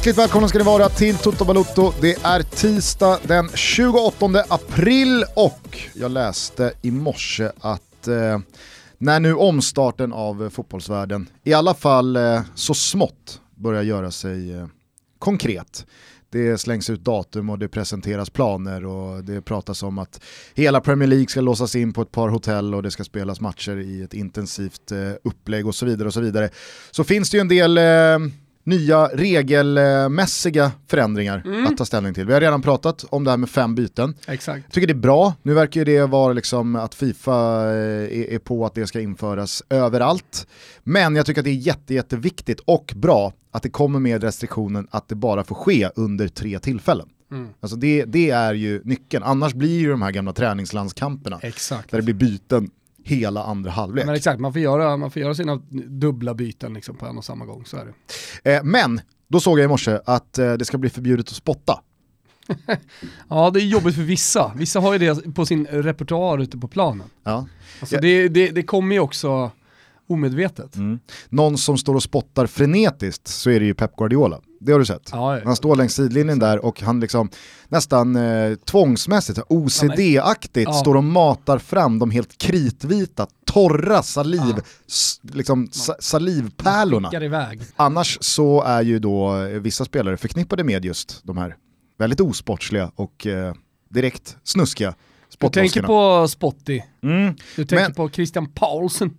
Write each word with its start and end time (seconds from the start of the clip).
Hjärtligt 0.00 0.18
välkomna 0.18 0.48
ska 0.48 0.58
ni 0.58 0.64
vara 0.64 0.88
till 0.88 1.16
Toto 1.16 1.44
Balotto. 1.44 1.92
Det 2.00 2.24
är 2.24 2.42
tisdag 2.42 3.18
den 3.22 3.48
28 3.54 4.44
april 4.48 5.24
och 5.36 5.78
jag 5.94 6.10
läste 6.10 6.72
i 6.82 6.90
morse 6.90 7.50
att 7.60 8.08
eh, 8.08 8.38
när 8.98 9.20
nu 9.20 9.34
omstarten 9.34 10.12
av 10.12 10.50
fotbollsvärlden 10.50 11.28
i 11.44 11.52
alla 11.52 11.74
fall 11.74 12.16
eh, 12.16 12.40
så 12.54 12.74
smått 12.74 13.40
börjar 13.54 13.82
göra 13.82 14.10
sig 14.10 14.52
eh, 14.52 14.66
konkret. 15.18 15.86
Det 16.30 16.58
slängs 16.58 16.90
ut 16.90 17.00
datum 17.00 17.50
och 17.50 17.58
det 17.58 17.68
presenteras 17.68 18.30
planer 18.30 18.84
och 18.84 19.24
det 19.24 19.42
pratas 19.42 19.82
om 19.82 19.98
att 19.98 20.20
hela 20.54 20.80
Premier 20.80 21.08
League 21.08 21.28
ska 21.28 21.40
låsas 21.40 21.76
in 21.76 21.92
på 21.92 22.02
ett 22.02 22.12
par 22.12 22.28
hotell 22.28 22.74
och 22.74 22.82
det 22.82 22.90
ska 22.90 23.04
spelas 23.04 23.40
matcher 23.40 23.76
i 23.76 24.02
ett 24.02 24.14
intensivt 24.14 24.92
eh, 24.92 25.12
upplägg 25.24 25.66
och 25.66 25.74
så 25.74 25.86
vidare. 25.86 26.08
och 26.08 26.14
Så 26.14 26.20
vidare. 26.20 26.50
Så 26.90 27.04
finns 27.04 27.30
det 27.30 27.36
ju 27.36 27.40
en 27.40 27.48
del 27.48 27.78
eh, 27.78 28.18
nya 28.64 29.06
regelmässiga 29.06 30.72
förändringar 30.86 31.42
mm. 31.46 31.66
att 31.66 31.76
ta 31.76 31.84
ställning 31.84 32.14
till. 32.14 32.26
Vi 32.26 32.32
har 32.32 32.40
redan 32.40 32.62
pratat 32.62 33.04
om 33.10 33.24
det 33.24 33.30
här 33.30 33.38
med 33.38 33.50
fem 33.50 33.74
byten. 33.74 34.14
Exakt. 34.26 34.64
Jag 34.66 34.72
tycker 34.72 34.86
det 34.86 34.92
är 34.92 34.94
bra, 34.94 35.34
nu 35.42 35.54
verkar 35.54 35.84
det 35.84 36.06
vara 36.06 36.32
liksom 36.32 36.76
att 36.76 36.94
Fifa 36.94 37.32
eh, 37.32 38.34
är, 38.34 38.38
på 38.38 38.66
att 38.66 38.74
det 38.74 38.86
ska 38.86 39.00
införas 39.00 39.62
överallt. 39.70 40.46
Men 40.82 41.16
jag 41.16 41.26
tycker 41.26 41.40
att 41.40 41.44
det 41.44 41.50
är 41.50 41.54
jätte, 41.54 41.94
jätteviktigt 41.94 42.60
och 42.60 42.92
bra 42.96 43.32
att 43.50 43.62
det 43.62 43.70
kommer 43.70 43.98
med 43.98 44.22
restriktionen 44.22 44.86
att 44.90 45.08
det 45.08 45.14
bara 45.14 45.44
får 45.44 45.54
ske 45.54 45.90
under 45.94 46.28
tre 46.28 46.58
tillfällen. 46.58 47.08
Mm. 47.30 47.48
Alltså 47.60 47.76
det, 47.76 48.04
det, 48.04 48.30
är 48.30 48.54
ju 48.54 48.82
nyckeln, 48.84 49.24
annars 49.24 49.54
blir 49.54 49.80
ju 49.80 49.90
de 49.90 50.02
här 50.02 50.10
gamla 50.10 50.32
träningslandskamperna 50.32 51.38
Exakt. 51.42 51.90
där 51.90 51.98
det 51.98 52.04
blir 52.04 52.14
byten 52.14 52.70
hela 53.04 53.44
andra 53.44 53.70
halvlek. 53.70 54.06
Men 54.06 54.14
exakt, 54.14 54.40
man 54.40 54.52
får 54.52 54.62
göra, 54.62 54.96
man 54.96 55.10
får 55.10 55.22
göra 55.22 55.34
sina 55.34 55.56
dubbla 55.88 56.34
byten 56.34 56.74
liksom 56.74 56.96
på 56.96 57.06
en 57.06 57.18
och 57.18 57.24
samma 57.24 57.44
gång, 57.44 57.64
så 57.66 57.76
är 57.76 57.84
det. 58.42 58.54
Eh, 58.54 58.62
men, 58.64 59.00
då 59.28 59.40
såg 59.40 59.58
jag 59.58 59.64
i 59.64 59.68
morse 59.68 59.98
att 60.04 60.38
eh, 60.38 60.52
det 60.52 60.64
ska 60.64 60.78
bli 60.78 60.90
förbjudet 60.90 61.28
att 61.28 61.34
spotta. 61.34 61.80
ja, 63.28 63.50
det 63.50 63.60
är 63.60 63.64
jobbigt 63.64 63.94
för 63.94 64.02
vissa. 64.02 64.52
Vissa 64.56 64.80
har 64.80 64.92
ju 64.92 64.98
det 64.98 65.34
på 65.34 65.46
sin 65.46 65.66
repertoar 65.66 66.38
ute 66.38 66.58
på 66.58 66.68
planen. 66.68 67.06
Ja. 67.24 67.46
Alltså 67.80 67.94
ja. 67.94 68.00
det, 68.00 68.28
det, 68.28 68.48
det 68.48 68.62
kommer 68.62 68.94
ju 68.94 69.00
också 69.00 69.50
omedvetet. 70.10 70.76
Mm. 70.76 70.98
Någon 71.28 71.58
som 71.58 71.78
står 71.78 71.94
och 71.94 72.02
spottar 72.02 72.46
frenetiskt 72.46 73.28
så 73.28 73.50
är 73.50 73.60
det 73.60 73.66
ju 73.66 73.74
Pep 73.74 73.96
Guardiola. 73.96 74.40
Det 74.60 74.72
har 74.72 74.78
du 74.78 74.84
sett. 74.84 75.08
Ja, 75.12 75.38
ja. 75.38 75.42
Han 75.44 75.56
står 75.56 75.76
längs 75.76 75.94
sidlinjen 75.94 76.38
där 76.38 76.64
och 76.64 76.80
han 76.80 77.00
liksom 77.00 77.30
nästan 77.68 78.16
eh, 78.16 78.54
tvångsmässigt, 78.54 79.38
OCD-aktigt, 79.48 80.68
ja, 80.68 80.72
står 80.72 80.96
och 80.96 81.04
matar 81.04 81.58
fram 81.58 81.98
de 81.98 82.10
helt 82.10 82.38
kritvita, 82.38 83.26
torra 83.46 84.02
saliv, 84.02 84.54
liksom, 85.22 85.68
sa 85.72 85.94
salivpärlorna. 86.00 87.10
Annars 87.76 88.18
så 88.20 88.62
är 88.62 88.82
ju 88.82 88.98
då 88.98 89.36
eh, 89.36 89.60
vissa 89.60 89.84
spelare 89.84 90.16
förknippade 90.16 90.64
med 90.64 90.84
just 90.84 91.20
de 91.22 91.38
här 91.38 91.56
väldigt 91.98 92.20
osportsliga 92.20 92.92
och 92.94 93.26
eh, 93.26 93.54
direkt 93.88 94.36
snuskiga 94.44 94.94
Du 95.38 95.48
tänker 95.48 95.82
på 95.82 96.28
Spotty, 96.28 96.80
mm. 97.02 97.34
du 97.56 97.64
tänker 97.64 97.84
Men, 97.84 97.94
på 97.94 98.10
Christian 98.10 98.46
Paulsen. 98.52 99.10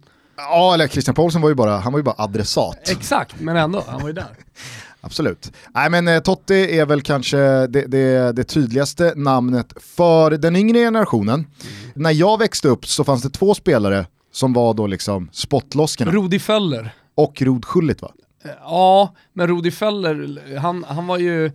Ja, 0.50 0.74
eller 0.74 0.88
Christian 0.88 1.16
Paulsen 1.16 1.42
var 1.42 1.50
ju 1.50 1.56
bara, 1.56 1.78
han 1.78 1.94
var 1.94 2.00
ju 2.00 2.04
bara 2.04 2.16
adressat. 2.18 2.90
Exakt, 2.90 3.40
men 3.40 3.58
ändå, 3.58 3.84
han 3.88 4.02
var 4.02 4.08
ju 4.08 4.14
där. 4.14 4.36
Absolut. 5.02 5.52
Nej 5.74 5.90
men 5.90 6.08
eh, 6.08 6.20
Totti 6.20 6.80
är 6.80 6.86
väl 6.86 7.02
kanske 7.02 7.38
det, 7.68 7.86
det, 7.88 8.32
det, 8.32 8.44
tydligaste 8.44 9.14
namnet 9.16 9.74
för 9.80 10.32
den 10.32 10.56
yngre 10.56 10.80
generationen. 10.80 11.34
Mm. 11.36 11.48
När 11.96 12.12
jag 12.12 12.40
växte 12.40 12.68
upp 12.68 12.86
så 12.86 13.04
fanns 13.04 13.22
det 13.22 13.30
två 13.30 13.56
spelare 13.56 14.06
som 14.32 14.54
var 14.54 14.74
då 14.74 14.88
liksom 14.88 15.30
spottloskarna. 15.32 16.12
Rudi 16.12 16.40
Föller. 16.40 16.94
Och 17.16 17.42
Rod 17.42 17.66
Schullit 17.66 18.02
va? 18.02 18.12
Ja, 18.60 19.16
men 19.34 19.48
Rudi 19.48 19.72
Föller, 19.72 20.58
han, 20.58 20.84
han 20.84 21.08
var 21.08 21.18
ju 21.18 21.52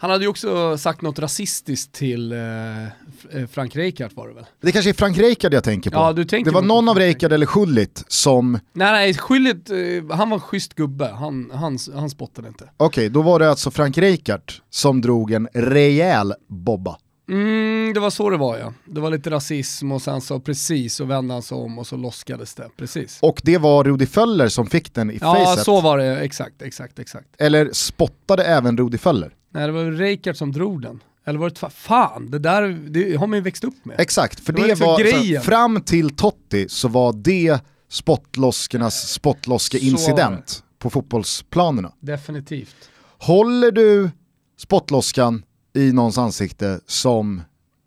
han 0.00 0.10
hade 0.10 0.24
ju 0.24 0.28
också 0.28 0.78
sagt 0.78 1.02
något 1.02 1.18
rasistiskt 1.18 1.92
till 1.92 2.32
eh, 2.32 2.84
eh, 2.84 3.46
Frank 3.50 3.76
Rijkaard 3.76 4.12
var 4.14 4.28
det 4.28 4.34
väl? 4.34 4.46
Det 4.60 4.72
kanske 4.72 4.90
är 4.90 4.94
Frank 4.94 5.18
Rijkaard 5.18 5.54
jag 5.54 5.64
tänker 5.64 5.90
på. 5.90 5.96
Ja, 5.96 6.12
du 6.12 6.24
tänker 6.24 6.50
det 6.50 6.54
var 6.54 6.62
någon 6.62 6.88
av 6.88 6.98
Rijkaard 6.98 7.32
eller 7.32 7.46
Schullit 7.46 8.04
som... 8.08 8.52
Nej 8.72 8.92
nej, 8.92 9.14
Schullit, 9.14 9.70
eh, 9.70 10.16
han 10.16 10.30
var 10.30 10.36
en 10.36 10.40
schysst 10.40 10.74
gubbe, 10.74 11.08
han, 11.08 11.50
han, 11.54 11.78
han 11.94 12.10
spottade 12.10 12.48
inte. 12.48 12.64
Okej, 12.64 12.86
okay, 12.86 13.08
då 13.08 13.22
var 13.22 13.38
det 13.38 13.50
alltså 13.50 13.70
Frank 13.70 13.98
Rijkaard 13.98 14.52
som 14.70 15.00
drog 15.00 15.32
en 15.32 15.48
rejäl 15.54 16.34
bobba. 16.48 16.96
Mm, 17.30 17.94
det 17.94 18.00
var 18.00 18.10
så 18.10 18.30
det 18.30 18.36
var 18.36 18.58
ja. 18.58 18.72
Det 18.84 19.00
var 19.00 19.10
lite 19.10 19.30
rasism 19.30 19.92
och 19.92 20.02
sen 20.02 20.20
så 20.20 20.40
precis 20.40 20.94
så 20.94 21.04
vände 21.04 21.34
han 21.34 21.42
sig 21.42 21.56
om 21.56 21.78
och 21.78 21.86
så 21.86 21.96
loskades 21.96 22.54
det. 22.54 22.68
Precis. 22.76 23.18
Och 23.22 23.40
det 23.44 23.58
var 23.58 23.84
Rudi 23.84 24.06
Föller 24.06 24.48
som 24.48 24.66
fick 24.66 24.94
den 24.94 25.10
i 25.10 25.18
ja, 25.20 25.34
facet? 25.34 25.58
Ja, 25.58 25.64
så 25.64 25.80
var 25.80 25.98
det. 25.98 26.20
Exakt, 26.20 26.62
exakt, 26.62 26.98
exakt. 26.98 27.28
Eller 27.38 27.70
spottade 27.72 28.44
även 28.44 28.78
Rudi 28.78 28.98
Föller? 28.98 29.34
Nej, 29.50 29.66
det 29.66 29.72
var 29.72 29.84
Reikard 29.84 30.36
som 30.36 30.52
drog 30.52 30.82
den. 30.82 31.02
Eller 31.24 31.38
var 31.38 31.50
det 31.50 31.70
Fan, 31.70 32.30
det 32.30 32.38
där 32.38 32.68
det 32.88 33.16
har 33.16 33.26
man 33.26 33.36
ju 33.36 33.42
växt 33.42 33.64
upp 33.64 33.84
med. 33.84 34.00
Exakt, 34.00 34.40
för 34.40 34.52
det, 34.52 34.56
det 34.56 34.62
var, 34.62 34.68
liksom 34.68 34.86
var 34.86 34.98
grejen. 34.98 35.42
fram 35.42 35.80
till 35.82 36.16
Totti 36.16 36.68
så 36.68 36.88
var 36.88 37.12
det 37.12 37.58
spottloskernas 37.88 39.12
spottloske-incident 39.12 40.64
på 40.78 40.90
fotbollsplanerna. 40.90 41.92
Definitivt. 42.00 42.90
Håller 43.18 43.70
du 43.70 44.10
spottloskan 44.58 45.42
i 45.74 45.92
någons 45.92 46.18
ansikte 46.18 46.80
som 46.86 47.42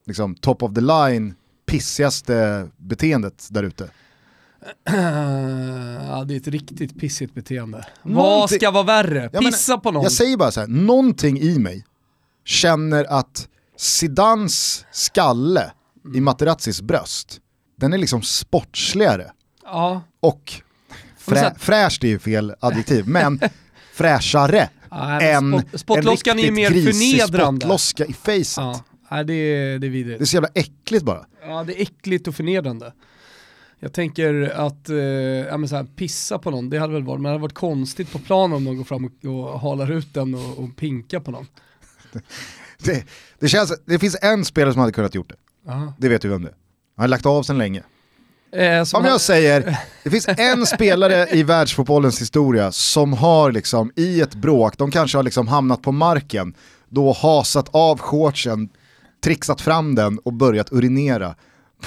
liksom, 0.06 0.36
top 0.36 0.64
of 0.64 0.74
the 0.74 0.82
line 0.82 1.34
pissigaste 1.66 2.68
beteendet 2.78 3.48
där 3.52 3.64
ute? 3.64 3.90
ja, 6.08 6.24
det 6.28 6.34
är 6.34 6.38
ett 6.38 6.48
riktigt 6.48 7.00
pissigt 7.00 7.34
beteende. 7.34 7.86
Någonting... 8.04 8.16
Vad 8.16 8.50
ska 8.50 8.72
vara 8.72 8.84
värre? 8.84 9.30
Pissa 9.30 9.72
ja, 9.72 9.76
men, 9.76 9.82
på 9.82 9.92
någon? 9.92 10.04
Jag 10.04 10.12
säger 10.12 10.38
bara 10.38 10.52
så 10.52 10.60
här, 10.60 10.68
någonting 10.68 11.40
i 11.40 11.60
mig 11.60 11.86
känner 12.46 13.06
att 13.06 13.48
Sidans 13.78 14.86
skalle 14.92 15.72
mm. 16.06 16.18
i 16.18 16.22
Materazzis 16.22 16.82
bröst, 16.82 17.40
den 17.76 17.94
är 17.94 17.98
liksom 17.98 18.22
sportsligare. 18.22 19.32
Ja. 19.66 20.02
Och 20.20 20.54
frä, 21.18 21.56
fräscht 21.58 22.04
är 22.04 22.08
ju 22.08 22.20
fel 22.20 22.54
adjektiv, 22.60 23.08
men 23.08 23.40
fräschare 23.94 24.70
ja, 24.90 25.22
än 25.22 25.60
spot, 25.60 25.80
spotloskan 25.80 26.40
en 26.40 26.56
riktigt 26.56 26.86
grisig 26.86 27.24
spottloska 27.24 28.06
i 28.06 28.14
facet. 28.14 28.84
Ja, 29.10 29.24
det, 29.24 29.34
är, 29.34 29.80
det 29.80 29.88
är 29.88 29.90
vidrigt. 29.90 30.20
Det 30.20 30.24
är 30.24 30.26
så 30.26 30.36
jävla 30.36 30.50
äckligt 30.54 31.06
bara. 31.06 31.26
Ja, 31.48 31.64
det 31.64 31.80
är 31.80 31.82
äckligt 31.82 32.28
och 32.28 32.36
förnedrande. 32.36 32.94
Jag 33.84 33.94
tänker 33.94 34.52
att 34.56 34.90
eh, 34.90 34.98
ja, 34.98 35.68
så 35.68 35.76
här, 35.76 35.84
pissa 35.96 36.40
på 36.40 36.52
någon, 36.52 36.70
det 36.70 36.78
hade 36.78 36.94
väl 36.94 37.04
varit, 37.04 37.22
men 37.22 37.24
det 37.24 37.30
hade 37.30 37.42
varit 37.42 37.54
konstigt 37.54 38.12
på 38.12 38.20
plan 38.20 38.54
om 38.54 38.64
någon 38.64 38.78
går 38.78 38.84
fram 38.84 39.06
och, 39.06 39.30
och 39.30 39.60
halar 39.60 39.92
ut 39.92 40.14
den 40.14 40.36
och, 40.36 40.64
och 40.64 40.76
pinkar 40.76 41.20
på 41.20 41.32
någon. 41.32 41.48
Det, 42.84 43.06
det, 43.40 43.48
känns, 43.48 43.74
det 43.86 44.00
finns 44.00 44.18
en 44.22 44.46
spelare 44.46 44.74
som 44.74 44.80
hade 44.80 44.92
kunnat 44.92 45.16
gjort 45.16 45.30
det. 45.30 45.72
Aha. 45.72 45.94
Det 45.98 46.10
vet 46.10 46.22
du 46.22 46.28
vem 46.28 46.42
det 46.42 46.48
är. 46.48 46.56
Han 46.96 47.04
har 47.04 47.08
lagt 47.08 47.26
av 47.26 47.44
sedan 47.44 47.58
länge. 47.58 47.84
Eh, 48.52 48.80
Om 48.94 49.04
jag 49.04 49.10
han... 49.10 49.20
säger, 49.20 49.78
det 50.04 50.10
finns 50.10 50.28
en 50.38 50.66
spelare 50.66 51.28
i 51.32 51.44
världsfotbollens 51.44 52.22
historia 52.22 52.72
som 52.72 53.14
har 53.14 53.52
liksom 53.52 53.92
i 53.96 54.22
ett 54.22 54.36
bråk, 54.36 54.78
de 54.78 54.92
kanske 54.92 55.18
har 55.18 55.24
liksom 55.24 55.48
hamnat 55.48 55.82
på 55.82 55.92
marken, 55.92 56.54
då 56.90 57.12
hasat 57.14 57.70
av 57.72 58.00
shortsen, 58.00 58.70
trixat 59.24 59.62
fram 59.62 59.96
den 59.96 60.20
och 60.20 60.34
börjat 60.34 60.72
urinera 60.72 61.36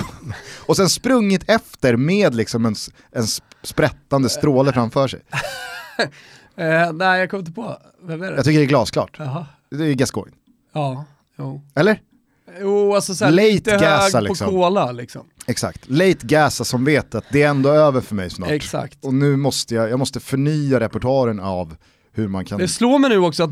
och 0.66 0.76
sen 0.76 0.88
sprungit 0.88 1.50
efter 1.50 1.96
med 1.96 2.34
liksom 2.34 2.66
en, 2.66 2.74
en 3.12 3.26
sprättande 3.62 4.28
stråle 4.28 4.72
framför 4.72 5.08
sig. 5.08 5.20
eh, 6.56 6.92
nej, 6.92 7.20
jag 7.20 7.30
kommer 7.30 7.40
inte 7.40 7.52
på. 7.52 7.78
Vem 8.02 8.22
är 8.22 8.30
det? 8.30 8.36
Jag 8.36 8.44
tycker 8.44 8.58
det 8.58 8.64
är 8.64 8.68
glasklart. 8.68 9.16
Jaha. 9.18 9.46
Det 9.70 9.84
är 9.84 9.94
Gascoigne. 9.94 10.36
Ja, 10.72 11.04
jo. 11.38 11.62
Eller? 11.74 12.00
Jo, 12.60 12.94
alltså 12.94 13.14
såhär, 13.14 13.32
late 13.32 13.48
lite 13.48 13.70
gasa, 13.70 14.18
hög 14.18 14.28
liksom. 14.28 14.44
på 14.46 14.50
cola 14.50 14.92
liksom. 14.92 15.26
Exakt, 15.46 15.90
late 15.90 16.18
gasa 16.22 16.64
som 16.64 16.84
vet 16.84 17.14
att 17.14 17.24
det 17.30 17.42
är 17.42 17.48
ändå 17.48 17.68
över 17.68 18.00
för 18.00 18.14
mig 18.14 18.30
snart. 18.30 18.50
Exakt. 18.50 19.04
Och 19.04 19.14
nu 19.14 19.36
måste 19.36 19.74
jag, 19.74 19.90
jag 19.90 19.98
måste 19.98 20.20
förnya 20.20 20.80
repertoaren 20.80 21.40
av 21.40 21.76
hur 22.12 22.28
man 22.28 22.44
kan... 22.44 22.58
Det 22.58 22.68
slår 22.68 22.98
mig 22.98 23.10
nu 23.10 23.18
också 23.18 23.42
att 23.42 23.50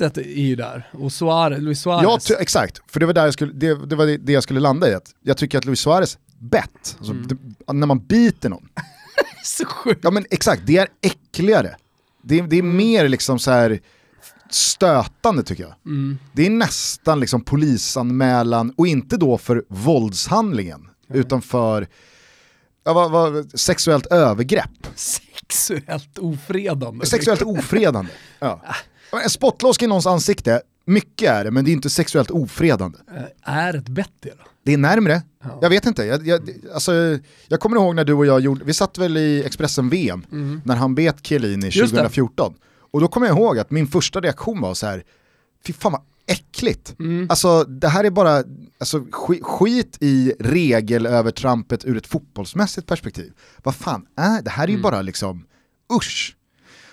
bettet 0.00 0.26
är 0.26 0.42
ju 0.42 0.56
där, 0.56 0.90
och 0.92 1.12
Suarez, 1.12 1.60
Luis 1.60 1.80
Suarez. 1.80 2.30
Ja, 2.30 2.36
exakt. 2.40 2.80
För 2.86 3.00
det 3.00 3.06
var, 3.06 3.12
där 3.12 3.24
jag 3.24 3.32
skulle, 3.32 3.52
det, 3.52 3.86
det, 3.86 3.96
var 3.96 4.06
det 4.06 4.32
jag 4.32 4.42
skulle 4.42 4.60
landa 4.60 4.90
i. 4.90 4.94
Att 4.94 5.14
jag 5.22 5.36
tycker 5.36 5.58
att 5.58 5.64
Luis 5.64 5.80
Suarez 5.80 6.18
bett, 6.38 6.96
alltså, 6.98 7.12
mm. 7.12 7.28
det, 7.28 7.72
när 7.72 7.86
man 7.86 8.06
biter 8.06 8.48
någon. 8.48 8.68
så 9.44 9.64
sjukt. 9.64 10.00
Ja 10.02 10.10
men 10.10 10.26
exakt, 10.30 10.62
det 10.66 10.76
är 10.76 10.88
äckligare. 11.00 11.76
Det, 12.22 12.40
det 12.40 12.56
är 12.56 12.60
mm. 12.60 12.76
mer 12.76 13.08
liksom 13.08 13.38
så 13.38 13.50
här 13.50 13.80
stötande 14.50 15.42
tycker 15.42 15.62
jag. 15.62 15.74
Mm. 15.86 16.18
Det 16.32 16.46
är 16.46 16.50
nästan 16.50 17.20
liksom 17.20 17.40
polisanmälan, 17.40 18.74
och 18.76 18.86
inte 18.86 19.16
då 19.16 19.38
för 19.38 19.64
våldshandlingen, 19.68 20.80
mm. 20.80 21.20
utan 21.20 21.42
för 21.42 21.88
ja, 22.84 22.92
vad, 22.92 23.10
vad, 23.10 23.60
sexuellt 23.60 24.06
övergrepp. 24.06 24.70
Sexuellt 24.94 26.18
ofredande. 26.18 27.06
Sexuellt 27.06 27.42
ofredande, 27.42 28.12
ja. 28.38 28.62
En 29.12 29.30
spottloska 29.30 29.84
i 29.84 29.88
någons 29.88 30.06
ansikte, 30.06 30.62
mycket 30.84 31.30
är 31.30 31.44
det, 31.44 31.50
men 31.50 31.64
det 31.64 31.70
är 31.70 31.72
inte 31.72 31.90
sexuellt 31.90 32.30
ofredande. 32.30 32.98
Eh, 33.16 33.54
är 33.54 33.74
ett 33.76 33.88
bett 33.88 34.12
det 34.20 34.30
då? 34.30 34.44
Det 34.64 34.72
är 34.72 34.78
närmre. 34.78 35.22
Ja. 35.42 35.58
Jag 35.62 35.70
vet 35.70 35.86
inte. 35.86 36.04
Jag, 36.04 36.26
jag, 36.26 36.50
alltså, 36.74 37.18
jag 37.48 37.60
kommer 37.60 37.76
ihåg 37.76 37.94
när 37.94 38.04
du 38.04 38.12
och 38.12 38.26
jag 38.26 38.40
gjorde, 38.40 38.64
vi 38.64 38.74
satt 38.74 38.98
väl 38.98 39.16
i 39.16 39.44
Expressen 39.44 39.88
VM, 39.88 40.24
mm. 40.32 40.60
när 40.64 40.76
han 40.76 40.94
bet 40.94 41.26
Chiellini 41.26 41.70
2014. 41.70 42.54
Och 42.92 43.00
då 43.00 43.08
kommer 43.08 43.26
jag 43.26 43.36
ihåg 43.36 43.58
att 43.58 43.70
min 43.70 43.86
första 43.86 44.20
reaktion 44.20 44.60
var 44.60 44.74
så 44.74 44.86
här, 44.86 45.04
fy 45.66 45.72
fan 45.72 45.92
vad 45.92 46.00
äckligt. 46.26 46.94
Mm. 46.98 47.26
Alltså 47.30 47.64
det 47.64 47.88
här 47.88 48.04
är 48.04 48.10
bara 48.10 48.44
alltså, 48.78 49.04
skit, 49.10 49.44
skit 49.44 49.96
i 50.00 50.32
regelövertrampet 50.40 51.84
ur 51.84 51.96
ett 51.96 52.06
fotbollsmässigt 52.06 52.86
perspektiv. 52.86 53.32
Vad 53.62 53.74
fan 53.74 54.06
är 54.16 54.42
det 54.42 54.50
här 54.50 54.64
är 54.64 54.68
ju 54.68 54.74
Mm. 54.74 54.82
bara 54.82 55.02
liksom, 55.02 55.44
usch. 55.92 56.36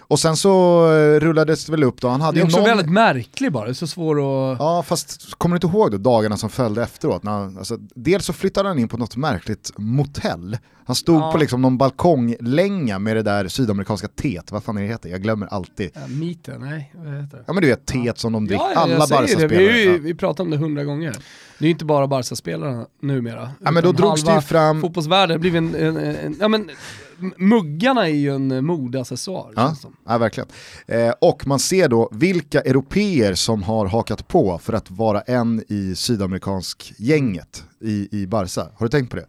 Och 0.09 0.19
sen 0.19 0.37
så 0.37 0.85
eh, 0.93 1.19
rullades 1.19 1.65
det 1.65 1.71
väl 1.71 1.83
upp 1.83 2.01
då, 2.01 2.07
han 2.07 2.21
hade 2.21 2.35
Det 2.35 2.39
är 2.39 2.41
ju 2.41 2.45
också 2.45 2.57
någon... 2.57 2.65
väldigt 2.67 2.89
märklig 2.91 3.51
bara, 3.51 3.65
det 3.65 3.71
är 3.71 3.73
så 3.73 3.87
svår 3.87 4.15
att... 4.51 4.59
Ja 4.59 4.83
fast 4.87 5.33
kommer 5.37 5.55
du 5.59 5.67
inte 5.67 5.77
ihåg 5.77 5.91
då 5.91 5.97
dagarna 5.97 6.37
som 6.37 6.49
följde 6.49 6.83
efteråt? 6.83 7.23
När 7.23 7.31
han, 7.31 7.57
alltså, 7.57 7.77
dels 7.95 8.25
så 8.25 8.33
flyttade 8.33 8.69
han 8.69 8.79
in 8.79 8.87
på 8.87 8.97
något 8.97 9.15
märkligt 9.15 9.71
motell. 9.77 10.57
Han 10.85 10.95
stod 10.95 11.21
Ja. 11.21 11.31
på 11.31 11.37
liksom 11.37 11.61
någon 11.61 11.77
balkonglänga 11.77 12.99
med 12.99 13.15
det 13.15 13.21
där 13.23 13.47
sydamerikanska 13.47 14.07
teet, 14.07 14.51
vad 14.51 14.63
fan 14.63 14.77
är 14.77 14.81
det 14.81 14.87
heter? 14.87 15.09
Jag 15.09 15.21
glömmer 15.21 15.47
alltid. 15.47 15.89
Ja, 15.93 16.01
Meeten, 16.07 16.61
nej 16.61 16.93
vad 16.95 17.07
heter 17.21 17.37
det? 17.37 17.43
Ja 17.47 17.53
men 17.53 17.61
du 17.63 17.67
vet 17.69 17.85
teet 17.85 18.17
som 18.19 18.33
de 18.33 18.47
dricker, 18.47 18.63
Ja, 18.63 18.71
ja, 18.89 18.95
alla 18.95 19.07
säger 19.07 19.37
det. 19.37 19.47
Vi, 19.47 19.57
vi, 19.67 19.85
Ja. 19.85 19.97
vi 20.01 20.13
pratar 20.15 20.43
om 20.43 20.51
det 20.51 20.57
hundra 20.57 20.83
gånger. 20.83 21.15
Det 21.59 21.65
är 21.65 21.67
ju 21.67 21.71
inte 21.71 21.85
bara 21.85 22.07
Barca-spelarna 22.07 22.87
numera. 23.01 23.51
Ja 23.63 23.71
men 23.71 23.83
då 23.83 23.91
drogs 23.91 24.23
det 24.23 24.33
ju 24.35 24.41
fram, 24.41 24.81
Fotbollsvärlden 24.81 25.39
blivit 25.39 25.57
en, 25.57 25.75
en, 25.75 25.97
en, 25.97 26.15
en, 26.15 26.35
ja 26.39 26.47
men 26.47 26.69
muggarna 27.37 28.07
är 28.07 28.13
ju 28.13 28.35
en 28.35 28.65
modeaccessoar. 28.65 29.53
Ja. 29.55 29.75
ja 30.05 30.17
verkligen. 30.17 30.49
Eh, 30.87 31.13
och 31.21 31.47
man 31.47 31.59
ser 31.59 31.89
då 31.89 32.09
vilka 32.11 32.61
europeer 32.61 33.33
som 33.35 33.63
har 33.63 33.85
hakat 33.85 34.27
på 34.27 34.57
för 34.57 34.73
att 34.73 34.91
vara 34.91 35.21
en 35.21 35.63
i 35.67 35.95
sydamerikansk 35.95 36.93
gänget 36.97 37.63
i, 37.81 38.07
i 38.21 38.27
Barca. 38.27 38.61
Har 38.75 38.85
du 38.85 38.89
tänkt 38.89 39.09
på 39.09 39.15
det? 39.15 39.25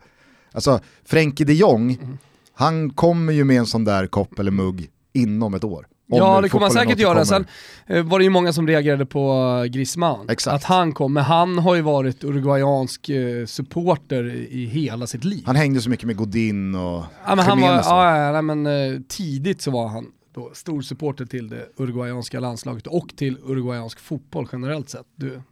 Alltså 0.53 0.81
Frenkie 1.05 1.47
de 1.47 1.53
Jong, 1.55 1.99
Mm. 2.03 2.19
han 2.53 2.91
kommer 2.91 3.33
ju 3.33 3.45
med 3.45 3.57
en 3.59 3.67
sån 3.67 3.85
där 3.85 4.07
kopp 4.07 4.39
eller 4.39 4.51
mugg 4.51 4.89
inom 5.13 5.55
ett 5.55 5.65
år. 5.65 5.87
Om 6.11 6.19
Ja 6.19 6.41
det 6.41 6.49
kommer 6.49 6.61
man 6.61 6.71
fotbollen 6.71 6.89
säkert 6.89 7.01
göra. 7.03 7.25
Sen 7.25 7.47
eh, 7.87 8.03
var 8.03 8.19
det 8.19 8.25
ju 8.25 8.31
många 8.31 8.53
som 8.53 8.67
reagerade 8.67 9.07
på 9.07 9.33
eh, 9.65 9.71
Griezmann. 9.71 10.29
Exakt. 10.31 10.55
Att 10.55 10.65
han 10.65 10.93
kom, 10.93 11.13
men 11.13 11.25
han 11.25 11.59
har 11.59 11.75
ju 11.75 11.83
varit 11.83 12.25
uruguayansk 12.25 13.09
eh, 13.09 13.47
supporter 13.47 14.25
i 14.35 14.65
hela 14.67 15.07
sitt 15.07 15.25
liv. 15.25 15.43
Han 15.47 15.57
hängde 15.57 15.81
så 15.81 15.91
mycket 15.91 16.07
med 16.07 16.17
Godin 16.17 16.75
och 16.75 17.05
Ja, 17.27 17.35
men 17.35 17.39
han 17.39 17.61
var, 17.61 17.69
ja, 17.69 18.33
ja, 18.33 18.43
men, 18.43 19.05
tidigt 19.09 19.63
så 19.63 19.71
var 19.71 19.89
han 19.89 20.07
då 20.35 20.51
stor 20.55 20.83
supporter 20.83 21.27
till 21.27 21.49
det 21.49 21.67
uruguayanska 21.77 22.41
landslaget 22.41 22.87
och 22.87 23.09
till 23.17 23.39
uruguayansk 23.45 24.01
fotboll 24.01 24.49
generellt 24.53 24.91
sett. 24.91 25.07
Du 25.17 25.43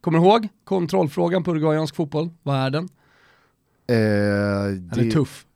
kommer 0.00 0.18
ihåg 0.18 0.48
kontrollfrågan 0.64 1.44
på 1.44 1.50
uruguayansk 1.50 1.94
fotboll? 1.96 2.30
Vad 2.42 2.56
är 2.56 2.70
den? 2.70 2.84
Eh, 2.84 3.96
Den 3.96 4.90
är 4.98 5.04
det- 5.04 5.10
tuff. 5.10 5.46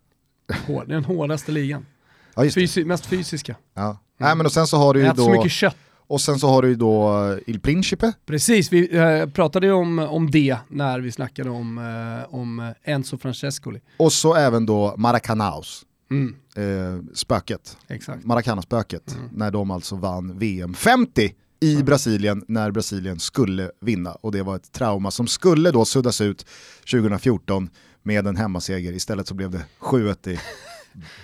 Hård. 0.67 0.85
Det 0.89 0.93
är 0.93 0.95
den 0.95 1.05
hårdaste 1.05 1.53
ligan. 1.53 1.87
Ja. 2.35 2.51
Fysi 2.55 2.85
mest 2.85 3.07
fysiska. 3.07 3.57
Ja. 3.75 3.99
Nej, 4.21 4.37
men 4.37 4.47
och 4.47 4.53
sen 4.53 4.67
så 4.67 4.77
har 4.77 4.95
du 4.95 5.01
ju 5.01 5.07
Äter 5.07 5.17
så 5.23 5.27
då, 5.29 5.33
mycket 5.37 5.53
kött. 5.53 5.77
och 6.07 6.21
sen 6.21 6.39
så 6.39 6.49
har 6.49 6.63
du 6.63 6.69
ju 6.69 6.75
då 6.75 7.39
Il 7.47 7.61
Principe, 7.61 8.13
Precis, 8.27 8.73
vi 8.73 8.97
eh, 8.97 9.27
pratade 9.27 9.67
ju 9.67 9.73
om, 9.73 9.99
om 9.99 10.31
det 10.31 10.57
när 10.69 11.01
vi 11.01 11.13
snackade 11.13 11.51
om, 11.51 11.79
eh, 11.79 12.35
om 12.35 12.73
Enzo 12.85 13.19
Francescoli. 13.19 13.81
och 13.97 14.13
så 14.13 14.35
även 14.35 14.67
då 14.67 14.95
Maracanaos, 14.97 15.83
Mm, 16.11 16.35
eh, 16.57 17.03
spöket. 17.15 17.77
exakt. 17.89 18.25
Maracana-spöket, 18.25 19.15
Mm. 19.17 19.29
när 19.33 19.51
de 19.51 19.71
alltså 19.71 19.97
vann 19.97 20.39
VM 20.39 20.75
50 20.75 21.35
i 21.61 21.83
Brasilien 21.83 22.45
när 22.49 22.71
Brasilien 22.71 23.19
skulle 23.21 23.71
vinna. 23.81 24.13
Och 24.13 24.33
det 24.33 24.43
var 24.43 24.57
ett 24.57 24.73
trauma 24.73 25.11
som 25.11 25.27
skulle 25.27 25.71
då 25.71 25.85
suddas 25.85 26.21
ut 26.21 26.47
2014 26.91 27.71
med 28.03 28.27
en 28.27 28.37
hemmaseger. 28.37 28.93
Istället 28.93 29.29
så 29.29 29.35
blev 29.35 29.51
det 29.51 29.65
7-1 29.81 30.29
i 30.29 30.39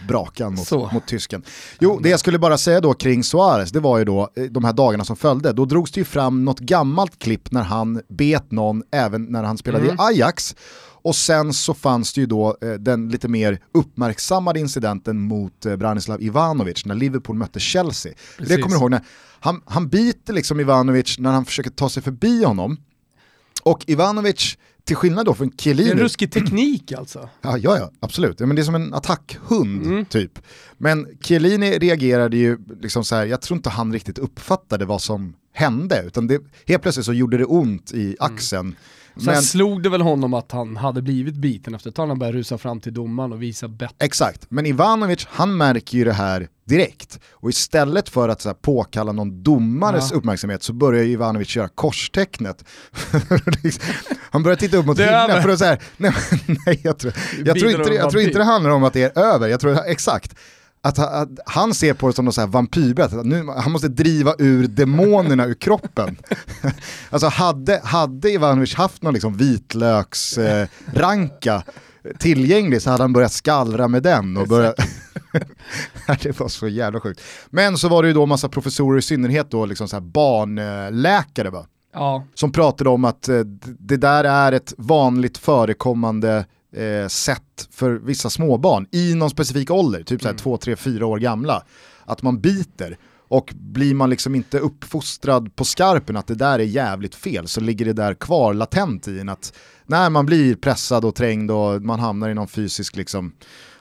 brakan 0.08 0.56
Så. 0.56 0.78
mot, 0.78 0.92
mot 0.92 1.06
tysken. 1.06 1.42
Jo, 1.78 2.00
det 2.02 2.08
jag 2.08 2.20
skulle 2.20 2.38
bara 2.38 2.58
säga 2.58 2.80
då 2.80 2.94
kring 2.94 3.24
Suarez, 3.24 3.72
det 3.72 3.80
var 3.80 3.98
ju 3.98 4.04
då 4.04 4.28
eh, 4.36 4.44
de 4.44 4.64
här 4.64 4.72
dagarna 4.72 5.04
som 5.04 5.16
följde. 5.16 5.52
Då 5.52 5.64
drogs 5.64 5.92
det 5.92 6.00
ju 6.00 6.04
fram 6.04 6.44
något 6.44 6.60
gammalt 6.60 7.18
klipp 7.18 7.50
när 7.50 7.62
han 7.62 8.02
bet 8.08 8.50
någon 8.50 8.82
även 8.92 9.24
när 9.24 9.42
han 9.42 9.58
spelade 9.58 9.84
Mm. 9.84 9.96
i 9.96 9.98
Ajax. 10.02 10.56
Och 11.02 11.16
sen 11.16 11.52
så 11.52 11.74
fanns 11.74 12.12
det 12.12 12.20
ju 12.20 12.26
då 12.26 12.56
eh, 12.62 12.68
den 12.72 13.08
lite 13.08 13.28
mer 13.28 13.60
uppmärksammade 13.74 14.60
incidenten 14.60 15.20
mot 15.20 15.66
eh, 15.66 15.76
Branislav 15.76 16.22
Ivanovic 16.22 16.86
när 16.86 16.94
Liverpool 16.94 17.36
mötte 17.36 17.60
Chelsea. 17.60 18.12
Det 18.12 18.44
Precis. 18.44 18.62
kommer 18.62 18.74
jag 18.74 18.80
ihåg 18.82 18.90
när 18.90 19.00
han, 19.40 19.60
han 19.66 19.88
biter 19.88 20.32
liksom 20.32 20.60
Ivanovic 20.60 21.18
när 21.18 21.32
han 21.32 21.44
försöker 21.44 21.70
ta 21.70 21.88
sig 21.88 22.02
förbi 22.02 22.44
honom. 22.44 22.76
Och 23.62 23.84
Ivanovic, 23.86 24.58
till 24.86 24.96
skillnad 24.96 25.26
då 25.26 25.34
från 25.34 25.52
Chiellini, 25.58 25.90
en 25.90 25.98
ruskig 25.98 26.32
teknik 26.32 26.92
alltså. 26.92 27.28
Ja, 27.42 27.58
ja, 27.58 27.78
ja 27.78 27.90
absolut. 28.00 28.40
Ja, 28.40 28.46
men 28.46 28.56
det 28.56 28.62
är 28.62 28.64
som 28.64 28.74
en 28.74 28.94
attackhund 28.94 29.86
Mm. 29.86 30.04
typ. 30.04 30.38
Men 30.78 31.06
Chiellini 31.20 31.78
reagerade 31.78 32.36
ju 32.36 32.58
liksom 32.80 33.04
så 33.04 33.14
här, 33.16 33.26
jag 33.26 33.40
tror 33.42 33.56
inte 33.56 33.70
han 33.70 33.92
riktigt 33.92 34.18
uppfattade 34.18 34.84
vad 34.84 35.02
som 35.02 35.34
hände, 35.52 36.02
utan 36.06 36.26
det, 36.26 36.40
helt 36.66 36.82
plötsligt 36.82 37.06
så 37.06 37.12
gjorde 37.12 37.38
det 37.38 37.44
ont 37.44 37.92
i 37.92 38.16
axeln. 38.20 38.74
Sen 39.16 39.24
Men, 39.26 39.42
slog 39.42 39.82
det 39.82 39.88
väl 39.88 40.00
honom 40.00 40.34
att 40.34 40.52
han 40.52 40.76
hade 40.76 41.02
blivit 41.02 41.34
biten 41.34 41.74
efter 41.74 41.90
ett 41.90 41.96
tag 41.96 42.06
han 42.06 42.18
började 42.18 42.38
rusa 42.38 42.58
fram 42.58 42.80
till 42.80 42.94
domaren 42.94 43.32
och 43.32 43.42
visa 43.42 43.68
bett. 43.68 43.94
exakt, 43.98 44.46
men 44.48 44.66
Ivanovic 44.66 45.26
han 45.30 45.56
märker 45.56 45.98
ju 45.98 46.04
det 46.04 46.12
här 46.12 46.48
direkt. 46.64 47.20
Och 47.32 47.50
istället 47.50 48.08
för 48.08 48.28
att 48.28 48.40
så 48.40 48.48
här, 48.48 48.54
påkalla 48.54 49.12
någon 49.12 49.42
domares 49.42 50.10
Ja. 50.10 50.16
uppmärksamhet 50.16 50.62
så 50.62 50.72
börjar 50.72 51.04
Ivanovic 51.04 51.48
köra 51.48 51.68
korstecknet. 51.68 52.64
han 54.30 54.42
börjar 54.42 54.56
titta 54.56 54.76
upp 54.76 54.86
mot 54.86 54.98
himlen 54.98 55.42
för 55.42 55.48
att 55.48 55.58
säga, 55.58 55.78
nej, 55.96 56.12
nej 56.66 56.80
jag, 56.82 56.98
tror, 56.98 57.12
jag, 57.44 57.58
tror 57.58 57.70
inte, 57.70 57.92
jag 57.94 58.10
tror 58.10 58.22
inte 58.22 58.38
det 58.38 58.44
handlar 58.44 58.70
om 58.70 58.84
att 58.84 58.92
det 58.92 59.02
är 59.16 59.22
över, 59.22 59.48
jag 59.48 59.60
tror 59.60 59.78
exakt. 59.86 60.34
Att, 60.86 60.98
att 60.98 61.28
han 61.46 61.74
ser 61.74 61.94
på 61.94 62.06
det 62.06 62.12
som 62.12 62.24
något 62.24 62.38
vampyrbett, 62.38 63.12
han 63.56 63.72
måste 63.72 63.88
driva 63.88 64.34
ur 64.38 64.66
demonerna 64.66 65.46
ur 65.46 65.54
kroppen. 65.54 66.16
alltså 67.10 67.26
hade, 67.26 67.80
hade 67.84 68.30
Ivanovic 68.30 68.74
haft 68.74 69.02
någon 69.02 69.14
liksom 69.14 69.36
vitlöksranka 69.36 71.54
eh, 71.54 71.62
tillgänglig 72.18 72.82
så 72.82 72.90
hade 72.90 73.02
han 73.02 73.12
börjat 73.12 73.32
skallra 73.32 73.88
med 73.88 74.02
den 74.02 74.36
och 74.36 74.48
börjat... 74.48 74.74
det 76.22 76.40
var 76.40 76.48
så 76.48 76.68
jävla 76.68 77.00
sjukt. 77.00 77.20
Men 77.50 77.78
så 77.78 77.88
var 77.88 78.02
det 78.02 78.08
ju 78.08 78.14
då 78.14 78.26
massa 78.26 78.48
professorer 78.48 78.98
i 78.98 79.02
synnerhet 79.02 79.50
då, 79.50 79.66
liksom 79.66 79.88
så 79.88 80.00
barnläkare 80.00 81.50
va? 81.50 81.66
Ja, 81.94 82.24
som 82.34 82.52
pratade 82.52 82.90
om 82.90 83.04
att 83.04 83.28
eh, 83.28 83.40
det 83.78 83.96
där 83.96 84.24
är 84.24 84.52
ett 84.52 84.74
vanligt 84.78 85.38
förekommande 85.38 86.44
eh, 86.72 87.08
sätt 87.08 87.68
för 87.70 87.90
vissa 87.90 88.30
småbarn 88.30 88.86
i 88.92 89.14
någon 89.14 89.30
specifik 89.30 89.70
ålder, 89.70 90.02
typ 90.02 90.20
så 90.22 90.28
här 90.28 90.32
Mm. 90.32 90.42
två, 90.42 90.56
tre, 90.56 90.76
fyra 90.76 91.06
år 91.06 91.18
gamla, 91.18 91.62
att 92.04 92.22
man 92.22 92.40
biter. 92.40 92.98
Och 93.28 93.52
blir 93.56 93.94
man 93.94 94.10
liksom 94.10 94.34
inte 94.34 94.58
uppfostrad 94.58 95.56
på 95.56 95.64
skarpen 95.64 96.16
att 96.16 96.26
det 96.26 96.34
där 96.34 96.58
är 96.58 96.64
jävligt 96.64 97.14
fel 97.14 97.48
så 97.48 97.60
ligger 97.60 97.84
det 97.84 97.92
där 97.92 98.14
kvar 98.14 98.54
latent 98.54 99.08
i 99.08 99.20
en 99.20 99.28
att 99.28 99.52
när 99.86 100.10
man 100.10 100.26
blir 100.26 100.54
pressad 100.54 101.04
och 101.04 101.14
trängd 101.14 101.50
och 101.50 101.82
man 101.82 102.00
hamnar 102.00 102.28
i 102.28 102.34
någon 102.34 102.48
fysisk 102.48 102.96
liksom, 102.96 103.32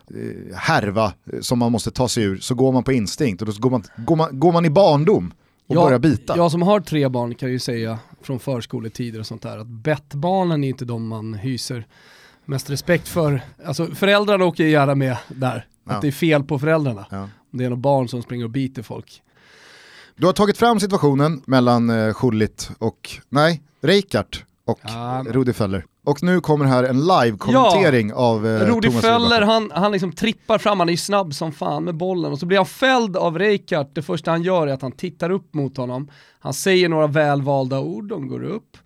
eh, 0.08 0.56
härva 0.58 1.06
eh, 1.06 1.40
som 1.42 1.60
man 1.60 1.72
måste 1.72 1.92
ta 1.92 2.08
sig 2.08 2.24
ur 2.24 2.38
så 2.38 2.56
går 2.56 2.72
man 2.72 2.84
på 2.84 2.94
instinkt 2.94 3.42
och 3.42 3.48
då 3.48 3.54
går 3.60 3.70
man, 3.70 3.84
går 3.98 4.16
man, 4.16 4.40
går 4.40 4.52
man 4.52 4.66
i 4.66 4.70
barndom 4.70 5.34
och 5.68 5.76
börjar 5.76 6.00
bita. 6.00 6.38
Jag 6.38 6.52
som 6.52 6.62
har 6.62 6.80
tre 6.80 7.10
barn 7.10 7.36
kan 7.36 7.52
ju 7.52 7.60
säga 7.60 8.00
från 8.22 8.40
förskoletider 8.40 9.20
och 9.20 9.26
sånt 9.26 9.42
där 9.42 9.58
att 9.58 9.68
bettbarnen 9.68 10.64
är 10.64 10.68
inte 10.70 10.86
de 10.86 11.08
man 11.08 11.34
hyser 11.34 11.88
mest 12.46 12.70
respekt 12.70 13.08
för. 13.08 13.42
Alltså 13.66 13.86
föräldrarna 13.86 14.46
åker 14.46 14.64
ju 14.64 14.70
gärna 14.70 14.96
med 14.96 15.18
där, 15.28 15.66
Ja. 15.88 15.94
att 15.94 16.02
det 16.02 16.08
är 16.08 16.12
fel 16.12 16.44
på 16.44 16.60
föräldrarna. 16.60 17.06
Ja. 17.10 17.30
Det 17.52 17.66
är 17.66 17.70
några 17.70 17.82
barn 17.82 18.08
som 18.08 18.22
springer 18.22 18.44
och 18.46 18.52
biter 18.52 18.84
folk. 18.84 19.22
Du 20.16 20.26
har 20.26 20.34
tagit 20.34 20.58
fram 20.58 20.80
situationen 20.80 21.42
mellan 21.46 21.90
eh, 21.90 22.14
Schullit 22.14 22.70
och, 22.80 23.10
nej, 23.30 23.62
Reikart 23.82 24.46
och 24.66 24.80
Ja, 24.84 25.24
Rudi 25.30 25.54
Feller. 25.54 25.86
Och 26.04 26.24
nu 26.24 26.42
kommer 26.42 26.66
här 26.66 26.84
en 26.84 27.00
live-kommentering 27.02 28.14
av 28.14 28.48
eh, 28.48 28.60
Rudi 28.60 28.92
Feller, 28.92 29.42
han, 29.42 29.72
han 29.74 29.92
liksom 29.92 30.12
trippar 30.12 30.58
fram, 30.58 30.80
han 30.80 30.90
är 30.90 30.94
ju 30.94 30.98
snabb 30.98 31.34
som 31.34 31.52
fan 31.52 31.84
med 31.84 31.96
bollen 31.96 32.32
och 32.32 32.40
så 32.40 32.46
blir 32.46 32.58
han 32.58 32.66
fälld 32.66 33.18
av 33.18 33.40
Reykjart. 33.40 33.90
Det 33.96 34.02
första 34.02 34.32
han 34.32 34.44
gör 34.44 34.68
är 34.68 34.74
att 34.74 34.82
han 34.82 34.92
tittar 34.92 35.30
upp 35.30 35.54
mot 35.54 35.78
honom. 35.78 36.10
Han 36.40 36.54
säger 36.54 36.90
några 36.90 37.08
välvalda 37.08 37.80
ord, 37.80 38.08
de 38.08 38.28
går 38.28 38.44
upp. 38.44 38.78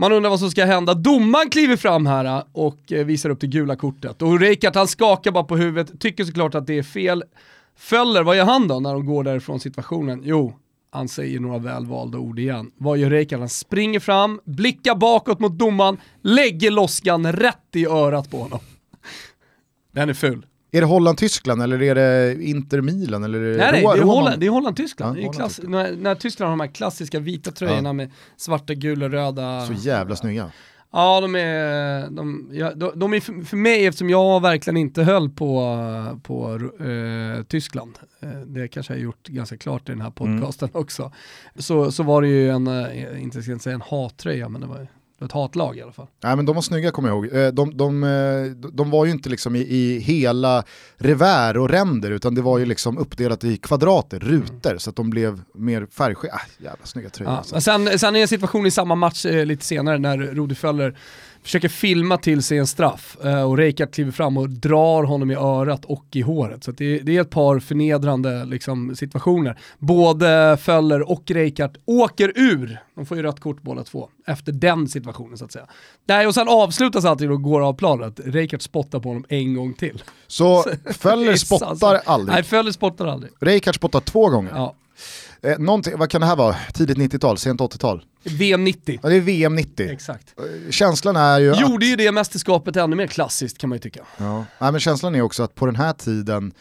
Man 0.00 0.12
undrar 0.12 0.30
vad 0.30 0.40
som 0.40 0.50
ska 0.50 0.64
hända. 0.64 0.94
Domaren 0.94 1.50
kliver 1.50 1.76
fram 1.76 2.06
här 2.06 2.24
äh, 2.24 2.44
och 2.52 2.92
äh, 2.92 3.04
visar 3.04 3.30
upp 3.30 3.40
det 3.40 3.46
gula 3.46 3.76
kortet. 3.76 4.22
Och 4.22 4.40
Reykjart 4.40 4.74
han 4.74 4.88
skakar 4.88 5.30
bara 5.30 5.44
på 5.44 5.56
huvudet, 5.56 6.00
tycker 6.00 6.24
såklart 6.24 6.54
att 6.54 6.66
det 6.66 6.78
är 6.78 6.82
fel. 6.82 7.24
Föller, 7.76 8.22
vad 8.22 8.36
gör 8.36 8.44
han 8.44 8.68
då 8.68 8.80
när 8.80 8.92
de 8.92 9.06
går 9.06 9.24
därifrån 9.24 9.60
situationen? 9.60 10.22
Jo, 10.24 10.54
han 10.90 11.08
säger 11.08 11.40
några 11.40 11.58
välvalda 11.58 12.18
ord 12.18 12.38
igen. 12.38 12.70
Vad 12.76 12.98
gör 12.98 13.10
Reykjart? 13.10 13.40
Han 13.40 13.48
springer 13.48 14.00
fram, 14.00 14.40
blickar 14.44 14.94
bakåt 14.94 15.40
mot 15.40 15.58
domaren, 15.58 15.96
lägger 16.22 16.70
loskan 16.70 17.32
rätt 17.32 17.76
i 17.76 17.86
örat 17.86 18.30
på 18.30 18.36
honom. 18.36 18.60
Den 19.92 20.08
är 20.08 20.14
ful. 20.14 20.46
Är 20.72 20.80
det 20.80 20.86
Holland-Tyskland 20.86 21.62
eller 21.62 21.82
är 21.82 21.94
det 21.94 22.42
Inter 22.42 22.80
Milan? 22.80 23.24
Eller 23.24 23.38
är 23.38 23.50
det 23.52 23.56
Nej, 23.56 23.72
nej, 23.72 23.82
det 23.82 23.88
är 23.88 23.96
Roman? 23.96 24.08
Holland, 24.16 24.44
Holland-Tyskland. 24.44 25.18
Ja, 25.18 25.28
är 25.28 25.32
klass, 25.32 25.60
när, 25.62 25.96
när 25.96 26.14
Tyskland 26.14 26.50
har 26.50 26.56
de 26.56 26.60
här 26.60 26.74
klassiska 26.74 27.18
vita 27.20 27.50
tröjorna 27.50 27.92
med 27.92 28.10
svarta, 28.36 28.74
gula, 28.74 29.08
röda. 29.08 29.66
Så 29.66 29.72
jävla 29.72 30.16
snygga. 30.16 30.50
Ja, 30.92 31.20
de 31.20 31.34
är, 31.34 32.10
de, 32.10 32.50
ja, 32.52 32.74
de, 32.74 32.92
de 32.94 33.14
är 33.14 33.20
för, 33.20 33.44
för 33.44 33.56
mig, 33.56 33.86
eftersom 33.86 34.10
jag 34.10 34.42
verkligen 34.42 34.76
inte 34.76 35.02
höll 35.02 35.30
på, 35.30 35.76
på 36.22 36.54
eh, 36.84 37.42
Tyskland, 37.44 37.98
eh, 38.20 38.28
det 38.28 38.68
kanske 38.68 38.92
jag 38.92 38.98
har 38.98 39.04
gjort 39.04 39.28
ganska 39.28 39.56
klart 39.56 39.88
i 39.88 39.92
den 39.92 40.00
här 40.00 40.12
Mm. 40.20 40.40
podcasten 40.40 40.68
också, 40.72 41.12
så, 41.58 41.92
så 41.92 42.02
var 42.02 42.22
det 42.22 42.28
ju 42.28 42.50
en, 42.50 42.66
eh, 42.66 43.22
inte 43.22 43.42
ska 43.42 43.58
säga 43.58 43.74
en 43.74 43.80
hattröja, 43.80 44.48
men 44.48 44.60
det 44.60 44.66
var 44.66 44.86
ett 45.26 45.32
hatlag 45.32 45.76
i 45.78 45.82
alla 45.82 45.92
fall. 45.92 46.06
Nej 46.22 46.36
men 46.36 46.46
de 46.46 46.54
var 46.54 46.62
snygga 46.62 46.90
kommer 46.90 47.08
jag 47.08 47.16
ihåg. 47.26 47.36
Eh, 47.36 47.48
De, 47.52 47.76
de, 47.76 48.04
eh, 48.04 48.68
de 48.72 48.90
var 48.90 49.04
ju 49.04 49.10
inte 49.10 49.28
liksom 49.28 49.56
i, 49.56 49.58
i 49.60 49.98
hela 49.98 50.64
revär 50.96 51.56
och 51.56 51.68
ränder 51.68 52.10
utan 52.10 52.34
det 52.34 52.42
var 52.42 52.58
ju 52.58 52.64
liksom 52.66 52.98
uppdelat 52.98 53.44
i 53.44 53.56
kvadrater, 53.56 54.18
rutor 54.18 54.78
så 54.78 54.90
att 54.90 54.96
de 54.96 55.10
blev 55.10 55.40
mer 55.54 55.86
färgskilda. 55.90 56.36
Ah, 56.36 56.40
jävla 56.58 56.86
snygga 56.86 57.10
tröjor. 57.10 57.32
Ja, 57.32 57.38
alltså. 57.38 57.60
sen, 57.60 57.98
sen 57.98 58.16
är 58.16 58.20
en 58.20 58.28
situation 58.28 58.66
i 58.66 58.70
samma 58.70 58.94
match 58.94 59.26
eh, 59.26 59.46
lite 59.46 59.64
senare 59.64 59.98
när 59.98 60.18
Rudi 60.18 60.54
Föller 60.54 60.96
försöker 61.42 61.68
filma 61.68 62.16
till 62.16 62.42
sig 62.42 62.58
en 62.58 62.66
straff 62.66 63.16
eh, 63.24 63.42
och 63.42 63.56
Reykjart 63.56 63.94
kliver 63.94 64.12
fram 64.12 64.36
och 64.36 64.50
drar 64.50 65.02
honom 65.02 65.30
i 65.30 65.34
örat 65.34 65.84
och 65.84 66.06
i 66.12 66.20
håret. 66.20 66.64
Så 66.64 66.70
det, 66.70 66.98
det 66.98 67.16
är 67.16 67.20
ett 67.20 67.30
par 67.30 67.58
förnedrande 67.58 68.44
liksom, 68.44 68.96
situationer. 68.96 69.58
Både 69.78 70.58
Föller 70.60 71.10
och 71.10 71.30
Reykjart 71.30 71.76
åker 71.84 72.32
ur, 72.36 72.78
de 72.94 73.06
får 73.06 73.16
ju 73.16 73.22
rött 73.22 73.40
kort 73.40 73.62
båda 73.62 73.84
två, 73.84 74.08
efter 74.26 74.52
den 74.52 74.88
situationen 74.88 75.38
så 75.38 75.44
att 75.44 75.52
säga. 75.52 75.66
Nej, 76.06 76.26
och 76.26 76.34
sen 76.34 76.48
avslutas 76.48 77.04
alltid 77.04 77.30
och 77.30 77.42
går 77.42 77.60
av 77.60 77.72
planen 77.72 78.08
att 78.08 78.20
Reykjart 78.24 78.62
spottar 78.62 79.00
på 79.00 79.08
honom 79.08 79.24
en 79.28 79.54
gång 79.54 79.74
till. 79.74 80.02
Så 80.26 80.64
Föller 80.98 81.34
spottar 81.36 82.00
aldrig. 82.04 82.34
Nej, 82.34 82.42
Föller 82.42 82.72
spottar 82.72 83.06
aldrig. 83.06 83.32
Reykjart 83.40 83.74
spottar 83.74 84.00
två 84.00 84.28
gånger. 84.28 84.52
Ja. 84.54 84.74
Eh, 85.42 85.58
någonting, 85.58 85.98
vad 85.98 86.10
kan 86.10 86.20
det 86.20 86.26
här 86.26 86.36
vara? 86.36 86.56
Tidigt 86.74 86.98
90-tal, 86.98 87.38
sent 87.38 87.60
80-tal? 87.60 88.04
VM 88.22 88.64
90. 88.64 88.98
Ja, 89.02 89.08
det 89.08 89.16
är 89.16 89.20
VM 89.20 89.54
90. 89.56 89.90
Exakt. 89.90 90.34
Eh, 90.38 90.70
Känslan 90.70 91.16
är 91.16 91.38
ju 91.38 91.46
Gjorde 91.46 91.74
att... 91.74 91.90
ju 91.90 91.96
det 91.96 92.12
mästerskapet 92.12 92.76
ännu 92.76 92.96
mer 92.96 93.06
klassiskt 93.06 93.58
kan 93.58 93.68
man 93.70 93.76
ju 93.76 93.80
tycka. 93.80 94.00
Ja. 94.16 94.44
Nej, 94.58 94.72
men 94.72 94.80
känslan 94.80 95.14
är 95.14 95.22
också 95.22 95.42
att 95.42 95.54
på 95.54 95.66
den 95.66 95.76
här 95.76 95.92
tiden 95.92 96.52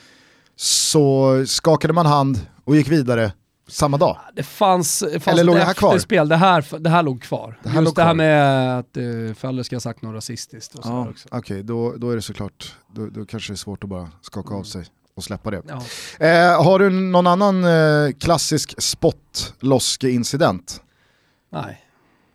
så 0.56 1.44
skakade 1.48 1.94
man 1.94 2.06
hand 2.06 2.46
och 2.64 2.76
gick 2.76 2.88
vidare 2.88 3.32
samma 3.68 3.98
dag. 3.98 4.18
Det 4.36 4.44
fanns, 4.44 5.00
fanns 5.00 5.28
Eller 5.28 5.44
låg 5.44 5.56
det 5.56 5.64
här 5.64 5.74
kvar? 5.74 6.26
det 6.26 6.36
här, 6.36 6.80
det 6.80 6.90
här 6.90 7.04
låg 7.04 7.22
kvar. 7.22 7.60
Det 7.64 7.70
här 7.70 7.82
Just 7.82 7.86
låg 7.86 7.96
det 7.96 8.02
här 8.04 8.10
kvar. 8.10 8.16
med 8.16 8.80
att 8.80 8.98
uh, 8.98 9.34
Föller 9.34 9.64
ska 9.64 9.76
ha 9.76 9.82
sagt 9.82 10.02
något 10.02 10.16
rasistiskt 10.16 10.76
och 10.76 10.82
Ja. 10.86 11.08
Okej, 11.32 11.64
då, 11.64 11.94
då 11.98 12.12
är 12.12 12.16
det 12.16 12.22
såklart, 12.22 12.76
då, 12.96 13.06
då 13.08 13.26
kanske 13.26 13.52
det 13.52 13.56
är 13.56 13.58
svårt 13.58 13.84
att 13.84 13.90
bara 13.90 14.10
skaka 14.22 14.56
av 14.56 14.64
sig 14.64 14.86
och 15.20 15.24
släppa 15.24 15.52
det. 15.52 15.62
Ja. 15.68 15.82
Eh, 16.26 16.64
har 16.64 16.80
du 16.80 16.90
någon 16.90 17.28
annan 17.28 17.64
eh, 17.64 18.12
klassisk 18.20 18.82
spot-loske-incident? 18.82 20.82
Nej. 21.52 21.86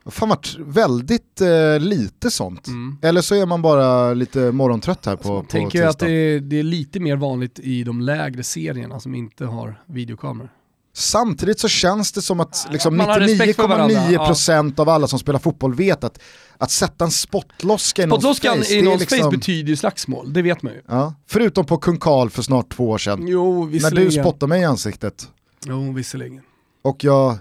Fan 0.06 0.28
varit 0.28 0.56
väldigt 0.58 1.40
eh, 1.40 1.78
lite 1.78 2.30
sånt. 2.30 2.66
Mm. 2.66 2.98
Eller 3.02 3.20
så 3.20 3.34
är 3.34 3.46
man 3.46 3.62
bara 3.62 4.14
lite 4.14 4.52
morgontrött 4.52 5.06
här 5.06 5.16
på, 5.16 5.28
Jag 5.28 5.44
på 5.44 5.50
tänker 5.50 5.78
ju 5.78 5.84
att 5.84 5.98
det 5.98 6.10
är, 6.10 6.40
det 6.40 6.58
är 6.58 6.62
lite 6.62 7.00
mer 7.00 7.16
vanligt 7.16 7.58
i 7.58 7.84
de 7.84 8.00
lägre 8.00 8.42
serierna 8.42 9.00
som 9.00 9.14
inte 9.14 9.44
har 9.44 9.82
videokameror. 9.86 10.50
Samtidigt 10.96 11.60
så 11.60 11.68
känns 11.68 12.12
det 12.12 12.22
som 12.22 12.40
att 12.40 12.66
liksom 12.70 12.96
man 12.96 13.08
har 13.08 13.20
respekt 13.20 13.56
för 13.56 13.68
varandra, 13.68 13.96
99,9% 14.00 14.80
av 14.80 14.88
alla 14.88 15.06
som 15.06 15.18
spelar 15.18 15.38
fotboll 15.38 15.74
vet 15.74 16.04
att, 16.04 16.18
att 16.58 16.70
sätta 16.70 17.04
en 17.04 17.10
spottloska 17.10 18.02
i 18.02 18.06
någons 18.06 18.40
face, 18.40 18.74
i 18.74 18.82
någons 18.82 19.00
liksom, 19.00 19.18
face 19.18 19.30
betyder 19.30 19.68
ju 19.70 19.76
slagsmål, 19.76 20.32
det 20.32 20.42
vet 20.42 20.62
man 20.62 20.72
ju. 20.72 20.82
ja, 20.88 21.14
Förutom 21.26 21.66
på 21.66 21.76
Kung 21.76 21.98
Karl 21.98 22.28
för 22.28 22.42
snart 22.42 22.72
två 22.76 22.90
år 22.90 22.98
sedan. 22.98 23.26
Jo, 23.28 23.64
När 23.64 23.90
du 23.90 24.10
spottade 24.10 24.48
mig 24.48 24.60
i 24.60 24.64
ansiktet 24.64 25.28
Jo, 25.66 25.92
visserligen. 25.92 26.42
och 26.82 27.04
jag, 27.04 27.38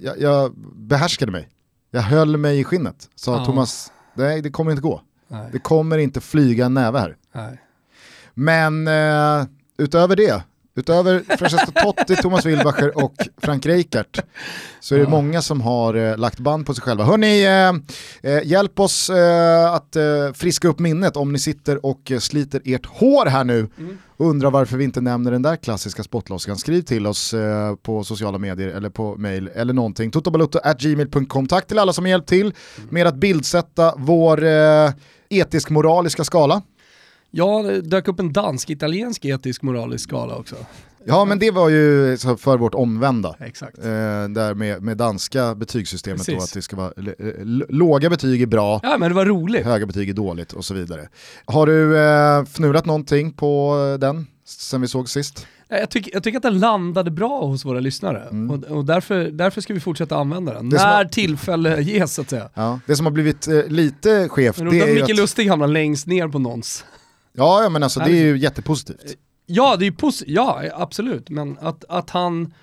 jag, 0.00 0.20
jag 0.20 0.52
behärskade 0.76 1.32
mig. 1.32 1.48
Jag 1.90 2.02
höll 2.02 2.36
mig 2.36 2.60
i 2.60 2.64
skinnet. 2.64 3.08
Sa 3.14 3.36
Ja. 3.38 3.44
Thomas, 3.44 3.92
nej 4.14 4.42
det 4.42 4.50
kommer 4.50 4.70
inte 4.70 4.82
gå. 4.82 5.00
Nej, 5.28 5.48
Det 5.52 5.58
kommer 5.58 5.98
inte 5.98 6.20
flyga 6.20 6.66
en 6.66 6.74
näve 6.74 6.98
här. 6.98 7.16
nej. 7.34 7.60
Men 8.34 8.88
eh, 8.88 9.46
utöver 9.78 10.16
det, 10.16 10.42
utöver 10.76 11.22
Francesco 11.38 11.72
Totti, 11.82 12.16
Thomas 12.16 12.46
Wilbacher 12.46 13.04
och 13.04 13.14
Frank 13.42 13.66
Reichardt 13.66 14.20
så 14.80 14.94
är 14.94 14.98
det 14.98 15.04
Ja. 15.04 15.10
många 15.10 15.42
som 15.42 15.60
har 15.60 15.94
eh, 15.94 16.16
lagt 16.18 16.38
band 16.38 16.66
på 16.66 16.74
sig 16.74 16.82
själva. 16.82 17.04
Hörni, 17.04 17.44
eh, 17.44 18.32
eh, 18.32 18.42
hjälp 18.44 18.80
oss 18.80 19.10
eh, 19.10 19.72
att 19.72 19.96
eh, 19.96 20.02
friska 20.34 20.68
upp 20.68 20.78
minnet 20.78 21.16
om 21.16 21.32
ni 21.32 21.38
sitter 21.38 21.86
och 21.86 22.10
eh, 22.10 22.18
sliter 22.18 22.60
ert 22.64 22.86
hår 22.86 23.26
här 23.26 23.44
nu 23.44 23.68
Mm. 23.78 23.98
och 24.16 24.26
undrar 24.26 24.50
varför 24.50 24.76
vi 24.76 24.84
inte 24.84 25.00
nämner 25.00 25.30
den 25.30 25.42
där 25.42 25.56
klassiska 25.56 26.02
spottloskan. 26.02 26.56
Skriv 26.56 26.82
till 26.82 27.06
oss 27.06 27.34
på 27.82 28.04
sociala 28.04 28.38
medier 28.38 28.68
eller 28.68 28.90
på 28.90 29.16
mail 29.18 29.50
eller 29.54 29.72
någonting. 29.72 30.10
totobalutto.gmail.com. 30.10 31.46
Tack 31.46 31.66
till 31.66 31.78
alla 31.78 31.92
som 31.92 32.04
har 32.04 32.10
hjälpt 32.10 32.28
till 32.28 32.52
med 32.90 33.06
att 33.06 33.14
bildsätta 33.16 33.94
vår 33.96 34.44
etisk-moraliska 35.28 36.24
skala. 36.24 36.62
Ja, 37.36 37.62
det 37.62 37.80
dök 37.80 38.08
upp 38.08 38.20
en 38.20 38.32
dansk-italiensk 38.32 39.24
etisk 39.24 39.62
moralisk 39.62 40.04
skala 40.08 40.34
också. 40.36 40.56
Ja 41.06 41.24
men 41.24 41.38
det 41.38 41.50
var 41.50 41.68
ju 41.68 42.16
för 42.38 42.56
vårt 42.58 42.74
omvända. 42.74 43.36
Exakt. 43.40 43.78
Eh, 43.78 43.84
där 44.28 44.54
med, 44.54 44.82
med 44.82 44.96
danska 44.96 45.54
betygssystemet 45.54 46.18
då 46.26 46.32
Precis. 46.32 46.44
att 46.50 46.54
det 46.54 46.62
ska 46.62 46.76
vara 46.76 46.92
låga 47.68 48.10
betyg 48.10 48.42
är 48.42 48.46
bra, 48.46 48.80
Ja, 48.82 48.96
men 48.98 49.08
det 49.08 49.14
var 49.14 49.24
roligt. 49.26 49.64
höga 49.64 49.86
betyg 49.86 50.08
är 50.08 50.12
dåligt 50.14 50.52
och 50.52 50.64
så 50.64 50.74
vidare. 50.74 51.08
Har 51.44 51.66
du 51.66 51.98
eh, 51.98 52.44
fnulat 52.44 52.86
någonting 52.86 53.32
på 53.32 53.76
den 54.00 54.26
sen 54.46 54.80
vi 54.80 54.88
såg 54.88 55.08
sist? 55.08 55.46
Jag 55.68 55.90
tycker, 55.90 56.12
jag 56.14 56.22
tycker 56.22 56.36
att 56.36 56.42
den 56.42 56.58
landade 56.58 57.10
bra 57.10 57.46
hos 57.46 57.64
våra 57.64 57.80
lyssnare 57.80 58.22
Mm. 58.30 58.50
och, 58.50 58.76
och 58.76 58.84
därför, 58.84 59.24
därför 59.30 59.60
ska 59.60 59.74
vi 59.74 59.80
fortsätta 59.80 60.16
använda 60.16 60.54
den. 60.54 60.70
Det 60.70 60.76
När 60.76 60.96
har- 60.96 61.04
tillfälle 61.04 61.80
ges 61.82 62.14
så 62.14 62.22
att 62.22 62.30
säga. 62.30 62.48
Ja. 62.54 62.80
Det 62.86 62.96
som 62.96 63.06
har 63.06 63.10
blivit 63.10 63.48
eh, 63.48 63.66
lite 63.66 64.28
skevt 64.28 64.56
det 64.56 64.64
då 64.64 64.74
är 64.74 64.94
Micke 64.94 65.02
att, 65.10 65.16
Lustig 65.16 65.48
hamnar 65.48 65.66
längst 65.68 66.06
ner 66.06 66.28
på 66.28 66.38
någons. 66.38 66.84
Ja, 67.36 67.68
men 67.68 67.82
alltså 67.82 68.00
det 68.00 68.10
är 68.10 68.24
ju 68.24 68.38
jättepositivt. 68.38 69.16
Ja, 69.46 69.76
det 69.76 69.86
är 69.86 69.90
posi- 69.90 70.24
ja 70.26 70.62
absolut, 70.74 71.30
men 71.30 71.58
att, 71.60 71.84
att 71.88 72.10
han 72.10 72.54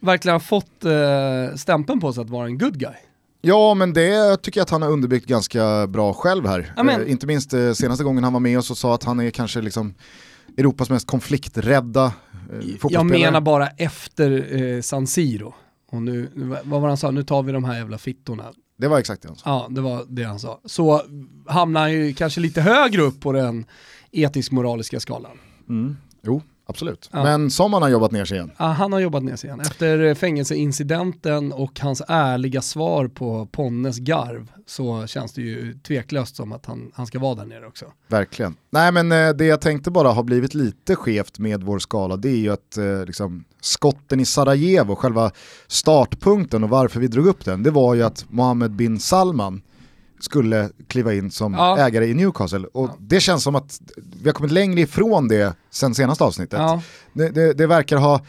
verkligen 0.00 0.32
har 0.32 0.40
fått 0.40 0.84
eh, 0.84 1.56
stämpeln 1.56 2.00
på 2.00 2.12
sig 2.12 2.20
att 2.22 2.30
vara 2.30 2.46
en 2.46 2.58
good 2.58 2.78
guy. 2.78 2.94
Ja 3.40 3.74
men 3.74 3.92
det 3.92 4.36
tycker 4.42 4.60
jag 4.60 4.62
att 4.62 4.70
han 4.70 4.82
har 4.82 4.90
underbyggt 4.90 5.26
ganska 5.26 5.86
bra 5.86 6.12
själv 6.14 6.46
här. 6.46 6.72
Eh, 6.78 7.10
inte 7.10 7.26
minst 7.26 7.54
eh, 7.54 7.72
senaste 7.72 8.04
gången 8.04 8.24
han 8.24 8.32
var 8.32 8.40
med 8.40 8.58
oss 8.58 8.70
och 8.70 8.78
sa 8.78 8.94
att 8.94 9.04
han 9.04 9.20
är 9.20 9.30
kanske 9.30 9.60
liksom 9.60 9.94
Europas 10.58 10.90
mest 10.90 11.06
konflikträdda 11.06 12.04
eh, 12.04 12.12
Jag 12.50 12.62
fotbollsspelare. 12.80 13.04
menar 13.04 13.40
bara 13.40 13.68
efter 13.68 14.56
eh, 14.62 14.80
San 14.80 15.06
Siro. 15.06 15.54
Och 15.92 16.02
nu, 16.02 16.28
vad 16.64 16.80
var 16.80 16.88
han 16.88 16.96
sa, 16.96 17.10
nu 17.10 17.22
tar 17.22 17.42
vi 17.42 17.52
de 17.52 17.64
här 17.64 17.78
jävla 17.78 17.98
fittorna. 17.98 18.44
Det 18.78 18.88
var 18.88 18.98
exakt 18.98 19.22
det 19.22 19.28
han 19.28 19.36
sa. 19.36 19.42
Ja, 19.50 19.66
det 19.70 19.80
var 19.80 20.04
det 20.08 20.22
han 20.22 20.38
sa. 20.38 20.60
Så 20.64 21.02
hamnar 21.46 21.80
han 21.80 21.92
ju 21.92 22.14
kanske 22.14 22.40
lite 22.40 22.60
högre 22.60 23.02
upp 23.02 23.20
på 23.20 23.32
den 23.32 23.64
etisk-moraliska 24.12 25.00
skalan. 25.00 25.38
Mm. 25.68 25.96
Jo, 26.22 26.42
absolut. 26.66 27.10
Ja. 27.12 27.22
Men 27.22 27.50
som 27.50 27.72
han 27.72 27.82
har 27.82 27.88
jobbat 27.88 28.12
ner 28.12 28.24
sig 28.24 28.36
igen. 28.36 28.50
Ja, 28.58 28.64
han 28.64 28.92
har 28.92 29.00
jobbat 29.00 29.22
ner 29.22 29.36
sig 29.36 29.48
igen. 29.48 29.60
Efter 29.60 29.98
eh, 29.98 30.14
fängelseincidenten 30.14 31.52
och 31.52 31.80
hans 31.80 32.02
ärliga 32.08 32.62
svar 32.62 33.08
på 33.08 33.46
Ponnes 33.46 33.98
garv 33.98 34.52
så 34.66 35.06
känns 35.06 35.32
det 35.32 35.42
ju 35.42 35.74
tveklöst 35.74 36.36
som 36.36 36.52
att 36.52 36.66
han, 36.66 36.92
han 36.94 37.06
ska 37.06 37.18
vara 37.18 37.34
där 37.34 37.44
nere 37.44 37.66
också. 37.66 37.86
Verkligen. 38.08 38.56
Nej 38.70 38.92
men 38.92 39.12
eh, 39.12 39.30
det 39.30 39.44
jag 39.44 39.60
tänkte 39.60 39.90
bara 39.90 40.08
har 40.08 40.22
blivit 40.22 40.54
lite 40.54 40.96
skevt 40.96 41.38
med 41.38 41.62
vår 41.62 41.78
skala 41.78 42.16
det 42.16 42.28
är 42.28 42.36
ju 42.36 42.52
att 42.52 42.76
eh, 42.76 43.04
liksom, 43.06 43.44
skotten 43.60 44.20
i 44.20 44.24
Sarajevo, 44.24 44.94
själva 44.94 45.30
startpunkten 45.66 46.64
och 46.64 46.70
varför 46.70 47.00
vi 47.00 47.08
drog 47.08 47.26
upp 47.26 47.44
den, 47.44 47.62
det 47.62 47.70
var 47.70 47.94
ju 47.94 48.02
att 48.02 48.24
Mohammed 48.28 48.70
bin 48.70 49.00
Salman 49.00 49.62
skulle 50.24 50.70
kliva 50.88 51.14
in 51.14 51.30
som 51.30 51.54
Ja. 51.54 51.78
ägare 51.78 52.06
i 52.06 52.14
Newcastle. 52.14 52.66
Och 52.74 52.90
det 52.98 53.20
känns 53.20 53.42
som 53.42 53.54
att 53.56 53.80
vi 54.22 54.28
har 54.28 54.32
kommit 54.34 54.52
längre 54.52 54.80
ifrån 54.80 55.28
det 55.28 55.54
sen 55.70 55.94
senaste 55.94 56.24
avsnittet. 56.24 56.58
Ja, 56.58 56.82
Det, 57.12 57.28
det, 57.28 57.52
det 57.52 57.66
verkar 57.66 57.96
ha 57.96 58.20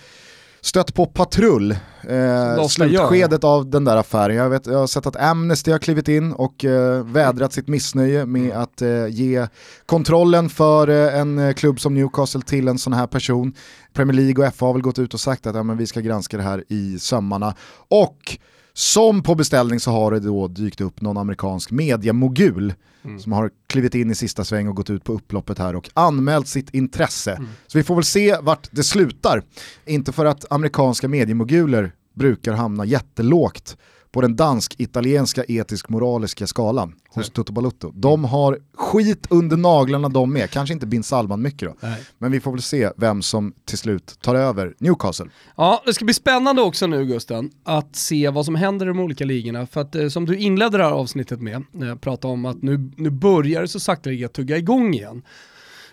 stött 0.62 0.94
på 0.94 1.06
patrull, 1.06 1.72
eh, 2.10 2.68
slutskedet 2.68 3.44
av 3.44 3.70
den 3.70 3.86
där 3.86 3.98
affären. 3.98 4.36
Jag, 4.36 4.50
vet, 4.50 4.68
jag 4.68 4.78
har 4.78 4.88
sett 4.88 5.06
att 5.06 5.16
Amnesty 5.16 5.72
har 5.72 5.80
klivit 5.80 6.08
in 6.08 6.34
och 6.34 6.66
eh, 6.66 7.04
vädrat 7.06 7.54
sitt 7.54 7.68
missnöje 7.68 8.26
med 8.26 8.42
Mm. 8.46 8.62
att 8.62 8.82
eh, 8.82 9.08
ge 9.08 9.48
kontrollen 9.86 10.50
för 10.50 10.88
eh, 10.88 11.20
en 11.20 11.40
eh, 11.40 11.54
klubb 11.54 11.80
som 11.80 11.94
Newcastle 11.94 12.42
till 12.42 12.68
en 12.68 12.78
sån 12.78 12.94
här 12.94 13.08
person. 13.08 13.54
Premier 13.94 14.16
League 14.22 14.48
och 14.48 14.54
FA 14.56 14.66
har 14.66 14.74
väl 14.74 14.82
gått 14.82 15.00
ut 15.00 15.14
och 15.14 15.20
sagt 15.20 15.48
att 15.48 15.56
ja, 15.56 15.64
men 15.64 15.78
vi 15.78 15.88
ska 15.88 16.00
granska 16.00 16.38
det 16.38 16.44
här 16.44 16.64
i 16.70 17.00
sömmarna. 17.00 17.56
Och 17.90 18.38
som 18.74 19.24
på 19.24 19.36
beställning 19.36 19.80
så 19.80 19.92
har 19.92 20.12
det 20.12 20.20
då 20.20 20.48
dykt 20.48 20.82
upp 20.82 21.02
någon 21.02 21.18
amerikansk 21.18 21.72
mediamogul 21.72 22.74
Mm. 23.06 23.20
som 23.20 23.32
har 23.32 23.50
klivit 23.68 23.96
in 23.96 24.12
i 24.12 24.16
sista 24.16 24.44
sväng 24.44 24.68
och 24.68 24.76
gått 24.76 24.90
ut 24.90 25.04
på 25.04 25.14
upploppet 25.14 25.58
här 25.60 25.76
och 25.76 25.90
anmält 25.94 26.48
sitt 26.48 26.70
intresse. 26.74 27.32
Mm. 27.32 27.50
Så 27.68 27.78
vi 27.78 27.84
får 27.84 27.96
väl 27.96 28.04
se 28.04 28.38
vart 28.42 28.68
det 28.72 28.84
slutar. 28.84 29.44
Inte 29.86 30.12
för 30.12 30.26
att 30.26 30.52
amerikanska 30.52 31.08
mediemoguler 31.08 31.92
brukar 32.14 32.54
hamna 32.54 32.86
jättelågt 32.86 33.78
på 34.14 34.22
den 34.22 34.36
dansk-italienska 34.36 35.44
etisk-moraliska 35.44 36.48
skalan 36.48 36.96
hos 37.10 37.30
Toto 37.30 37.54
Balutto. 37.54 37.92
De 37.96 38.24
har 38.26 38.60
skit 38.74 39.28
under 39.30 39.58
naglarna 39.58 40.10
de 40.10 40.34
med, 40.34 40.50
kanske 40.50 40.74
inte 40.74 40.86
bin 40.86 41.04
Salman 41.04 41.42
mycket 41.42 41.70
då. 41.70 41.76
Nej. 41.80 42.04
Men 42.18 42.32
vi 42.32 42.40
får 42.40 42.52
väl 42.52 42.62
se 42.62 42.90
vem 42.98 43.22
som 43.22 43.54
till 43.66 43.78
slut 43.78 44.18
tar 44.22 44.36
över 44.36 44.74
Newcastle. 44.80 45.26
Ja, 45.56 45.84
det 45.86 45.94
ska 45.94 46.06
bli 46.06 46.14
spännande 46.14 46.62
också 46.62 46.88
nu 46.88 47.06
Gusten, 47.06 47.52
att 47.64 47.96
se 47.96 48.30
vad 48.30 48.46
som 48.46 48.56
händer 48.56 48.86
i 48.86 48.90
de 48.90 49.00
olika 49.00 49.26
ligorna. 49.26 49.68
För 49.68 49.82
att 49.82 49.96
eh, 49.96 50.08
som 50.08 50.26
du 50.26 50.38
inledde 50.38 50.78
det 50.78 50.84
här 50.84 50.92
avsnittet 50.92 51.42
med, 51.42 51.64
jag 51.72 52.02
pratade 52.02 52.34
om 52.34 52.46
att 52.46 52.62
nu, 52.62 52.92
nu 52.96 53.10
börjar 53.10 53.62
det 53.62 53.68
så 53.68 53.80
sakteliga 53.80 54.28
tugga 54.28 54.58
igång 54.58 54.94
igen. 54.94 55.22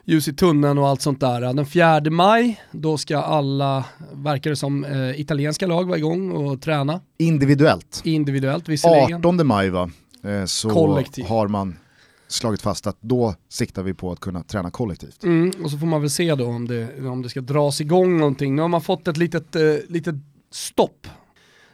Ljus 0.04 0.28
i 0.28 0.32
tunneln 0.32 0.78
och 0.78 0.88
allt 0.88 1.02
sånt 1.02 1.20
där. 1.20 1.40
Den 1.40 1.66
4 1.66 2.00
maj, 2.10 2.60
då 2.72 2.98
ska 2.98 3.18
alla, 3.18 3.84
verkar 4.12 4.50
det 4.50 4.56
som, 4.56 4.84
eh, 4.84 5.20
italienska 5.20 5.66
lag 5.66 5.84
vara 5.88 5.98
igång 5.98 6.30
och 6.30 6.62
träna 6.62 7.00
Individuellt. 7.18 8.00
individuellt 8.04 8.68
visserligen. 8.68 9.18
18 9.18 9.46
maj 9.46 9.70
va, 9.70 9.90
eh, 10.24 10.44
så 10.44 10.70
Kollektiv. 10.70 11.24
har 11.24 11.48
man 11.48 11.76
slagit 12.28 12.62
fast 12.62 12.86
att 12.86 12.96
då 13.00 13.34
siktar 13.48 13.82
vi 13.82 13.94
på 13.94 14.12
att 14.12 14.20
kunna 14.20 14.42
träna 14.42 14.70
kollektivt. 14.70 15.24
Mm, 15.24 15.52
och 15.64 15.70
så 15.70 15.78
får 15.78 15.86
man 15.86 16.00
väl 16.00 16.10
se 16.10 16.34
då 16.34 16.46
om 16.46 16.68
det, 16.68 16.88
om 17.08 17.22
det 17.22 17.28
ska 17.28 17.40
dras 17.40 17.80
igång 17.80 18.18
någonting. 18.18 18.56
Nu 18.56 18.62
har 18.62 18.68
man 18.68 18.80
fått 18.82 19.08
ett 19.08 19.16
litet, 19.16 19.56
eh, 19.56 19.62
litet 19.88 20.14
stopp. 20.50 21.06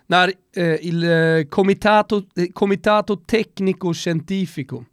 När 0.06 0.32
eh, 0.56 0.74
il 0.86 1.04
eh, 1.04 1.44
comitato, 1.50 2.16
eh, 2.36 2.46
comitato 2.54 3.16
tecnico 3.16 3.94
scientifico 3.94 4.84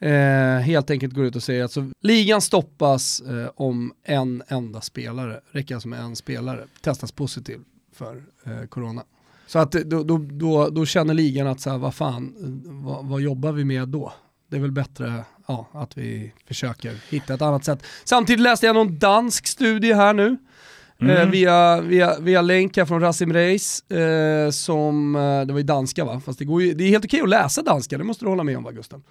eh, 0.00 0.58
helt 0.64 0.90
enkelt 0.90 1.14
går 1.14 1.24
ut 1.24 1.36
och 1.36 1.42
säger 1.42 1.64
att 1.64 1.72
så, 1.72 1.90
ligan 2.00 2.40
stoppas 2.40 3.20
eh, 3.20 3.50
om 3.54 3.92
en 4.04 4.42
enda 4.48 4.80
spelare, 4.80 5.40
räcker 5.50 5.74
alltså 5.74 5.88
med 5.88 6.00
en 6.00 6.16
spelare, 6.16 6.64
testas 6.82 7.12
positiv 7.12 7.60
för 7.92 8.22
eh, 8.44 8.66
corona. 8.68 9.02
Så 9.46 9.58
att 9.58 9.74
eh, 9.74 9.80
då, 9.80 10.02
då, 10.02 10.18
då, 10.18 10.68
då 10.68 10.86
känner 10.86 11.14
ligan 11.14 11.46
att 11.46 11.60
så 11.60 11.70
här, 11.70 11.78
vad 11.78 11.94
fan, 11.94 12.34
eh, 12.40 12.72
vad, 12.84 13.04
vad 13.04 13.20
jobbar 13.20 13.52
vi 13.52 13.64
med 13.64 13.88
då? 13.88 14.12
Det 14.48 14.56
är 14.56 14.60
väl 14.60 14.72
bättre 14.72 15.24
ja, 15.46 15.68
att 15.72 15.98
vi 15.98 16.32
försöker 16.46 16.94
hitta 17.08 17.34
ett 17.34 17.42
annat 17.42 17.64
sätt. 17.64 17.82
Samtidigt 18.04 18.40
läste 18.40 18.66
jag 18.66 18.74
någon 18.74 18.98
dansk 18.98 19.46
studie 19.46 19.92
här 19.92 20.12
nu, 20.12 20.36
eh, 21.00 21.28
via, 21.28 21.80
via, 21.80 22.18
via 22.20 22.42
länk 22.42 22.76
här 22.76 22.84
från 22.84 23.00
Rasim 23.00 23.32
Reis, 23.32 23.90
eh, 23.90 24.50
som, 24.50 25.16
eh, 25.16 25.46
det 25.46 25.52
var 25.52 25.58
ju 25.58 25.66
danska 25.66 26.04
va? 26.04 26.20
Fast 26.24 26.38
det, 26.38 26.44
går 26.44 26.62
ju, 26.62 26.74
det 26.74 26.84
är 26.84 26.88
helt 26.88 27.04
okej 27.04 27.20
att 27.20 27.28
läsa 27.28 27.62
danska, 27.62 27.98
det 27.98 28.04
måste 28.04 28.24
du 28.24 28.28
hålla 28.28 28.44
med 28.44 28.56
om 28.56 28.64
va 28.64 28.70
Gusten? 28.70 29.02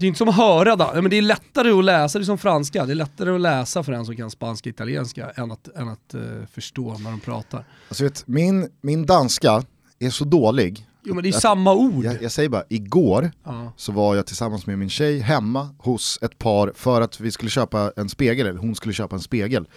Det 0.00 0.06
är 0.06 0.08
inte 0.08 0.18
som 0.18 0.28
att 0.28 0.36
höra, 0.36 0.76
da- 0.76 0.92
men 0.94 1.10
det 1.10 1.18
är 1.18 1.22
lättare 1.22 1.70
att 1.70 1.84
läsa, 1.84 2.18
det 2.18 2.22
är 2.22 2.26
som 2.26 2.38
franska, 2.38 2.86
det 2.86 2.92
är 2.92 2.94
lättare 2.94 3.30
att 3.34 3.40
läsa 3.40 3.82
för 3.82 3.92
en 3.92 4.06
som 4.06 4.16
kan 4.16 4.30
spanska 4.30 4.68
och 4.68 4.74
italienska 4.74 5.30
än 5.30 5.52
att, 5.52 5.68
än 5.76 5.88
att 5.88 6.14
eh, 6.14 6.20
förstå 6.52 6.98
när 6.98 7.10
de 7.10 7.20
pratar. 7.20 7.64
Alltså 7.88 8.04
vet, 8.04 8.26
min, 8.26 8.68
min 8.80 9.06
danska 9.06 9.62
är 9.98 10.10
så 10.10 10.24
dålig, 10.24 10.86
Jo 11.02 11.14
men 11.14 11.22
det 11.22 11.28
är 11.28 11.32
samma 11.32 11.74
ord. 11.74 12.04
jag, 12.04 12.22
jag 12.22 12.32
säger 12.32 12.48
bara, 12.48 12.64
igår 12.68 13.30
Ja. 13.44 13.72
så 13.76 13.92
var 13.92 14.16
jag 14.16 14.26
tillsammans 14.26 14.66
med 14.66 14.78
min 14.78 14.90
tjej 14.90 15.18
hemma 15.20 15.68
hos 15.78 16.18
ett 16.22 16.38
par 16.38 16.72
för 16.76 17.00
att 17.00 17.20
vi 17.20 17.30
skulle 17.32 17.50
köpa 17.50 17.92
en 17.96 18.08
spegel, 18.08 18.46
eller 18.46 18.60
hon 18.60 18.74
skulle 18.74 18.94
köpa 18.94 19.16
en 19.16 19.22
spegel. 19.22 19.68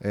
Eh, 0.00 0.10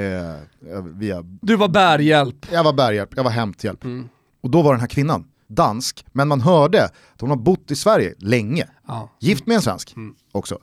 via, 0.94 1.22
Du 1.22 1.56
var 1.56 1.68
bärhjälp. 1.68 2.46
jag 2.52 2.64
var 2.64 2.74
bärhjälp, 2.74 3.10
jag 3.16 3.24
var 3.24 3.32
hämthjälp. 3.32 3.84
Mm. 3.84 4.10
Och 4.42 4.50
då 4.50 4.62
var 4.62 4.74
den 4.74 4.80
här 4.82 4.88
kvinnan 4.88 5.26
dansk, 5.50 6.06
men 6.12 6.28
man 6.28 6.42
hörde 6.42 6.84
att 6.86 7.22
hon 7.22 7.30
har 7.30 7.38
bott 7.38 7.72
i 7.72 7.76
Sverige 7.76 8.14
länge. 8.20 8.68
Ja. 8.88 9.10
Gift 9.20 9.46
med 9.48 9.56
en 9.56 9.62
svensk 9.62 9.94
Mm. 9.96 10.16
också. 10.32 10.58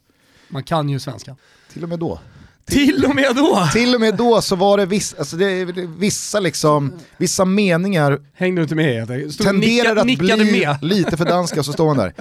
Man 0.49 0.63
kan 0.63 0.89
ju 0.89 0.99
svenska. 1.01 1.37
Till 1.73 1.83
och 1.83 1.89
med 1.89 1.99
då. 1.99 2.21
Till 2.67 3.05
och 3.05 3.15
med 3.15 3.37
då! 3.37 3.69
Till 3.73 3.95
och 3.95 4.01
med 4.01 4.17
då 4.17 4.43
så 4.43 4.57
var 4.57 4.79
det, 4.79 4.87
viss, 4.87 5.15
alltså 5.19 5.37
det, 5.37 5.65
vissa, 5.99 6.41
liksom, 6.41 6.93
vissa 7.19 7.45
meningar 7.45 8.21
Hängde 8.35 8.61
du 8.61 8.63
inte 8.63 8.75
med? 8.75 9.11
Jag 9.11 9.33
Stod 9.33 9.47
tenderar 9.47 10.05
nicka, 10.05 10.35
att 10.35 10.41
bli 10.41 10.61
med. 10.61 10.79
lite 10.85 11.17
för 11.17 11.25
danska 11.25 11.63
så 11.63 11.73
står 11.73 11.87
man 11.87 11.97
där. 11.97 12.13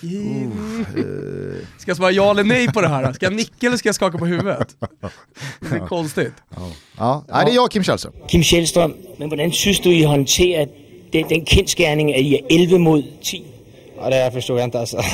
Ska 1.78 1.90
jag 1.90 1.96
svara 1.96 2.10
ja 2.10 2.30
eller 2.30 2.44
nej 2.44 2.68
på 2.72 2.80
det 2.80 2.88
här? 2.88 3.12
Ska 3.12 3.26
jag 3.26 3.32
nicka 3.34 3.66
eller 3.66 3.76
ska 3.76 3.88
jag 3.88 3.94
skaka 3.96 4.18
på 4.18 4.26
huvudet? 4.26 4.76
Det 5.60 5.76
är 5.76 5.86
konstigt. 5.86 6.32
Ja, 6.98 7.24
Nej, 7.28 7.44
det 7.44 7.50
är 7.50 7.54
jag 7.54 7.70
Kim 7.70 7.82
Källström. 7.82 8.12
Kim 8.28 8.42
Sjælstrøm, 8.42 8.94
men 9.18 9.28
hvordan 9.28 9.52
synes 9.52 9.80
du, 9.80 9.90
I 9.90 10.02
håndterer 10.04 10.68
den, 11.12 11.28
den 11.28 11.44
kendskærning, 11.44 12.14
at 12.14 12.20
I 12.20 12.34
er 12.34 12.40
11 12.50 12.78
mod 12.78 13.02
10? 13.22 13.44
Og 13.98 14.12
det 14.12 14.32
forstod 14.32 14.56
jeg 14.56 14.66
ikke 14.66 14.78
altså. 14.78 15.04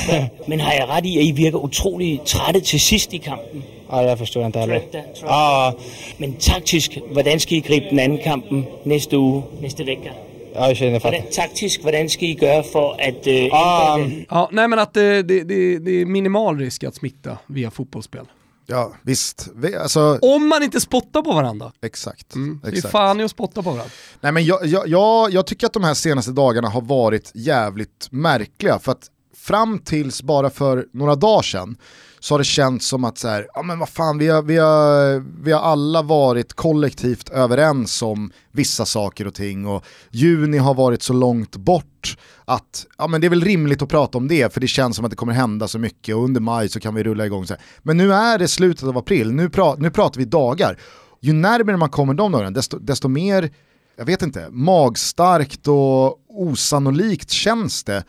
Men 0.47 0.59
har 0.59 0.73
jeg 0.73 0.89
ret 0.89 1.05
i, 1.05 1.17
at 1.17 1.23
I 1.23 1.31
virker 1.31 1.57
utrolig 1.57 2.21
trætte 2.25 2.59
til 2.59 2.79
sidst 2.79 3.13
i 3.13 3.17
kampen? 3.17 3.63
Og 3.87 4.03
det 4.03 4.17
forstod 4.17 4.41
jeg 4.41 4.47
ikke 4.47 4.59
heller. 4.59 4.79
Og, 5.23 5.79
Men 6.17 6.35
taktisk, 6.39 6.97
hvordan 7.11 7.39
skal 7.39 7.57
I 7.57 7.61
gribe 7.61 7.85
den 7.89 7.99
anden 7.99 8.19
kampen 8.23 8.65
næste 8.85 9.17
uge, 9.17 9.43
næste 9.61 9.85
vecka? 9.85 10.09
og 10.55 10.67
jeg 10.67 10.77
känner 10.77 10.99
Hvordan, 10.99 11.21
för 11.23 11.31
taktisk, 11.31 11.81
hvordan 11.81 12.09
skal 12.09 12.29
I 12.29 12.33
gøre 12.33 12.63
for 12.71 12.95
at 12.99 13.27
øh, 13.27 13.49
Ah, 13.53 13.99
ændre 13.99 14.15
det? 14.15 14.25
Ja, 14.31 14.45
nej 14.51 14.67
men 14.67 14.79
att 14.79 14.95
det, 14.95 15.29
det, 15.29 15.49
det, 15.49 15.85
det 15.85 16.01
är 16.01 16.05
minimal 16.05 16.57
risk 16.57 16.83
att 16.83 16.95
smitta 16.95 17.37
via 17.47 17.69
fotbollsspel. 17.69 18.21
Ja, 18.65 18.93
visst. 19.01 19.47
Vi, 19.55 19.75
alltså, 19.75 20.19
Om 20.21 20.47
man 20.47 20.63
inte 20.63 20.81
spottar 20.81 21.21
på 21.21 21.33
varandra. 21.33 21.71
exakt. 21.81 22.35
Mm. 22.35 22.59
Det 22.63 22.67
är 22.67 22.73
exakt. 22.73 22.91
fan 22.91 23.19
i 23.19 23.23
att 23.23 23.31
spotta 23.31 23.63
på 23.63 23.69
varandra. 23.71 23.91
Nej, 24.21 24.31
men 24.31 24.45
jag, 24.45 24.65
jag, 24.65 24.87
jag, 24.87 25.31
jag 25.31 25.45
tycker 25.47 25.67
att 25.67 25.73
de 25.73 25.83
här 25.83 25.93
senaste 25.93 26.31
dagarna 26.31 26.69
har 26.69 26.81
varit 26.81 27.31
jävligt 27.33 28.07
märkliga 28.11 28.79
för 28.79 28.91
att 28.91 29.09
fram 29.35 29.79
tills 29.79 30.23
bara 30.23 30.49
för 30.49 30.85
några 30.93 31.15
dagar 31.15 31.41
sedan 31.41 31.77
så 32.25 32.33
har 32.33 32.39
det 32.39 32.45
känts 32.45 32.87
som 32.87 33.03
att 33.03 33.17
så 33.17 33.27
här, 33.27 33.47
ja 33.53 33.63
men 33.63 33.79
vad 33.79 33.89
fan, 33.89 34.17
vi 34.17 34.27
har, 34.27 34.41
vi, 34.41 34.57
har, 34.57 35.23
vi 35.43 35.51
har 35.51 35.59
alla 35.59 36.01
varit 36.01 36.53
kollektivt 36.53 37.29
överens 37.29 38.01
om 38.01 38.31
vissa 38.51 38.85
saker 38.85 39.27
och 39.27 39.33
ting 39.33 39.67
och 39.67 39.85
juni 40.11 40.57
har 40.57 40.73
varit 40.73 41.03
så 41.03 41.13
långt 41.13 41.55
bort 41.55 42.17
att 42.45 42.85
ja, 42.97 43.07
men 43.07 43.21
det 43.21 43.27
är 43.27 43.29
väl 43.29 43.43
rimligt 43.43 43.81
att 43.81 43.89
prata 43.89 44.17
om 44.17 44.27
det 44.27 44.53
för 44.53 44.61
det 44.61 44.67
känns 44.67 44.95
som 44.95 45.05
att 45.05 45.11
det 45.11 45.17
kommer 45.17 45.33
hända 45.33 45.67
så 45.67 45.79
mycket 45.79 46.15
och 46.15 46.23
under 46.23 46.41
maj 46.41 46.69
så 46.69 46.79
kan 46.79 46.95
vi 46.95 47.03
rulla 47.03 47.25
igång. 47.25 47.47
Så 47.47 47.53
här. 47.53 47.63
Men 47.83 47.97
nu 47.97 48.13
är 48.13 48.39
det 48.39 48.47
slutet 48.47 48.83
av 48.83 48.97
april, 48.97 49.31
nu, 49.31 49.49
pra, 49.49 49.75
nu 49.75 49.91
pratar 49.91 50.19
vi 50.19 50.25
dagar. 50.25 50.79
Ju 51.21 51.33
närmare 51.33 51.77
man 51.77 51.89
kommer 51.89 52.13
de 52.13 52.31
dagarna 52.31 52.51
desto, 52.51 52.79
desto 52.79 53.07
mer 53.07 53.49
jag 53.97 54.05
vet 54.05 54.21
inte, 54.21 54.47
magstarkt 54.49 55.67
och 55.67 56.19
osannolikt 56.29 57.29
känns 57.29 57.83
det. 57.83 58.03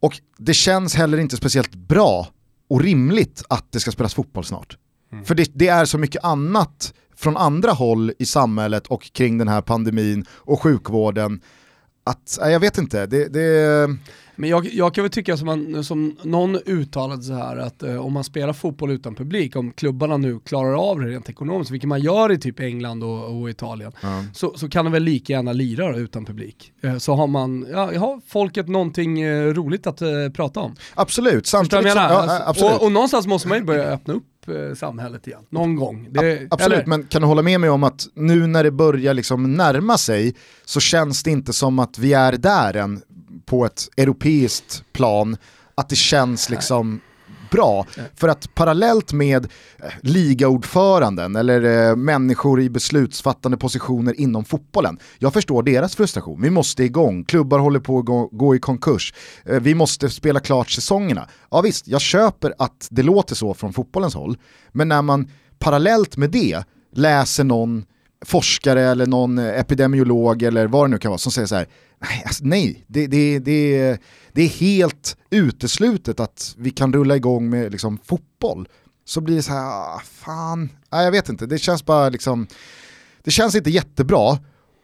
Och 0.00 0.20
det 0.38 0.54
känns 0.54 0.94
heller 0.94 1.18
inte 1.18 1.36
speciellt 1.36 1.74
bra 1.74 2.28
och 2.72 2.80
rimligt 2.80 3.42
att 3.48 3.72
det 3.72 3.80
ska 3.80 3.90
spelas 3.92 4.14
fotboll 4.14 4.44
snart. 4.44 4.76
För 5.24 5.34
det, 5.34 5.50
det 5.54 5.68
är 5.68 5.84
så 5.84 5.98
mycket 5.98 6.24
annat 6.24 6.94
från 7.16 7.36
andra 7.36 7.72
håll 7.72 8.12
i 8.18 8.26
samhället 8.26 8.86
och 8.86 9.12
kring 9.12 9.38
den 9.38 9.48
här 9.48 9.62
pandemin 9.62 10.24
och 10.30 10.62
sjukvården 10.62 11.40
att, 12.04 12.38
jag 12.40 12.60
vet 12.60 12.78
inte, 12.78 13.06
det, 13.06 13.28
det, 13.28 13.88
Men 14.36 14.50
jag, 14.50 14.66
jag 14.66 14.94
kan 14.94 15.04
väl 15.04 15.10
tycka 15.10 15.36
som, 15.36 15.46
man, 15.46 15.84
som 15.84 16.16
någon 16.22 16.56
uttalade 16.66 17.22
så 17.22 17.32
här 17.32 17.56
att 17.56 17.82
eh, 17.82 18.06
om 18.06 18.12
man 18.12 18.24
spelar 18.24 18.52
fotboll 18.52 18.90
utan 18.90 19.14
publik, 19.14 19.56
om 19.56 19.72
klubbarna 19.72 20.16
nu 20.16 20.38
klarar 20.38 20.90
av 20.90 21.00
det 21.00 21.06
rent 21.06 21.28
ekonomiskt, 21.28 21.70
vilket 21.70 21.88
man 21.88 22.00
gör 22.00 22.32
i 22.32 22.38
typ 22.38 22.60
England 22.60 23.04
och, 23.04 23.40
och 23.40 23.50
Italien, 23.50 23.92
så, 24.34 24.52
så 24.56 24.68
kan 24.68 24.84
de 24.84 24.92
väl 24.92 25.02
lika 25.02 25.32
gärna 25.32 25.52
lira 25.52 25.96
utan 25.96 26.24
publik. 26.24 26.72
Eh, 26.82 26.98
så 26.98 27.14
har 27.14 27.26
man, 27.26 27.66
ja, 27.70 27.98
har 27.98 28.20
folket 28.28 28.68
någonting 28.68 29.20
eh, 29.20 29.54
roligt 29.54 29.86
att 29.86 30.02
eh, 30.02 30.08
prata 30.34 30.60
om. 30.60 30.74
absolut. 30.94 31.46
Samtidigt 31.46 31.92
som, 31.92 32.02
ja, 32.02 32.08
Alltså, 32.08 32.42
absolut. 32.46 32.72
och, 32.72 32.82
och 32.82 32.92
någonstans 32.92 33.26
måste 33.26 33.48
man 33.48 33.58
ju 33.58 33.64
börja 33.64 33.84
öppna 33.84 34.14
upp 34.14 34.48
eh, 34.48 34.74
samhället 34.74 35.26
igen, 35.26 35.42
någon 35.50 35.76
gång. 35.76 36.08
Det, 36.10 36.46
Absolut, 36.50 36.78
eller? 36.78 36.86
men 36.86 37.06
kan 37.06 37.22
du 37.22 37.28
hålla 37.28 37.42
med 37.42 37.60
mig 37.60 37.70
om 37.70 37.84
att 37.84 38.06
nu 38.14 38.46
när 38.46 38.64
det 38.64 38.70
börjar 38.70 39.14
liksom 39.14 39.54
närma 39.54 39.98
sig 39.98 40.34
så 40.64 40.80
känns 40.80 41.22
det 41.22 41.30
inte 41.30 41.52
som 41.52 41.78
att 41.78 41.98
vi 41.98 42.12
är 42.12 42.32
där 42.32 42.76
än 42.76 43.02
på 43.52 43.66
ett 43.66 43.88
europeiskt 43.96 44.84
plan, 44.92 45.36
att 45.74 45.88
det 45.88 45.96
känns 45.96 46.50
liksom 46.50 47.00
bra. 47.50 47.86
För 48.14 48.28
att 48.28 48.54
parallellt 48.54 49.12
med 49.12 49.44
eh, 49.44 49.90
ligaordföranden 50.00 51.36
eller 51.36 51.88
eh, 51.90 51.96
människor 51.96 52.60
i 52.60 52.70
beslutsfattande 52.70 53.56
positioner 53.56 54.20
inom 54.20 54.44
fotbollen, 54.44 54.98
jag 55.18 55.32
förstår 55.32 55.62
deras 55.62 55.96
frustration. 55.96 56.42
Vi 56.42 56.50
måste 56.50 56.84
igång, 56.84 57.24
klubbar 57.24 57.58
håller 57.58 57.80
på 57.80 57.98
att 57.98 58.04
gå, 58.04 58.28
gå 58.32 58.54
i 58.54 58.58
konkurs, 58.58 59.14
eh, 59.44 59.60
vi 59.60 59.74
måste 59.74 60.10
spela 60.10 60.40
klart 60.40 60.70
säsongerna. 60.70 61.28
Ja 61.50 61.60
visst, 61.60 61.88
jag 61.88 62.00
köper 62.00 62.54
att 62.58 62.88
det 62.90 63.02
låter 63.02 63.34
så 63.34 63.54
från 63.54 63.72
fotbollens 63.72 64.14
håll, 64.14 64.36
men 64.72 64.88
när 64.88 65.02
man 65.02 65.30
parallellt 65.58 66.16
med 66.16 66.30
det 66.30 66.64
läser 66.94 67.44
någon 67.44 67.84
forskare 68.24 68.82
eller 68.82 69.06
någon 69.06 69.38
epidemiolog 69.38 70.42
eller 70.42 70.66
vad 70.66 70.84
det 70.84 70.90
nu 70.90 70.98
kan 70.98 71.10
vara 71.10 71.18
som 71.18 71.32
säger 71.32 71.46
så 71.46 71.54
här, 71.54 71.66
nej, 71.98 72.22
alltså, 72.26 72.44
nej 72.44 72.84
det, 72.86 73.06
det, 73.06 73.38
det, 73.38 73.98
det 74.32 74.42
är 74.42 74.48
helt 74.48 75.16
uteslutet 75.30 76.20
att 76.20 76.54
vi 76.58 76.70
kan 76.70 76.92
rulla 76.92 77.16
igång 77.16 77.50
med 77.50 77.72
liksom, 77.72 77.98
fotboll. 78.04 78.68
Så 79.04 79.20
blir 79.20 79.36
det 79.36 79.42
så 79.42 79.52
här, 79.52 79.66
ah, 79.66 80.02
fan, 80.04 80.70
nej, 80.92 81.04
jag 81.04 81.12
vet 81.12 81.28
inte, 81.28 81.46
det 81.46 81.58
känns 81.58 81.84
bara 81.84 82.08
liksom, 82.08 82.46
det 83.22 83.30
känns 83.30 83.54
inte 83.54 83.70
jättebra 83.70 84.38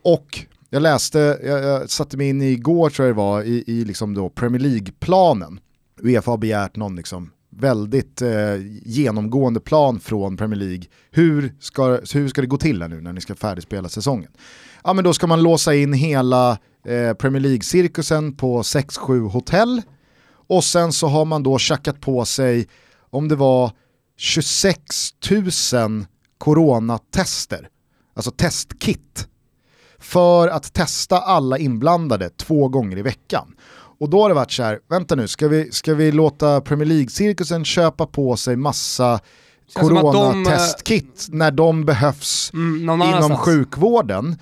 och 0.05 0.47
jag 0.71 0.83
läste, 0.83 1.41
jag, 1.45 1.65
jag 1.65 1.91
satte 1.91 2.17
mig 2.17 2.29
in 2.29 2.43
igår 2.43 2.91
tror 2.91 3.09
jag 3.09 3.17
det 3.17 3.19
var, 3.19 3.43
i, 3.43 3.65
i 3.67 3.85
liksom 3.85 4.15
då 4.15 4.29
Premier 4.29 4.61
League-planen. 4.63 5.61
Uefa 6.03 6.31
har 6.31 6.39
begärt 6.39 6.77
någon 6.77 6.97
liksom 6.97 7.31
väldigt 7.59 8.23
eh, 8.23 8.57
genomgående 8.83 9.61
plan 9.61 10.01
från 10.01 10.37
Premier 10.37 10.59
League. 10.59 10.85
Hur 11.11 11.55
ska, 11.61 12.01
hur 12.15 12.29
ska 12.29 12.41
det 12.41 12.47
gå 12.47 12.57
till 12.57 12.83
här 12.83 12.89
nu 12.89 13.01
när 13.01 13.13
ni 13.13 13.21
ska 13.21 13.35
färdigspela 13.35 13.89
säsongen? 13.89 14.31
Ja 14.85 14.93
men 14.93 15.05
då 15.05 15.13
ska 15.13 15.27
man 15.27 15.43
låsa 15.43 15.75
in 15.75 15.93
hela 15.93 16.59
eh, 16.87 17.13
Premier 17.15 17.41
League-cirkusen 17.41 18.37
på 18.37 18.63
6-7 18.63 19.29
hotell 19.29 19.83
och 20.49 20.65
sen 20.65 20.93
så 20.93 21.07
har 21.07 21.25
man 21.25 21.43
då 21.43 21.59
tjackat 21.59 22.01
på 22.01 22.25
sig, 22.25 22.69
om 23.11 23.29
det 23.29 23.37
var 23.37 23.73
26 24.17 24.81
000 25.73 26.07
coronatester, 26.39 27.69
alltså 28.15 28.31
testkit, 28.31 29.29
för 29.99 30.49
att 30.49 30.73
testa 30.73 31.19
alla 31.19 31.59
inblandade 31.59 32.31
två 32.31 32.69
gånger 32.69 32.99
i 32.99 33.03
veckan. 33.03 33.55
Och 34.01 34.11
då 34.11 34.23
har 34.23 34.29
det 34.29 34.35
varit 34.35 34.53
så 34.53 34.63
här, 34.63 34.79
vänta 34.89 35.15
nu, 35.15 35.29
ska 35.29 35.49
vi, 35.49 35.73
ska 35.73 35.95
vi 35.95 36.13
låta 36.13 36.61
Premier 36.61 36.87
League-cirkusen 36.87 37.65
köpa 37.65 38.07
på 38.07 38.37
sig 38.37 38.57
massa 38.57 39.13
att 39.15 39.23
de, 39.75 39.89
coronatestkit 39.89 41.27
när 41.29 41.51
de 41.51 41.85
behövs 41.85 42.51
Mm, 42.55 42.83
inom 42.83 43.03
annanstans. 43.03 43.41
sjukvården. 43.41 44.37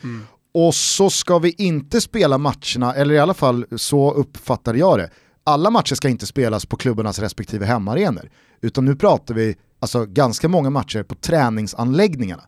Och 0.54 0.74
så 0.74 1.10
ska 1.10 1.38
vi 1.38 1.54
inte 1.58 2.00
spela 2.00 2.38
matcherna, 2.38 2.94
eller 2.94 3.14
i 3.14 3.18
alla 3.18 3.34
fall 3.34 3.66
så 3.76 4.12
uppfattade 4.12 4.78
jag 4.78 4.98
det. 4.98 5.10
Alla 5.44 5.70
matcher 5.70 5.94
ska 5.94 6.08
inte 6.08 6.26
spelas 6.26 6.66
på 6.66 6.76
klubbarnas 6.76 7.18
respektive 7.18 7.66
hemmaarenor. 7.66 8.30
Utan 8.62 8.84
nu 8.84 8.96
pratar 8.96 9.34
vi 9.34 9.56
alltså 9.80 10.06
ganska 10.06 10.48
många 10.48 10.70
matcher 10.70 11.02
på 11.02 11.14
träningsanläggningarna. 11.14 12.42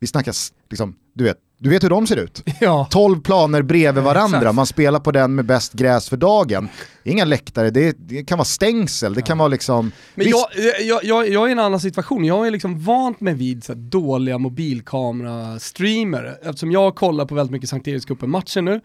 Vi 0.00 0.06
snackar, 0.06 0.34
liksom, 0.70 0.96
du 1.14 1.24
vet, 1.24 1.36
du 1.58 1.70
vet 1.70 1.84
hur 1.84 1.88
de 1.90 2.06
ser 2.06 2.16
ut. 2.16 2.42
Ja. 2.60 2.86
12 2.90 3.20
planer 3.20 3.62
bredvid 3.62 4.04
varandra, 4.04 4.52
man 4.52 4.66
spelar 4.66 5.00
på 5.00 5.10
den 5.10 5.34
med 5.34 5.44
bäst 5.44 5.72
gräs 5.72 6.08
för 6.08 6.16
dagen. 6.16 6.68
Inga 7.06 7.24
läktare, 7.24 7.70
det, 7.70 7.96
det 7.98 8.24
kan 8.24 8.38
vara 8.38 8.44
stängsel, 8.44 9.14
det 9.14 9.22
kan 9.22 9.38
vara 9.38 9.48
liksom... 9.48 9.92
Men 10.14 10.28
jag, 10.28 10.46
jag, 10.80 11.04
jag, 11.04 11.28
jag 11.28 11.44
är 11.44 11.48
i 11.48 11.52
en 11.52 11.58
annan 11.58 11.80
situation, 11.80 12.24
jag 12.24 12.46
är 12.46 12.50
liksom 12.50 12.80
vant 12.80 13.20
mig 13.20 13.34
vid 13.34 13.64
så 13.64 13.74
dåliga 13.74 14.38
mobilkamera-streamer. 14.38 16.38
Eftersom 16.42 16.72
jag 16.72 16.94
kollar 16.94 17.26
på 17.26 17.34
väldigt 17.34 17.52
mycket 17.52 17.68
Sankt 17.68 17.88
Erikscupen-matcher 17.88 18.62
nu, 18.62 18.80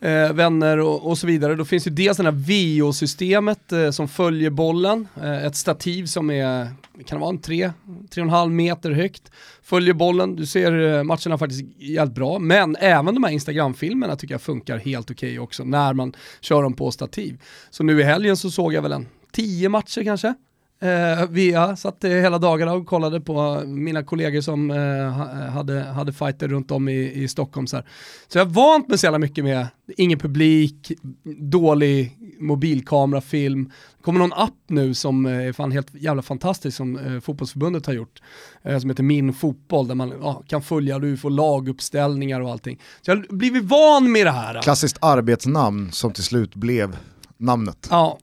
eh, 0.00 0.32
vänner 0.32 0.78
och, 0.78 1.10
och 1.10 1.18
så 1.18 1.26
vidare. 1.26 1.54
Då 1.54 1.64
finns 1.64 1.86
ju 1.86 1.90
dels 1.90 2.16
det 2.16 2.22
här 2.22 2.80
VO-systemet 2.80 3.72
eh, 3.72 3.90
som 3.90 4.08
följer 4.08 4.50
bollen, 4.50 5.08
eh, 5.22 5.46
ett 5.46 5.56
stativ 5.56 6.06
som 6.06 6.30
är, 6.30 6.64
kan 7.06 7.18
det 7.18 7.20
vara 7.20 7.30
en 7.30 7.40
3, 7.40 7.72
3,5 8.14 8.50
meter 8.50 8.90
högt, 8.90 9.30
följer 9.62 9.94
bollen, 9.94 10.36
du 10.36 10.46
ser 10.46 10.96
eh, 10.96 11.02
matcherna 11.02 11.38
faktiskt 11.38 11.64
jävligt 11.78 12.14
bra, 12.14 12.38
men 12.38 12.76
även 12.76 13.14
de 13.14 13.24
här 13.24 13.30
Instagram-filmerna 13.30 14.16
tycker 14.16 14.34
jag 14.34 14.42
funkar 14.42 14.78
helt 14.78 15.10
okej 15.10 15.38
också 15.38 15.64
när 15.64 15.92
man 15.92 16.12
kör 16.40 16.62
dem 16.62 16.74
på 16.74 16.90
stativ. 16.90 17.38
Så 17.70 17.82
nu 17.82 18.00
i 18.00 18.02
helgen 18.02 18.36
så 18.36 18.50
såg 18.50 18.72
jag 18.72 18.82
väl 18.82 18.92
en 18.92 19.06
10 19.32 19.68
matcher 19.68 20.04
kanske, 20.04 20.34
Eh, 20.80 21.26
via, 21.30 21.76
satt 21.76 22.04
eh, 22.04 22.10
hela 22.10 22.38
dagarna 22.38 22.72
och 22.72 22.86
kollade 22.86 23.20
på 23.20 23.62
mina 23.66 24.02
kollegor 24.02 24.40
som 24.40 24.70
eh, 24.70 25.06
eh, 25.06 25.50
hade, 25.50 25.82
hade 25.82 26.12
fighter 26.12 26.48
runt 26.48 26.70
om 26.70 26.88
i, 26.88 27.12
i 27.12 27.28
Stockholm. 27.28 27.66
Så, 27.66 27.76
här. 27.76 27.84
så 28.28 28.38
jag 28.38 28.44
har 28.44 28.52
vant 28.52 28.88
mig 28.88 28.98
så 28.98 29.06
jävla 29.06 29.18
mycket 29.18 29.44
med 29.44 29.66
ingen 29.96 30.18
publik, 30.18 30.92
dålig 31.40 32.18
mobilkamerafilm. 32.40 33.64
Det 33.96 34.02
kommer 34.02 34.18
någon 34.18 34.32
app 34.32 34.54
nu 34.66 34.94
som 34.94 35.26
eh, 35.26 35.32
är 35.32 35.52
fan 35.52 35.72
helt 35.72 35.94
jävla 35.94 36.22
fantastisk 36.22 36.76
som 36.76 36.98
eh, 36.98 37.20
fotbollsförbundet 37.20 37.86
har 37.86 37.92
gjort. 37.92 38.22
Eh, 38.62 38.78
som 38.78 38.90
heter 38.90 39.02
Min 39.02 39.32
Fotboll 39.32 39.88
där 39.88 39.94
man 39.94 40.12
ja, 40.22 40.42
kan 40.46 40.62
följa, 40.62 40.98
du 40.98 41.16
får 41.16 41.30
laguppställningar 41.30 42.40
och 42.40 42.50
allting. 42.50 42.80
Så 43.02 43.10
jag 43.10 43.16
har 43.16 43.36
blivit 43.36 43.64
van 43.64 44.12
med 44.12 44.26
det 44.26 44.30
här. 44.30 44.62
Klassiskt 44.62 44.98
arbetsnamn 45.00 45.92
som 45.92 46.12
till 46.12 46.24
slut 46.24 46.54
blev 46.54 46.96
namnet. 47.38 47.88
Ja, 47.90 48.18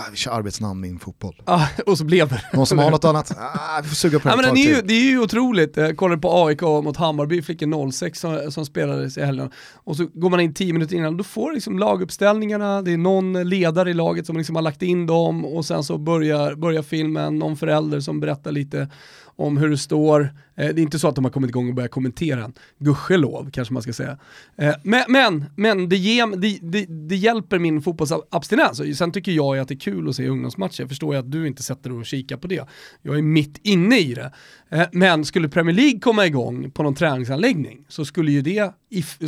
Ah, 0.00 0.10
vi 0.10 0.16
kör 0.16 0.32
arbetsnamn 0.32 0.84
i 0.84 0.88
en 0.88 0.98
fotboll. 0.98 1.42
ja, 1.46 1.68
och 1.86 1.98
så 1.98 2.04
blev 2.04 2.28
det. 2.28 2.42
Någon 2.52 2.66
som 2.66 2.78
har 2.78 2.90
något 2.90 3.04
annat? 3.04 3.32
Ah, 3.38 3.80
vi 3.82 3.88
får 3.88 3.96
suga 3.96 4.18
på 4.18 4.28
det 4.28 4.34
ett 4.34 4.40
men 4.40 4.54
det, 4.54 4.60
är 4.60 4.76
ju, 4.76 4.82
det 4.82 4.94
är 4.94 5.10
ju 5.10 5.20
otroligt. 5.20 5.76
Jag 5.76 5.96
kollade 5.96 6.20
på 6.20 6.46
AIK 6.46 6.62
mot 6.62 6.96
Hammarby, 6.96 7.42
fick 7.42 7.62
en 7.62 7.92
06 7.92 8.20
som, 8.20 8.52
som 8.52 8.66
spelades 8.66 9.18
i 9.18 9.24
helgen. 9.24 9.50
Och 9.74 9.96
så 9.96 10.06
går 10.14 10.30
man 10.30 10.40
in 10.40 10.54
10 10.54 10.72
minuter 10.72 10.96
innan, 10.96 11.16
då 11.16 11.24
får 11.24 11.52
liksom 11.52 11.78
laguppställningarna, 11.78 12.82
det 12.82 12.92
är 12.92 12.96
någon 12.96 13.48
ledare 13.48 13.90
i 13.90 13.94
laget 13.94 14.26
som 14.26 14.36
liksom 14.36 14.56
har 14.56 14.62
lagt 14.62 14.82
in 14.82 15.06
dem 15.06 15.44
och 15.44 15.64
sen 15.64 15.84
så 15.84 15.98
börjar, 15.98 16.54
börjar 16.54 16.82
filmen, 16.82 17.38
någon 17.38 17.56
förälder 17.56 18.00
som 18.00 18.20
berättar 18.20 18.52
lite 18.52 18.88
om 19.38 19.56
hur 19.56 19.68
det 19.68 19.78
står. 19.78 20.20
Eh, 20.56 20.74
det 20.74 20.80
är 20.80 20.82
inte 20.82 20.98
så 20.98 21.08
att 21.08 21.14
de 21.14 21.24
har 21.24 21.32
kommit 21.32 21.50
igång 21.50 21.68
och 21.68 21.74
börjat 21.74 21.90
kommentera 21.90 22.40
den, 22.40 22.52
gudskelov 22.78 23.50
kanske 23.50 23.74
man 23.74 23.82
ska 23.82 23.92
säga. 23.92 24.18
Eh, 24.56 24.74
men 24.82 25.04
men, 25.08 25.44
men 25.56 25.88
det, 25.88 25.96
ge, 25.96 26.26
det, 26.26 26.58
det, 26.62 26.86
det 26.86 27.16
hjälper 27.16 27.58
min 27.58 27.82
fotbollsabstinens. 27.82 28.98
Sen 28.98 29.12
tycker 29.12 29.32
jag 29.32 29.58
att 29.58 29.68
det 29.68 29.74
är 29.74 29.78
kul 29.80 30.08
att 30.08 30.16
se 30.16 30.28
ungdomsmatcher, 30.28 30.80
jag 30.80 30.88
förstår 30.88 31.14
ju 31.14 31.20
att 31.20 31.30
du 31.30 31.46
inte 31.46 31.62
sätter 31.62 31.90
dig 31.90 31.98
och 31.98 32.06
kikar 32.06 32.36
på 32.36 32.46
det. 32.46 32.68
Jag 33.02 33.18
är 33.18 33.22
mitt 33.22 33.60
inne 33.62 33.98
i 33.98 34.14
det. 34.14 34.32
Eh, 34.68 34.86
men 34.92 35.24
skulle 35.24 35.48
Premier 35.48 35.76
League 35.76 36.00
komma 36.00 36.26
igång 36.26 36.70
på 36.70 36.82
någon 36.82 36.94
träningsanläggning 36.94 37.84
så 37.88 38.04
skulle, 38.04 38.32
ju 38.32 38.42
det, 38.42 38.72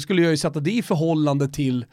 skulle 0.00 0.22
jag 0.22 0.30
ju 0.30 0.36
sätta 0.36 0.60
det 0.60 0.72
i 0.72 0.82
förhållande 0.82 1.48
till 1.48 1.84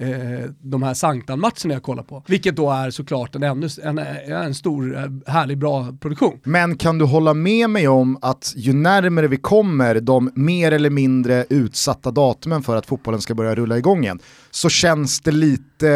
eh, 0.00 0.50
de 0.60 0.82
här 0.82 0.94
Sanktan-matcherna 0.94 1.74
jag 1.74 1.82
kollar 1.82 2.02
på. 2.02 2.24
Vilket 2.26 2.56
då 2.56 2.70
är 2.70 2.90
såklart 2.90 3.34
en, 3.34 3.42
ännu, 3.42 3.68
en, 3.82 3.98
en 4.32 4.54
stor, 4.54 4.96
eh, 4.96 5.32
härlig, 5.32 5.58
bra 5.58 5.96
produktion. 6.00 6.40
Men 6.44 6.76
kan 6.76 6.98
du 6.98 7.04
hålla 7.04 7.34
med 7.34 7.70
mig 7.70 7.88
om 7.88 8.18
att 8.22 8.52
ju 8.56 8.72
närmare 8.72 9.28
vi 9.28 9.36
kommer 9.36 10.00
de 10.00 10.30
mer 10.34 10.72
eller 10.72 10.90
mindre 10.90 11.46
utsatta 11.50 12.10
datumen 12.10 12.62
för 12.62 12.76
att 12.76 12.86
fotbollen 12.86 13.20
ska 13.20 13.34
börja 13.34 13.54
rulla 13.54 13.78
igång 13.78 14.02
igen, 14.04 14.20
så 14.50 14.68
känns 14.68 15.20
det 15.20 15.32
lite, 15.32 15.88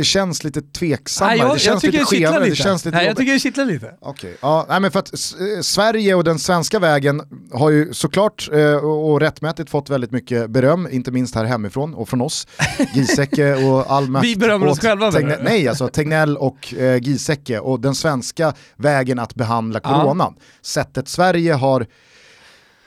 det 0.00 0.04
känns 0.04 0.44
lite 0.44 0.62
tveksammare, 0.62 1.36
Nej, 1.36 1.46
jag, 1.46 1.56
det 1.56 1.60
känns 1.60 1.82
lite 1.82 1.98
det 1.98 2.04
skevare, 2.04 2.44
det 2.48 2.56
känns 2.56 2.84
lite 2.84 2.96
Nej, 2.96 3.06
jag 3.06 3.16
tycker 3.16 3.32
det 3.32 3.38
kittlar 3.38 3.64
lite. 3.64 3.94
Okej, 4.00 4.36
ja, 4.42 4.66
nej, 4.68 4.80
men 4.80 4.90
för 4.90 4.98
att 4.98 5.12
eh, 5.12 5.60
Sverige 5.62 6.14
och 6.14 6.24
den 6.24 6.38
svenska 6.38 6.78
vägen 6.78 7.22
har 7.52 7.70
ju 7.70 7.94
såklart 7.94 8.48
eh, 8.52 8.74
och 8.74 9.20
rättmätigt 9.20 9.70
fått 9.70 9.90
väldigt 9.90 10.10
mycket 10.10 10.50
beröm, 10.50 10.88
inte 10.90 11.10
minst 11.10 11.34
här 11.34 11.44
hemifrån 11.44 11.94
och 11.94 12.08
från 12.08 12.20
oss. 12.20 12.46
Giesecke 12.94 13.54
och 13.54 13.92
all 13.92 14.08
makt 14.08 14.24
Vi 14.26 14.36
berömmer 14.36 14.66
oss 14.66 14.80
själva, 14.80 15.12
Tegnell, 15.12 15.38
du? 15.38 15.44
Nej, 15.44 15.68
alltså 15.68 15.88
Tegnell 15.88 16.36
och 16.36 16.74
eh, 16.74 16.96
Giesecke 17.02 17.58
och 17.58 17.80
den 17.80 17.94
svenska 17.94 18.52
vägen 18.76 19.18
att 19.18 19.34
behandla 19.34 19.80
Ja. 19.84 20.02
coronan. 20.02 20.34
Sättet 20.62 21.08
Sverige 21.08 21.52
har 21.52 21.86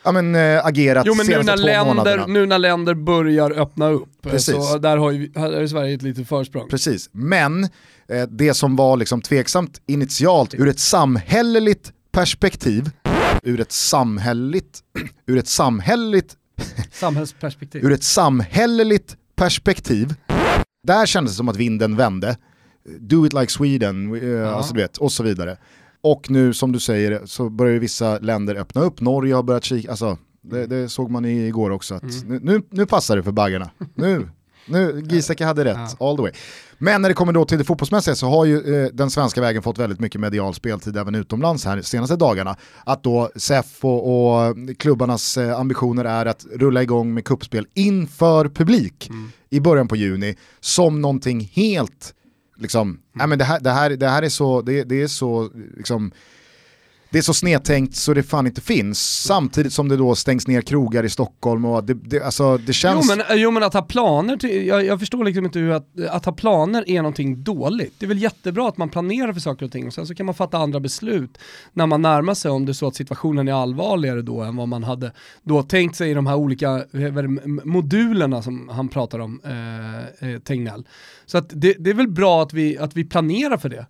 ja, 0.03 0.11
men, 0.11 0.35
äh, 0.35 0.65
agerat 0.65 1.05
Jo 1.05 1.13
men 1.15 1.25
nu 1.27 1.43
när, 1.43 1.57
länder, 1.57 1.85
månaderna. 1.85 2.25
nu 2.27 2.45
när 2.45 2.59
länder 2.59 2.93
börjar 2.93 3.51
öppna 3.51 3.89
upp, 3.89 4.25
eh, 4.25 4.31
Precis. 4.31 4.55
så 4.71 4.77
där 4.77 4.97
har 4.97 5.11
ju 5.11 5.31
här 5.35 5.53
har 5.53 5.67
Sverige 5.67 5.95
ett 5.95 6.01
litet 6.01 6.27
försprång. 6.27 6.67
Precis, 6.69 7.09
men 7.11 7.63
eh, 8.07 8.23
det 8.29 8.53
som 8.53 8.75
var 8.75 8.97
liksom 8.97 9.21
tveksamt 9.21 9.81
initialt 9.87 10.53
ur 10.53 10.67
ett 10.67 10.79
samhälleligt 10.79 11.91
perspektiv, 12.11 12.89
ur 13.43 13.59
ett 13.61 13.71
samhälleligt, 13.71 14.79
ur 15.27 15.37
ett 15.37 15.47
samhälleligt 15.47 16.35
Samhällsperspektiv. 16.91 17.85
ur 17.85 17.91
ett 17.91 18.03
samhälleligt 18.03 19.15
perspektiv, 19.35 20.13
där 20.87 21.05
kändes 21.05 21.33
det 21.33 21.37
som 21.37 21.49
att 21.49 21.55
vinden 21.57 21.95
vände. 21.95 22.37
Do 22.99 23.25
it 23.25 23.33
like 23.33 23.51
Sweden, 23.51 24.15
eh, 24.43 24.53
alltså, 24.55 24.75
vet, 24.75 24.97
och 24.97 25.11
så 25.11 25.23
vidare. 25.23 25.57
Och 26.03 26.29
nu 26.29 26.53
som 26.53 26.71
du 26.71 26.79
säger 26.79 27.21
så 27.25 27.49
börjar 27.49 27.79
vissa 27.79 28.19
länder 28.19 28.55
öppna 28.55 28.81
upp, 28.81 29.01
Norge 29.01 29.33
har 29.35 29.43
börjat 29.43 29.63
kika, 29.63 29.89
alltså, 29.89 30.17
det, 30.41 30.65
det 30.67 30.89
såg 30.89 31.11
man 31.11 31.25
i- 31.25 31.47
igår 31.47 31.69
också, 31.69 31.95
att 31.95 32.03
nu, 32.27 32.39
nu, 32.43 32.61
nu 32.69 32.85
passar 32.85 33.15
det 33.17 33.23
för 33.23 33.31
baggarna. 33.31 33.69
Nu, 33.95 34.29
nu 34.67 35.03
Giesecke 35.09 35.45
hade 35.45 35.65
rätt, 35.65 36.01
all 36.01 36.15
the 36.15 36.21
way. 36.21 36.31
Men 36.77 37.01
när 37.01 37.09
det 37.09 37.15
kommer 37.15 37.33
då 37.33 37.45
till 37.45 37.57
det 37.57 37.63
fotbollsmässiga 37.63 38.15
så 38.15 38.29
har 38.29 38.45
ju 38.45 38.83
eh, 38.85 38.89
den 38.93 39.09
svenska 39.09 39.41
vägen 39.41 39.61
fått 39.61 39.77
väldigt 39.79 39.99
mycket 39.99 40.21
medial 40.21 40.53
speltid 40.53 40.97
även 40.97 41.15
utomlands 41.15 41.65
här 41.65 41.75
de 41.77 41.83
senaste 41.83 42.15
dagarna. 42.15 42.55
Att 42.85 43.03
då 43.03 43.29
SEF 43.35 43.85
och, 43.85 44.35
och 44.47 44.55
klubbarnas 44.77 45.37
eh, 45.37 45.59
ambitioner 45.59 46.05
är 46.05 46.25
att 46.25 46.45
rulla 46.55 46.83
igång 46.83 47.13
med 47.13 47.25
kuppspel 47.25 47.67
inför 47.73 48.49
publik 48.49 49.09
i 49.49 49.59
början 49.59 49.87
på 49.87 49.95
juni 49.95 50.35
som 50.59 51.01
någonting 51.01 51.51
helt, 51.53 52.13
liksom, 52.55 52.99
nej 53.13 53.27
men 53.27 53.39
det 53.39 53.45
här, 53.45 53.59
det 53.59 53.71
här, 53.71 53.89
det 53.89 54.09
här 54.09 54.23
är 54.23 54.29
så, 54.29 54.61
det, 54.61 54.83
det 54.83 55.01
är 55.01 55.07
så, 55.07 55.49
liksom, 55.77 56.11
det 57.13 57.19
är 57.19 57.23
så 57.23 57.33
snedtänkt 57.33 57.95
så 57.95 58.13
det 58.13 58.23
fan 58.23 58.47
inte 58.47 58.61
finns. 58.61 59.23
Samtidigt 59.23 59.73
som 59.73 59.89
det 59.89 59.97
då 59.97 60.15
stängs 60.15 60.47
ner 60.47 60.61
krogar 60.61 61.03
i 61.03 61.09
Stockholm 61.09 61.65
och 61.65 61.83
det, 61.83 61.93
det, 61.93 62.21
alltså, 62.21 62.57
det 62.57 62.63
Jo 62.67 62.73
känns... 62.73 63.07
men, 63.07 63.39
jo 63.39 63.51
men 63.51 63.63
att 63.63 63.73
ha 63.73 63.81
planer, 63.81 64.37
till, 64.37 64.67
jag, 64.67 64.85
jag 64.85 64.99
förstår 64.99 65.23
liksom 65.23 65.45
inte 65.45 65.59
hur 65.59 65.71
att, 65.71 65.99
att 66.09 66.25
ha 66.25 66.31
planer 66.31 66.89
är 66.89 66.97
någonting 66.97 67.43
dåligt. 67.43 67.93
Det 67.99 68.05
är 68.05 68.07
väl 68.07 68.21
jättebra 68.21 68.67
att 68.67 68.77
man 68.77 68.89
planerar 68.89 69.33
för 69.33 69.39
saker 69.39 69.65
och 69.65 69.71
ting 69.71 69.87
och 69.87 69.93
sen 69.93 70.07
så 70.07 70.15
kan 70.15 70.25
man 70.25 70.35
fatta 70.35 70.57
andra 70.57 70.79
beslut 70.79 71.37
när 71.73 71.87
man 71.87 72.01
närmar 72.01 72.33
sig 72.33 72.51
om 72.51 72.65
det 72.65 72.71
är 72.71 72.73
så 72.73 72.87
att 72.87 72.95
situationen 72.95 73.47
är 73.47 73.53
allvarligare 73.53 74.21
då 74.21 74.41
än 74.41 74.55
vad 74.55 74.67
man 74.67 74.83
hade 74.83 75.11
då 75.43 75.63
tänkt 75.63 75.95
sig 75.95 76.11
i 76.11 76.13
de 76.13 76.27
här 76.27 76.35
olika 76.35 76.83
modulerna 77.63 78.41
som 78.41 78.69
han 78.69 78.87
pratar 78.87 79.19
om, 79.19 79.41
eh, 79.43 80.29
eh, 80.29 80.39
Tegnell. 80.39 80.87
Så 81.25 81.39
det, 81.39 81.75
det 81.79 81.89
är 81.89 81.93
väl 81.93 82.07
bra 82.07 82.43
att 82.43 82.53
vi, 82.53 82.77
att 82.77 82.97
vi 82.97 83.03
planerar 83.03 83.57
för 83.57 83.69
det. 83.69 83.85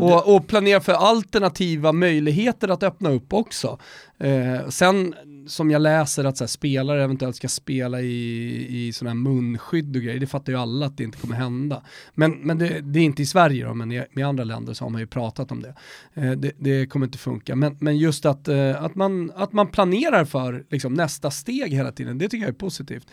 Och, 0.00 0.36
och 0.36 0.46
planerar 0.46 0.80
för 0.80 0.92
alternativa 0.92 1.92
möjligheter 1.92 2.68
att 2.68 2.82
öppna 2.82 3.10
upp 3.10 3.32
också. 3.32 3.78
Eh, 4.18 4.68
sen 4.68 5.14
som 5.46 5.70
jag 5.70 5.82
läser 5.82 6.24
att 6.24 6.36
så 6.36 6.44
här, 6.44 6.48
spelare 6.48 7.04
eventuellt 7.04 7.36
ska 7.36 7.48
spela 7.48 8.00
i, 8.00 8.66
i 8.86 8.92
sådana 8.92 9.10
här 9.10 9.14
munskydd 9.14 9.96
och 9.96 10.02
grejer, 10.02 10.20
det 10.20 10.26
fattar 10.26 10.52
ju 10.52 10.58
alla 10.58 10.86
att 10.86 10.96
det 10.96 11.04
inte 11.04 11.18
kommer 11.18 11.34
hända. 11.34 11.82
Men, 12.14 12.32
men 12.32 12.58
det, 12.58 12.80
det 12.80 12.98
är 12.98 13.04
inte 13.04 13.22
i 13.22 13.26
Sverige 13.26 13.66
då, 13.66 13.74
men 13.74 13.92
i, 13.92 14.04
i 14.16 14.22
andra 14.22 14.44
länder 14.44 14.74
så 14.74 14.84
har 14.84 14.90
man 14.90 15.00
ju 15.00 15.06
pratat 15.06 15.52
om 15.52 15.62
det. 15.62 15.74
Eh, 16.14 16.30
det, 16.30 16.52
det 16.58 16.86
kommer 16.86 17.06
inte 17.06 17.18
funka. 17.18 17.56
Men, 17.56 17.76
men 17.80 17.98
just 17.98 18.26
att, 18.26 18.48
eh, 18.48 18.82
att, 18.82 18.94
man, 18.94 19.32
att 19.34 19.52
man 19.52 19.66
planerar 19.66 20.24
för 20.24 20.64
liksom, 20.70 20.94
nästa 20.94 21.30
steg 21.30 21.74
hela 21.74 21.92
tiden, 21.92 22.18
det 22.18 22.28
tycker 22.28 22.44
jag 22.46 22.54
är 22.54 22.58
positivt. 22.58 23.06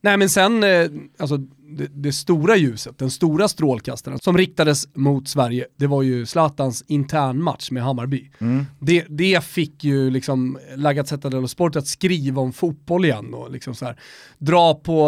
Nej 0.00 0.16
men 0.16 0.30
sen, 0.30 0.62
eh, 0.62 0.88
alltså 1.18 1.36
det, 1.68 1.86
det 1.86 2.12
stora 2.12 2.56
ljuset, 2.56 2.98
den 2.98 3.10
stora 3.10 3.48
strålkastaren 3.48 4.18
som 4.18 4.38
riktades 4.38 4.88
mot 4.94 5.28
Sverige, 5.28 5.66
det 5.76 5.86
var 5.86 6.02
ju 6.02 6.26
Zlatans 6.26 6.84
internmatch 6.86 7.70
med 7.70 7.82
Hammarby. 7.82 8.30
Det, 8.78 9.04
det 9.08 9.44
fick 9.44 9.84
ju 9.84 10.10
liksom 10.10 10.58
La 10.76 10.92
Gazzetta 10.92 11.30
dello 11.30 11.48
Sport 11.48 11.76
att 11.76 11.86
skriva 11.86 12.42
om 12.42 12.52
fotboll 12.52 13.04
igen 13.04 13.34
och 13.34 13.50
liksom 13.50 13.74
så 13.74 13.84
här, 13.84 13.96
dra, 14.38 14.74
på, 14.74 15.06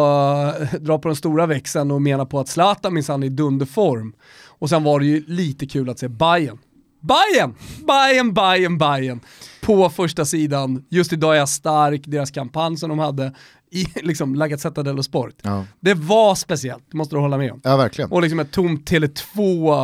dra 0.80 0.98
på 0.98 1.08
den 1.08 1.16
stora 1.16 1.46
växeln 1.46 1.90
och 1.90 2.02
mena 2.02 2.26
på 2.26 2.40
att 2.40 2.48
Zlatan 2.48 2.94
minsann 2.94 3.22
är 3.22 3.26
i 3.26 3.30
dunderform. 3.30 4.12
Och 4.44 4.68
sen 4.68 4.84
var 4.84 5.00
det 5.00 5.06
ju 5.06 5.24
lite 5.26 5.66
kul 5.66 5.90
att 5.90 5.98
se 5.98 6.08
Bayern. 6.08 6.58
Bayern! 7.00 7.54
Bayern, 7.86 8.34
Bayern, 8.34 8.78
Bayern. 8.78 9.20
På 9.62 9.90
första 9.90 10.24
sidan, 10.24 10.84
just 10.88 11.12
idag 11.12 11.34
är 11.34 11.38
jag 11.38 11.48
stark, 11.48 12.02
deras 12.04 12.30
kampanj 12.30 12.76
som 12.76 12.88
de 12.88 12.98
hade 12.98 13.32
i 13.70 13.86
liksom 14.02 14.34
La 14.34 14.48
Gazzetta 14.48 14.82
dello 14.82 15.02
Sport. 15.02 15.34
Ja. 15.42 15.64
Det 15.80 15.94
var 15.94 16.34
speciellt, 16.34 16.84
det 16.90 16.96
måste 16.96 17.16
du 17.16 17.20
hålla 17.20 17.38
med 17.38 17.52
om. 17.52 17.60
Ja, 17.64 17.76
verkligen. 17.76 18.12
Och 18.12 18.22
liksom 18.22 18.40
ett 18.40 18.50
tomt 18.52 18.90
Tele2 18.90 19.38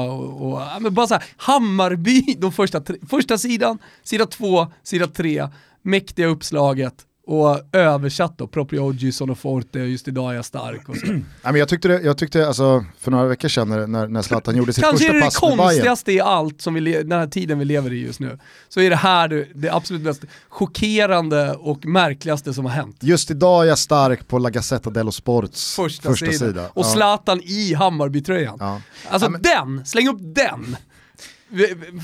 och, 0.08 0.52
och 0.52 0.82
men 0.82 0.94
bara 0.94 1.06
så 1.06 1.14
här, 1.14 1.24
Hammarby, 1.36 2.34
de 2.38 2.52
första, 2.52 2.80
tre- 2.80 2.96
första 3.08 3.38
sidan, 3.38 3.78
sida 4.02 4.26
två, 4.26 4.66
sida 4.82 5.06
tre, 5.06 5.48
mäktiga 5.82 6.26
uppslaget 6.26 6.94
och 7.26 7.60
översatt 7.72 8.38
då, 8.38 8.46
proprio 8.46 8.80
oggi 8.80 9.12
sono 9.12 9.34
forte, 9.34 9.78
just 9.78 10.08
idag 10.08 10.30
är 10.30 10.36
jag 10.36 10.44
stark 10.44 10.88
och 10.88 10.96
så. 10.96 11.06
Nej, 11.06 11.22
men 11.42 11.54
jag 11.56 11.68
tyckte, 11.68 11.88
det, 11.88 12.00
jag 12.02 12.18
tyckte 12.18 12.46
alltså, 12.46 12.84
för 13.00 13.10
några 13.10 13.24
veckor 13.26 13.48
sedan 13.48 13.68
när, 13.68 14.06
när, 14.06 14.22
Zlatan 14.22 14.56
gjorde 14.56 14.72
sitt 14.72 14.84
Kanske 14.84 15.04
är 15.04 15.08
första 15.08 15.12
det 15.12 15.18
det 15.18 15.24
pass 15.24 15.42
med 15.42 15.50
Bayern. 15.50 15.58
konstigaste 15.68 16.12
i 16.12 16.20
allt 16.20 16.60
som 16.60 16.74
vi 16.74 16.80
den 17.02 17.12
här 17.12 17.26
tiden 17.26 17.58
vi 17.58 17.64
lever 17.64 17.92
i 17.92 18.02
just 18.06 18.20
nu. 18.20 18.38
Så 18.68 18.80
är 18.80 18.90
det 18.90 18.96
här 18.96 19.28
det, 19.28 19.46
det 19.54 19.68
absolut 19.74 20.02
mest 20.02 20.24
chockerande 20.48 21.52
och 21.54 21.86
märkligaste 21.86 22.54
som 22.54 22.64
har 22.64 22.72
hänt. 22.72 22.96
Just 23.00 23.30
idag 23.30 23.64
är 23.64 23.68
jag 23.68 23.78
stark 23.78 24.28
på 24.28 24.38
La 24.38 24.50
Gazzetta 24.50 24.90
dello 24.90 25.12
Sports 25.12 25.74
Första, 25.76 26.08
första, 26.10 26.26
sida. 26.26 26.38
sida. 26.38 26.68
Och 26.74 26.84
Ja. 26.86 26.90
Zlatan 26.90 27.40
i 27.44 27.74
Hammarbytröjan. 27.74 28.56
Ja. 28.60 28.80
Alltså 29.08 29.26
Ja, 29.26 29.30
men- 29.30 29.42
den, 29.42 29.86
släng 29.86 30.08
upp 30.08 30.18
den! 30.20 30.76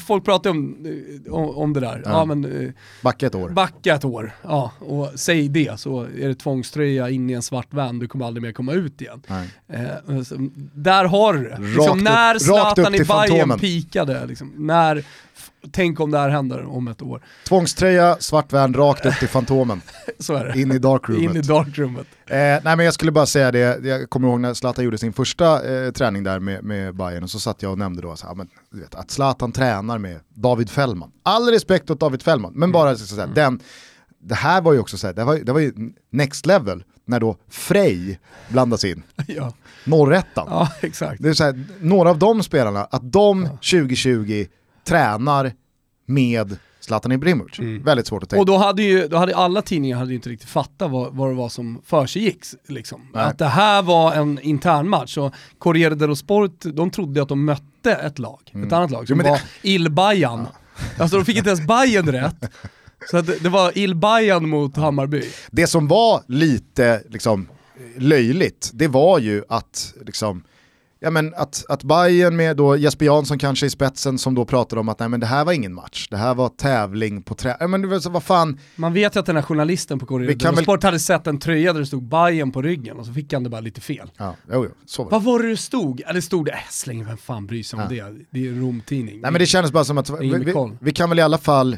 Folk 0.06 0.24
pratar 0.24 0.50
om, 0.50 0.86
om, 1.30 1.56
om 1.56 1.72
det 1.72 1.80
där. 1.80 2.02
Ja. 2.04 2.10
Ja. 2.10 2.24
men 2.24 2.64
eh, 2.64 2.70
Backa 3.02 3.26
ett 3.26 3.34
år. 3.34 3.50
backa 3.50 3.94
ett 3.94 4.04
år. 4.04 4.32
Ja, 4.42 4.72
och 4.78 5.10
säg 5.14 5.48
det 5.48 5.80
så 5.80 6.00
är 6.02 6.28
det 6.28 6.34
tvångströja 6.34 7.10
in 7.10 7.30
i 7.30 7.32
en 7.32 7.42
svart 7.42 7.74
van, 7.74 7.98
du 7.98 8.08
kommer 8.08 8.26
aldrig 8.26 8.42
mer 8.42 8.52
komma 8.52 8.72
ut 8.72 9.00
igen. 9.00 9.22
Eh, 9.68 9.80
där 10.74 11.04
har 11.04 11.34
du 11.34 11.48
det. 11.48 11.58
Liksom, 11.60 11.98
när 11.98 12.38
Zlatan 12.38 12.94
i 12.94 12.98
Bayern 13.04 13.58
pikade, 13.58 14.26
liksom, 14.26 14.52
när, 14.56 15.04
tänk 15.72 16.00
om 16.00 16.10
det 16.10 16.18
här 16.18 16.28
händer 16.28 16.76
om 16.76 16.88
ett 16.88 17.02
år. 17.02 17.22
Tvångströja, 17.48 18.16
svart 18.20 18.52
van, 18.52 18.74
rakt 18.74 19.06
upp 19.06 19.18
till 19.18 19.28
Fantomen. 19.28 19.80
Så 20.18 20.34
är 20.34 20.44
det. 20.44 20.60
In 20.60 20.72
i 20.72 20.78
darkroomet. 20.78 21.22
In 21.30 21.36
i 21.36 21.40
darkroomet. 21.40 22.06
Eh, 22.26 22.36
nej 22.36 22.60
men 22.64 22.80
jag 22.80 22.94
skulle 22.94 23.12
bara 23.12 23.26
säga 23.26 23.52
det, 23.52 23.58
jag 23.84 24.10
kommer 24.10 24.28
ihåg 24.28 24.40
när 24.40 24.54
Zlatan 24.54 24.84
gjorde 24.84 24.98
sin 24.98 25.12
första 25.12 25.74
eh, 25.74 25.90
träning 25.90 26.22
där 26.24 26.38
med, 26.38 26.64
med 26.64 26.94
Bayern 26.96 27.22
och 27.22 27.30
så 27.30 27.40
satt 27.40 27.62
jag 27.62 27.72
och 27.72 27.78
nämnde 27.78 28.02
då 28.02 28.16
så 28.16 28.26
här, 28.26 28.34
men, 28.34 28.48
vet, 28.70 28.94
att 28.94 29.10
Zlatan 29.10 29.52
tränar 29.52 29.98
med 29.98 30.20
David 30.34 30.70
Fällman. 30.70 31.12
All 31.22 31.48
respekt 31.50 31.90
åt 31.90 32.00
David 32.00 32.22
Fällman, 32.22 32.52
men 32.54 32.72
bara 32.72 32.96
så 32.96 33.02
att 33.02 33.08
säga, 33.08 33.26
den, 33.26 33.60
det 34.22 34.34
här 34.34 34.62
var 34.62 34.72
ju 34.72 34.78
också 34.78 34.98
så 34.98 35.06
här, 35.06 35.14
det 35.14 35.24
var, 35.24 35.36
det 35.36 35.52
var 35.52 35.60
ju 35.60 35.72
next 36.10 36.46
level 36.46 36.84
när 37.04 37.20
då 37.20 37.36
Frej 37.48 38.20
blandas 38.48 38.84
in, 38.84 39.02
Ja. 39.26 39.52
norrättan. 39.84 40.46
ja, 40.50 40.72
exakt. 40.80 41.22
Det 41.22 41.28
är 41.28 41.32
så 41.32 41.44
här, 41.44 41.64
några 41.80 42.10
av 42.10 42.18
de 42.18 42.42
spelarna, 42.42 42.84
att 42.84 43.12
de 43.12 43.46
2020 43.46 44.46
tränar 44.84 45.52
med 46.06 46.56
Zlatan 46.80 47.12
Ibrahimovic. 47.12 47.84
Väldigt 47.84 48.06
svårt 48.06 48.22
att 48.22 48.28
tänka. 48.28 48.40
Och 48.40 48.46
då 48.46 48.56
hade 48.56 48.82
ju 48.82 49.08
då 49.08 49.16
hade 49.16 49.36
alla 49.36 49.62
tidningar 49.62 49.98
hade 49.98 50.10
ju 50.10 50.16
inte 50.16 50.28
riktigt 50.28 50.48
fattat 50.48 50.90
vad, 50.90 51.14
vad 51.14 51.28
det 51.30 51.34
var 51.34 51.48
som 51.48 51.82
försiggick. 51.86 52.44
Liksom. 52.68 53.00
Nej. 53.14 53.24
Att 53.24 53.38
det 53.38 53.46
här 53.46 53.82
var 53.82 54.12
en 54.12 54.38
intern 54.42 54.88
match 54.88 55.18
och 55.18 55.34
Corriere 55.58 55.94
dello 55.94 56.16
Sport, 56.16 56.60
de 56.60 56.90
trodde 56.90 57.22
att 57.22 57.28
de 57.28 57.44
mötte 57.44 57.92
ett 57.92 58.18
lag, 58.18 58.40
ett 58.66 58.72
annat 58.72 58.90
lag 58.90 59.08
som 59.08 59.20
Mm. 59.20 59.26
Jo, 59.26 59.32
var 59.32 59.40
Il 59.62 59.90
Bajan. 59.90 60.46
Alltså 60.98 61.16
de 61.16 61.24
fick 61.24 61.36
inte 61.36 61.50
ens 61.50 61.66
Bajen 61.66 62.12
rätt. 62.12 62.50
Så 63.10 63.16
att 63.16 63.26
det, 63.26 63.38
det 63.42 63.48
var 63.48 63.78
Il 63.78 63.94
Bajan 63.94 64.48
mot 64.48 64.76
Hammarby. 64.76 65.22
Det 65.50 65.66
som 65.66 65.88
var 65.88 66.22
lite 66.26 67.02
liksom, 67.08 67.48
löjligt, 67.96 68.70
det 68.74 68.88
var 68.88 69.18
ju 69.18 69.44
att, 69.48 69.94
liksom, 70.06 70.42
ja, 71.00 71.10
men 71.10 71.34
att, 71.34 71.64
att 71.68 71.84
Bayern 71.84 72.36
med 72.36 72.56
då 72.56 72.76
Jesper 72.76 73.06
Jansson 73.06 73.38
kanske 73.38 73.66
i 73.66 73.70
spetsen 73.70 74.18
som 74.18 74.34
då 74.34 74.44
pratade 74.44 74.80
om 74.80 74.88
att 74.88 74.98
nej, 74.98 75.08
men 75.08 75.20
det 75.20 75.26
här 75.26 75.44
var 75.44 75.52
ingen 75.52 75.74
match, 75.74 76.08
det 76.10 76.16
här 76.16 76.34
var 76.34 76.48
tävling 76.48 77.22
på 77.22 77.34
trä... 77.34 77.56
Ja, 77.60 77.66
men 77.66 78.00
vad 78.10 78.22
fan, 78.22 78.58
Man 78.76 78.92
vet 78.92 79.16
ju 79.16 79.20
att 79.20 79.26
den 79.26 79.36
här 79.36 79.42
journalisten 79.42 79.98
på 79.98 80.18
dello 80.18 80.52
väl- 80.52 80.62
Sport 80.62 80.82
hade 80.82 80.98
sett 80.98 81.26
en 81.26 81.38
tröja 81.38 81.72
där 81.72 81.80
det 81.80 81.86
stod 81.86 82.02
Bajen 82.02 82.52
på 82.52 82.62
ryggen 82.62 82.96
och 82.98 83.06
så 83.06 83.12
fick 83.12 83.32
han 83.32 83.42
det 83.44 83.50
bara 83.50 83.60
lite 83.60 83.80
fel. 83.80 84.10
ja, 84.16 84.34
jo, 84.52 84.64
jo, 84.64 84.70
så 84.86 85.02
var 85.04 85.10
det. 85.10 85.14
Vad 85.14 85.22
var 85.24 85.42
det 85.42 85.48
det 85.48 85.56
stod? 85.56 86.02
Ja, 86.06 86.12
det 86.12 86.22
stod 86.22 86.46
det, 86.46 86.52
äh, 86.52 86.58
släng 86.70 87.04
vem 87.04 87.16
fan 87.16 87.46
bryr 87.46 87.62
sig 87.62 87.82
om 87.82 87.88
det? 87.88 88.04
Det 88.30 88.46
är 88.46 88.52
en 88.52 88.60
Rom-tidning. 88.60 89.20
Nej 89.20 89.30
men 89.32 89.38
det 89.38 89.46
kändes 89.46 89.72
bara 89.72 89.84
som 89.84 89.98
att 89.98 90.10
vi, 90.10 90.30
vi, 90.30 90.54
vi 90.80 90.92
kan 90.92 91.08
väl 91.08 91.18
i 91.18 91.22
alla 91.22 91.38
fall, 91.38 91.76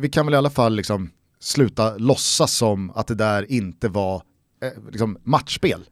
vi 0.00 0.08
kan 0.08 0.26
väl 0.26 0.34
i 0.34 0.36
alla 0.36 0.50
fall 0.50 0.74
liksom 0.74 1.10
sluta 1.40 1.96
låtsas 1.96 2.52
som 2.52 2.90
att 2.90 3.06
det 3.06 3.14
där 3.14 3.52
inte 3.52 3.88
var 3.88 4.22
eh, 4.62 4.90
liksom 4.92 5.18
matchspel. 5.24 5.84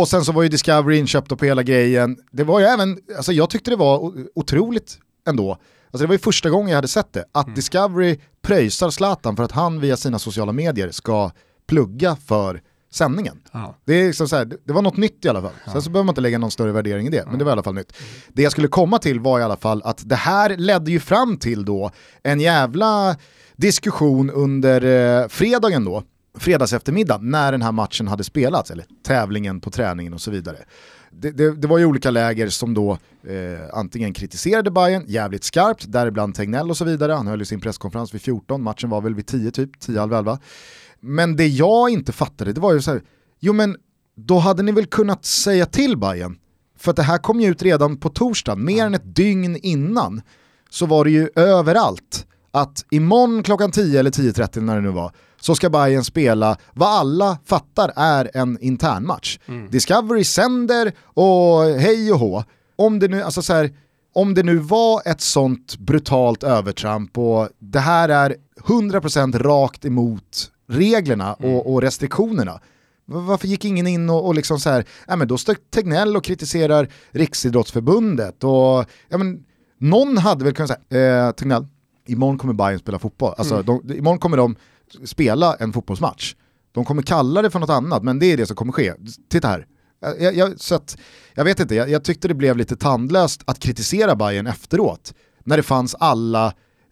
Och 0.00 0.08
sen 0.08 0.24
så 0.24 0.32
var 0.32 0.42
ju 0.42 0.48
Discovery 0.48 0.98
inköpta 0.98 1.36
på 1.36 1.44
hela 1.44 1.62
grejen. 1.62 2.16
Det 2.32 2.44
var 2.44 2.60
ju 2.60 2.66
även, 2.66 2.98
alltså 3.16 3.32
jag 3.32 3.50
tyckte 3.50 3.70
det 3.70 3.76
var 3.76 4.12
otroligt 4.34 4.98
ändå. 5.28 5.50
Alltså 5.52 5.98
det 6.04 6.06
var 6.06 6.14
ju 6.14 6.18
första 6.18 6.50
gången 6.50 6.68
jag 6.68 6.76
hade 6.76 6.88
sett 6.88 7.12
det, 7.12 7.24
att 7.32 7.54
Discovery 7.54 8.18
pröjsar 8.42 8.90
Zlatan 8.90 9.36
för 9.36 9.42
att 9.44 9.52
han 9.52 9.80
via 9.80 9.96
sina 9.96 10.18
sociala 10.18 10.52
medier 10.52 10.90
ska 10.90 11.30
plugga 11.68 12.16
för 12.16 12.62
sändningen. 12.92 13.40
Ja. 13.52 13.76
Det, 13.84 13.94
är 13.94 14.06
liksom 14.06 14.28
så 14.28 14.36
här, 14.36 14.44
det- 14.44 14.72
var 14.72 14.82
något 14.82 14.96
nytt 14.96 15.24
i 15.24 15.28
alla 15.28 15.42
fall. 15.42 15.52
Sen 15.72 15.82
så 15.82 15.90
behöver 15.90 16.04
man 16.04 16.12
inte 16.12 16.20
lägga 16.20 16.38
någon 16.38 16.50
större 16.50 16.72
värdering 16.72 17.06
i 17.06 17.10
det, 17.10 17.24
men 17.26 17.38
det 17.38 17.44
var 17.44 17.50
i 17.50 17.52
alla 17.52 17.62
fall 17.62 17.74
nytt. 17.74 17.92
Det 18.28 18.42
jag 18.42 18.52
skulle 18.52 18.68
komma 18.68 18.98
till 18.98 19.20
var 19.20 19.40
i 19.40 19.42
alla 19.42 19.56
fall 19.56 19.82
att 19.84 20.08
det 20.08 20.14
här 20.16 20.56
ledde 20.56 20.90
ju 20.90 21.00
fram 21.00 21.36
till 21.36 21.64
då 21.64 21.90
en 22.22 22.40
jävla 22.40 23.16
diskussion 23.56 24.30
under 24.30 24.84
eh, 25.22 25.28
fredagen 25.28 25.84
då, 25.84 26.02
fredags 26.40 26.72
eftermiddag, 26.72 27.18
när 27.22 27.52
den 27.52 27.62
här 27.62 27.72
matchen 27.72 28.08
hade 28.08 28.24
spelats, 28.24 28.70
eller 28.70 28.84
tävlingen 29.06 29.60
på 29.60 29.70
träningen 29.70 30.14
och 30.14 30.20
så 30.20 30.30
vidare. 30.30 30.56
Det, 31.10 31.30
det, 31.30 31.50
det 31.56 31.68
var 31.68 31.78
ju 31.78 31.84
olika 31.84 32.10
läger 32.10 32.48
som 32.48 32.74
då 32.74 32.98
eh, 33.26 33.60
antingen 33.72 34.12
kritiserade 34.12 34.70
Bayern 34.70 35.04
jävligt 35.06 35.44
skarpt, 35.44 35.84
däribland 35.88 36.34
Tegnell 36.34 36.70
och 36.70 36.76
så 36.76 36.84
vidare, 36.84 37.12
han 37.12 37.26
höll 37.26 37.38
ju 37.38 37.44
sin 37.44 37.60
presskonferens 37.60 38.14
vid 38.14 38.22
14, 38.22 38.62
matchen 38.62 38.90
var 38.90 39.00
väl 39.00 39.14
vid 39.14 39.26
10 39.26 39.50
typ, 39.50 39.80
10 39.80 40.00
halv 40.00 40.14
11. 40.14 40.38
Men 41.00 41.36
det 41.36 41.46
jag 41.46 41.90
inte 41.90 42.12
fattade, 42.12 42.52
det 42.52 42.60
var 42.60 42.72
ju 42.72 42.82
så 42.82 42.90
här, 42.90 43.02
jo 43.40 43.52
men 43.52 43.76
då 44.16 44.38
hade 44.38 44.62
ni 44.62 44.72
väl 44.72 44.86
kunnat 44.86 45.24
säga 45.24 45.66
till 45.66 45.98
Bayern 45.98 46.38
för 46.78 46.90
att 46.90 46.96
det 46.96 47.02
här 47.02 47.18
kom 47.18 47.40
ju 47.40 47.50
ut 47.50 47.62
redan 47.62 47.96
på 47.96 48.08
torsdagen, 48.08 48.64
mer 48.64 48.86
än 48.86 48.94
ett 48.94 49.14
dygn 49.14 49.56
innan, 49.56 50.22
så 50.70 50.86
var 50.86 51.04
det 51.04 51.10
ju 51.10 51.28
överallt 51.34 52.26
att 52.50 52.84
imorgon 52.90 53.42
klockan 53.42 53.70
10 53.70 54.00
eller 54.00 54.10
10.30 54.10 54.60
när 54.60 54.74
det 54.74 54.82
nu 54.82 54.90
var, 54.90 55.12
så 55.40 55.54
ska 55.54 55.70
Bayern 55.70 56.04
spela 56.04 56.56
vad 56.74 56.88
alla 56.88 57.38
fattar 57.44 57.92
är 57.96 58.30
en 58.34 58.58
internmatch. 58.60 59.38
Discovery 59.70 60.24
sänder 60.24 60.92
och 61.04 61.62
hej 61.64 62.12
och 62.12 62.18
hå. 62.18 62.44
Om 62.76 62.98
det 62.98 63.08
nu, 63.08 63.22
alltså 63.22 63.42
så 63.42 63.52
här, 63.52 63.70
om 64.14 64.34
det 64.34 64.42
nu 64.42 64.56
var 64.56 65.02
ett 65.04 65.20
sånt 65.20 65.78
brutalt 65.78 66.42
övertramp 66.42 67.18
och 67.18 67.48
det 67.58 67.80
här 67.80 68.08
är 68.08 68.36
100% 68.60 69.38
rakt 69.38 69.84
emot 69.84 70.50
reglerna 70.68 71.34
och, 71.34 71.72
och 71.72 71.82
restriktionerna, 71.82 72.52
va- 73.06 73.20
varför 73.20 73.48
gick 73.48 73.64
ingen 73.64 73.86
in 73.86 74.10
och, 74.10 74.26
och 74.26 74.34
liksom 74.34 74.60
så 74.60 74.70
här, 74.70 74.84
ja 75.06 75.16
men 75.16 75.28
då 75.28 75.38
står 75.38 75.56
Tegnell 75.70 76.16
och 76.16 76.24
kritiserar 76.24 76.88
Riksidrottsförbundet 77.10 78.44
och 78.44 78.84
ja 79.08 79.18
men 79.18 79.44
någon 79.78 80.18
hade 80.18 80.44
väl 80.44 80.54
kunnat 80.54 80.70
säga, 80.90 81.26
eh, 81.26 81.32
Tegnell, 81.32 81.66
imorgon 82.06 82.38
kommer 82.38 82.54
Bayern 82.54 82.78
spela 82.78 82.98
fotboll, 82.98 83.34
alltså 83.38 83.62
de, 83.62 83.92
imorgon 83.98 84.18
kommer 84.18 84.36
de 84.36 84.56
spela 85.04 85.56
en 85.56 85.72
fotbollsmatch. 85.72 86.34
De 86.72 86.84
kommer 86.84 87.02
kalla 87.02 87.42
det 87.42 87.50
för 87.50 87.58
något 87.58 87.70
annat, 87.70 88.02
men 88.02 88.18
det 88.18 88.26
är 88.26 88.36
det 88.36 88.46
som 88.46 88.56
kommer 88.56 88.72
ske. 88.72 88.92
Titta 89.30 89.48
här. 89.48 89.66
Jag, 90.18 90.36
jag, 90.36 90.60
så 90.60 90.74
att, 90.74 90.98
jag 91.34 91.44
vet 91.44 91.60
inte, 91.60 91.74
jag, 91.74 91.90
jag 91.90 92.04
tyckte 92.04 92.28
det 92.28 92.34
blev 92.34 92.56
lite 92.56 92.76
tandlöst 92.76 93.42
att 93.46 93.58
kritisera 93.58 94.16
Bayern 94.16 94.46
efteråt, 94.46 95.14
när 95.44 95.56
det 95.56 95.62
fanns 95.62 95.94
alla 95.94 96.46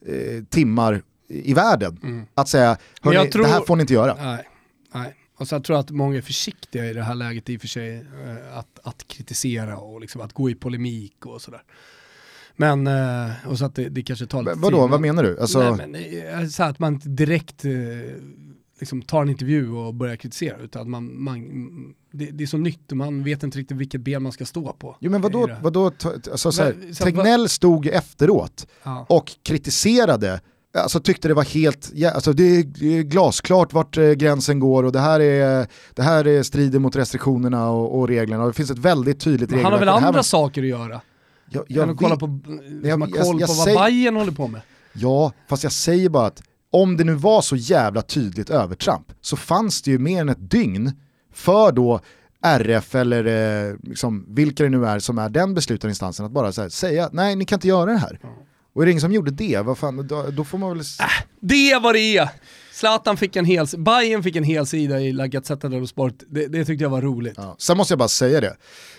eh, 0.07 0.45
timmar 0.51 1.03
i 1.29 1.55
världen. 1.55 2.27
Att 2.35 2.49
säga, 2.49 2.77
hörni, 3.03 3.31
tror- 3.31 3.43
det 3.43 3.49
här 3.49 3.61
får 3.61 3.77
ni 3.77 3.81
inte 3.81 3.95
göra. 3.95 4.17
Nej, 4.25 4.49
nej. 4.95 5.15
Och 5.39 5.49
så 5.49 5.55
jag 5.55 5.65
tror 5.65 5.79
att 5.79 5.91
många 5.91 6.17
är 6.17 6.23
försiktiga 6.23 6.87
i 6.87 6.93
det 6.93 7.03
här 7.03 7.15
läget 7.15 7.49
i 7.49 7.57
och 7.57 7.61
för 7.61 7.69
sig 7.69 7.97
eh, 7.97 8.59
att, 8.59 8.79
att 8.83 9.09
kritisera 9.09 9.77
och 9.77 10.01
liksom 10.01 10.21
att 10.21 10.33
gå 10.33 10.51
i 10.51 10.55
polemik 10.55 11.27
och 11.27 11.43
sådär. 11.43 11.63
Men, 12.61 12.87
eh, 12.87 13.31
och 13.47 13.59
så 13.59 13.65
att 13.65 13.75
det, 13.75 13.89
det 13.89 14.03
kanske 14.03 14.27
tar 14.27 14.43
lite 14.43 14.59
Vadå, 14.59 14.83
tid. 14.83 14.91
vad 14.91 15.01
menar 15.01 15.23
du? 15.23 15.41
Alltså, 15.41 15.59
Nej, 15.77 15.87
men, 15.89 15.95
eh, 16.43 16.49
så 16.49 16.63
att 16.63 16.79
man 16.79 16.95
inte 16.95 17.09
direkt 17.09 17.65
eh, 17.65 17.71
liksom 18.81 19.03
tar 19.03 19.23
en 19.23 19.29
intervju 19.29 19.71
och 19.73 19.95
börjar 19.95 20.17
kritisera 20.17 20.57
utan 20.59 20.83
att 20.83 20.89
man, 20.89 21.23
man, 21.23 21.41
det, 22.13 22.25
det 22.25 22.45
är 22.45 22.47
så 22.47 22.57
nytt 22.57 22.91
och 22.91 22.97
man 22.97 23.25
vet 23.25 23.43
inte 23.43 23.59
riktigt 23.59 23.77
vilket 23.77 24.01
ben 24.01 24.23
man 24.23 24.33
ska 24.33 24.45
stå 24.45 24.73
på. 24.73 24.97
Jo 25.01 25.11
men 25.11 25.21
vadå, 25.21 25.51
vadå 25.63 25.91
alltså, 26.31 26.53
så 26.53 26.63
här, 26.63 26.75
Men, 26.81 26.95
så- 26.95 27.05
Tegnell 27.05 27.49
stod 27.49 27.87
efteråt 27.87 28.67
Ja. 28.83 29.07
och 29.09 29.33
kritiserade 29.43 30.41
alltså, 30.79 31.01
tyckte 31.01 31.29
det 31.29 31.35
var 31.35 31.45
helt, 31.45 31.93
alltså, 32.15 32.33
det, 32.33 32.43
är, 32.45 33.03
glasklart 33.03 33.73
vart 33.73 33.97
gränsen 33.97 34.61
går 34.61 34.85
och 34.85 34.93
det 34.93 35.01
här, 35.01 35.21
är, 35.21 35.67
det 35.95 36.03
här 36.03 36.27
är 36.27 36.43
strider 36.43 36.79
mot 36.79 36.97
restriktionerna 36.97 37.71
och, 37.71 37.99
och 37.99 38.09
reglerna. 38.09 38.43
Och 38.43 38.49
det 38.49 38.55
finns 38.55 38.71
ett 38.71 38.79
väldigt 38.79 39.21
tydligt 39.21 39.51
regelverk. 39.53 39.65
han 39.65 39.73
har 39.73 39.79
väl 39.81 39.89
andra 39.89 40.13
var- 40.13 40.23
saker 40.23 40.63
att 40.63 40.69
göra? 40.69 41.01
Jag, 41.51 41.65
Jag 41.69 41.83
än 41.85 41.91
att 41.91 41.97
kolla 41.97 42.15
vet- 42.15 42.21
på, 42.21 42.41
jag- 42.83 42.99
har 42.99 43.07
koll 43.07 43.41
jag 43.41 43.49
på 43.49 43.55
vad 43.55 43.65
säger- 43.65 43.85
Bayern 43.85 44.17
håller 44.17 44.33
på 44.33 44.47
med. 44.49 44.61
Ja, 44.93 45.33
fast 45.49 45.63
jag 45.63 45.73
säger 45.73 46.09
bara 46.09 46.27
att 46.27 46.43
om 46.73 46.97
det 46.97 47.05
nu 47.05 47.13
var 47.15 47.43
så 47.43 47.57
jävla 47.57 48.03
tydligt 48.03 48.51
övertramp 48.51 49.13
så 49.21 49.37
fanns 49.37 49.83
det 49.83 49.91
ju 49.91 49.99
mer 49.99 50.21
än 50.21 50.29
ett 50.29 50.51
dygn 50.51 50.93
för 51.33 51.73
då 51.73 52.01
RF 52.45 52.95
eller 52.95 53.25
eh, 53.71 53.77
liksom, 53.83 54.27
vilka 54.29 54.63
det 54.63 54.69
nu 54.69 54.87
är 54.87 54.99
som 54.99 55.19
är 55.19 55.29
den 55.29 55.55
beslutande 55.55 55.91
instansen 55.91 56.27
att 56.27 56.33
bara 56.33 56.53
så 56.53 56.63
här, 56.63 56.69
säga 56.69 57.09
nej 57.13 57.37
ni 57.37 57.45
kan 57.45 57.57
inte 57.57 57.69
göra 57.69 57.93
det 57.93 57.99
här. 57.99 58.21
Och 58.75 58.83
är 58.83 58.87
det 58.87 58.93
ingen 58.93 59.01
som 59.01 59.13
gjorde 59.13 59.31
det, 59.31 59.59
vad 59.65 59.79
fan, 59.79 60.07
då, 60.07 60.27
då 60.31 60.45
får 60.45 60.59
man 60.59 60.71
väl... 60.71 60.81
s- 60.81 60.99
Det 61.41 61.79
vad 61.83 61.95
det 61.95 62.17
är! 62.17 62.29
Zlatan 62.79 63.17
fick 63.17 63.37
en 63.37 63.45
hel, 63.45 63.67
Bayern 63.79 64.23
fick 64.23 64.37
en 64.37 64.45
hel 64.45 64.67
sida 64.67 65.01
i 65.01 65.13
La 65.13 65.27
Gazzetta 65.27 65.69
dello 65.69 65.87
Sport, 65.87 66.15
det, 66.31 66.47
det 66.47 66.65
tyckte 66.65 66.85
jag 66.85 66.91
var 66.91 67.03
roligt. 67.03 67.35
Ja. 67.37 67.55
Sen 67.59 67.77
måste 67.77 67.93
jag 67.93 67.99
bara 67.99 68.09
säga 68.09 68.41
det. 68.41 68.57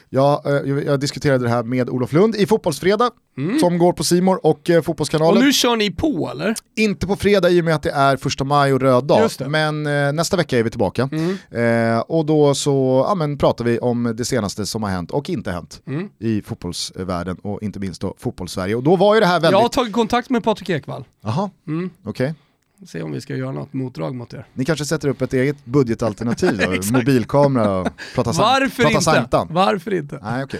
Jag, 0.09 0.45
eh, 0.45 0.69
jag, 0.69 0.85
jag 0.85 0.99
diskuterade 0.99 1.43
det 1.43 1.49
här 1.49 1.63
med 1.63 1.89
Olof 1.89 2.13
Lund 2.13 2.35
i 2.35 2.45
Fotbollsfredag, 2.45 3.11
som 3.59 3.77
går 3.77 3.93
på 3.93 4.03
Simor 4.03 4.45
och 4.45 4.69
eh, 4.69 4.77
Och 4.77 4.85
Fotbollskanalen. 4.85 5.43
nu 5.43 5.53
kör 5.53 5.75
ni 5.75 5.91
på 5.91 6.29
eller? 6.31 6.55
Inte 6.77 7.07
på 7.07 7.15
fredag 7.15 7.49
i 7.49 7.61
och 7.61 7.65
med 7.65 7.75
att 7.75 7.83
det 7.83 7.91
är 7.91 8.17
första 8.17 8.43
maj 8.43 8.73
och 8.73 8.81
röd 8.81 9.03
dag, 9.03 9.29
men 9.47 9.87
eh, 9.87 10.13
nästa 10.13 10.37
vecka 10.37 10.59
är 10.59 10.63
vi 10.63 10.69
tillbaka. 10.69 11.09
Mm. 11.11 11.93
Eh, 11.95 11.99
och 11.99 12.25
då 12.25 12.55
så 12.55 13.05
ja, 13.07 13.15
men, 13.15 13.37
pratar 13.37 13.65
vi 13.65 13.79
om 13.79 14.13
det 14.17 14.25
senaste 14.25 14.65
som 14.65 14.83
har 14.83 14.89
hänt 14.89 15.11
och 15.11 15.29
inte 15.29 15.51
hänt 15.51 15.81
Mm. 15.87 16.09
i 16.19 16.41
fotbollsvärlden 16.41 17.37
och 17.43 17.63
inte 17.63 17.79
minst 17.79 18.01
då 18.01 18.15
fotbollssverige. 18.17 18.75
Och 18.75 18.83
då 18.83 18.95
var 18.95 19.13
ju 19.15 19.19
det 19.19 19.25
här 19.27 19.39
väldigt... 19.39 19.51
Jag 19.51 19.61
har 19.61 19.69
tagit 19.69 19.93
kontakt 19.93 20.29
med 20.29 20.43
Patrik 20.43 20.69
Ekwall. 20.69 21.03
Jaha, 21.23 21.49
Mm. 21.67 21.89
okej. 22.05 22.33
Se 22.87 23.01
om 23.01 23.11
vi 23.11 23.21
ska 23.21 23.35
göra 23.35 23.51
något 23.51 23.73
motdrag 23.73 24.15
mot 24.15 24.33
er. 24.33 24.45
Ni 24.53 24.65
kanske 24.65 24.85
sätter 24.85 25.07
upp 25.07 25.21
ett 25.21 25.33
eget 25.33 25.65
budgetalternativ 25.65 26.57
då, 26.57 26.93
mobilkamera 26.97 27.77
och 27.79 27.87
prata, 28.15 28.31
Varför 28.31 28.83
prata 28.83 28.89
inte? 28.91 29.03
sanktan. 29.03 29.47
Varför 29.51 29.93
inte? 29.93 30.19
Nej, 30.23 30.43
okej. 30.43 30.59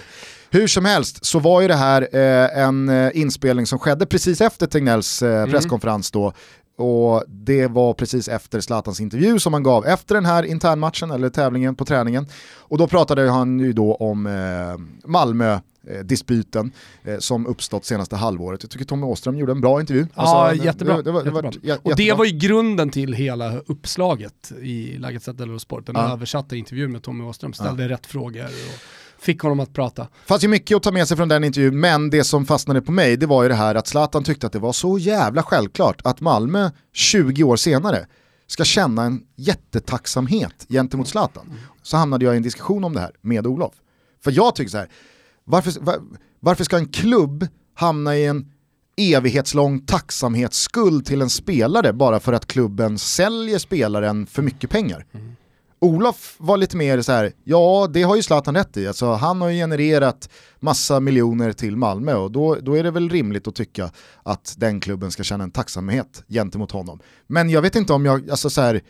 Hur 0.52 0.68
som 0.68 0.86
helst 0.86 1.26
så 1.26 1.40
var 1.40 1.62
ju 1.62 1.68
det 1.68 1.76
här 1.76 2.02
eh, 2.16 2.64
en 2.64 2.90
eh, 2.90 3.12
inspelning 3.14 3.66
som 3.66 3.80
skedde 3.80 4.06
precis 4.06 4.42
efter 4.42 4.68
Tegnells 4.68 5.22
eh, 5.22 5.38
Mm. 5.38 5.50
presskonferens 5.52 6.12
då. 6.12 6.34
Och 6.78 7.24
det 7.28 7.68
var 7.68 7.94
precis 7.94 8.28
efter 8.28 8.62
Zlatans 8.62 9.00
intervju 9.00 9.40
som 9.40 9.54
han 9.54 9.64
gav 9.64 9.86
efter 9.86 10.16
den 10.16 10.26
här 10.26 10.44
internmatchen 10.44 11.12
eller 11.12 11.30
tävlingen 11.30 11.76
på 11.76 11.86
träningen. 11.86 12.28
Och 12.58 12.78
då 12.78 12.88
pratade 12.88 13.30
han 13.30 13.60
ju 13.60 13.74
då 13.74 13.96
om 13.96 14.26
eh, 14.28 15.10
Malmö 15.10 15.60
eh, 15.88 16.00
dispyten 16.00 16.72
eh, 17.04 17.18
som 17.20 17.48
uppstått 17.48 17.86
senaste 17.86 18.16
halvåret. 18.16 18.64
Jag 18.64 18.70
tycker 18.72 18.86
Tommy 18.86 19.06
Åström 19.06 19.38
gjorde 19.38 19.52
en 19.52 19.62
bra 19.62 19.80
intervju. 19.80 20.08
Ja, 20.16 20.48
Alltså, 20.48 20.66
jättebra. 20.66 20.98
Det, 20.98 21.04
det 21.04 21.12
var, 21.12 21.24
det 21.24 21.32
var, 21.32 21.44
jättebra. 21.44 21.76
och 21.76 21.82
det 21.84 21.90
jättebra. 22.04 22.16
var 22.16 22.26
ju 22.26 22.32
grunden 22.32 22.90
till 22.90 23.14
hela 23.14 23.58
uppslaget 23.60 24.52
i 24.62 24.98
La 24.98 25.12
Gazzetta 25.12 25.34
dello 25.38 25.60
Sport, 25.60 25.86
den 25.86 25.96
Ja. 25.96 26.14
översatta 26.14 26.56
intervjun 26.56 26.92
med 26.92 27.04
Tommy 27.04 27.24
Åström, 27.24 27.54
ställde 27.54 27.90
rätt 27.90 28.06
frågor 28.06 28.46
och 28.46 29.22
fick 29.24 29.40
honom 29.42 29.60
att 29.60 29.74
prata. 29.74 30.08
fanns 30.26 30.44
ju 30.44 30.48
mycket 30.48 30.78
att 30.78 30.84
ta 30.84 30.92
med 30.92 31.08
sig 31.08 31.18
från 31.18 31.28
den 31.30 31.44
intervjun, 31.44 31.80
men 31.80 32.10
det 32.10 32.24
som 32.24 32.46
fastnade 32.46 32.82
på 32.82 32.92
mig 32.92 33.18
det 33.18 33.26
var 33.26 33.44
ju 33.44 33.50
det 33.50 33.56
här 33.56 33.76
att 33.76 33.88
Zlatan 33.88 34.24
tyckte 34.24 34.48
att 34.48 34.54
det 34.54 34.60
var 34.60 34.74
så 34.74 34.98
jävla 34.98 35.44
självklart 35.44 36.02
att 36.04 36.22
Malmö 36.22 36.70
20 36.94 37.44
år 37.44 37.56
senare 37.56 38.08
ska 38.48 38.64
känna 38.64 39.04
en 39.04 39.22
jättetacksamhet 39.36 40.66
gentemot 40.70 41.08
Zlatan. 41.08 41.54
Så 41.82 41.98
hamnade 41.98 42.26
jag 42.26 42.34
i 42.34 42.38
en 42.38 42.44
diskussion 42.44 42.84
om 42.84 42.94
det 42.94 43.00
här 43.00 43.12
med 43.22 43.48
Olof. 43.48 43.74
För 44.24 44.32
jag 44.32 44.56
tycker 44.56 44.70
så 44.72 44.78
här, 44.78 44.90
varför, 45.50 45.80
var, 45.82 46.00
varför 46.40 46.64
ska 46.64 46.78
en 46.78 46.88
klubb 46.88 47.48
hamna 47.74 48.18
i 48.18 48.26
en 48.26 48.52
evighetslång 48.98 49.80
tacksamhetsskuld 49.80 51.06
till 51.06 51.22
en 51.22 51.30
spelare 51.30 51.94
bara 51.94 52.20
för 52.20 52.34
att 52.34 52.46
klubben 52.46 52.98
säljer 52.98 53.60
spelaren 53.60 54.26
för 54.26 54.42
mycket 54.42 54.70
pengar? 54.70 55.06
Olof 55.82 56.36
var 56.38 56.58
lite 56.58 56.78
mer 56.78 57.02
så 57.02 57.12
här, 57.12 57.32
ja 57.44 57.90
det 57.94 58.04
har 58.04 58.16
ju 58.16 58.24
Zlatan 58.24 58.56
rätt 58.56 58.78
i, 58.78 58.88
alltså, 58.88 59.14
han 59.14 59.42
har 59.42 59.50
ju 59.50 59.56
genererat 59.56 60.30
massa 60.60 61.00
miljoner 61.00 61.54
till 61.54 61.78
Malmö 61.78 62.14
och 62.14 62.32
då, 62.32 62.56
då 62.56 62.78
är 62.78 62.84
det 62.84 62.92
väl 62.92 63.10
rimligt 63.10 63.48
att 63.48 63.56
tycka 63.56 63.92
att 64.24 64.56
den 64.58 64.80
klubben 64.80 65.12
ska 65.12 65.24
känna 65.24 65.44
en 65.44 65.52
tacksamhet 65.52 66.24
gentemot 66.28 66.72
honom. 66.72 67.00
Men 67.28 67.50
jag 67.50 67.62
vet 67.62 67.76
inte 67.76 67.94
om 67.94 68.06
jag, 68.06 68.30
alltså 68.30 68.50
så 68.50 68.62
här, 68.62 68.82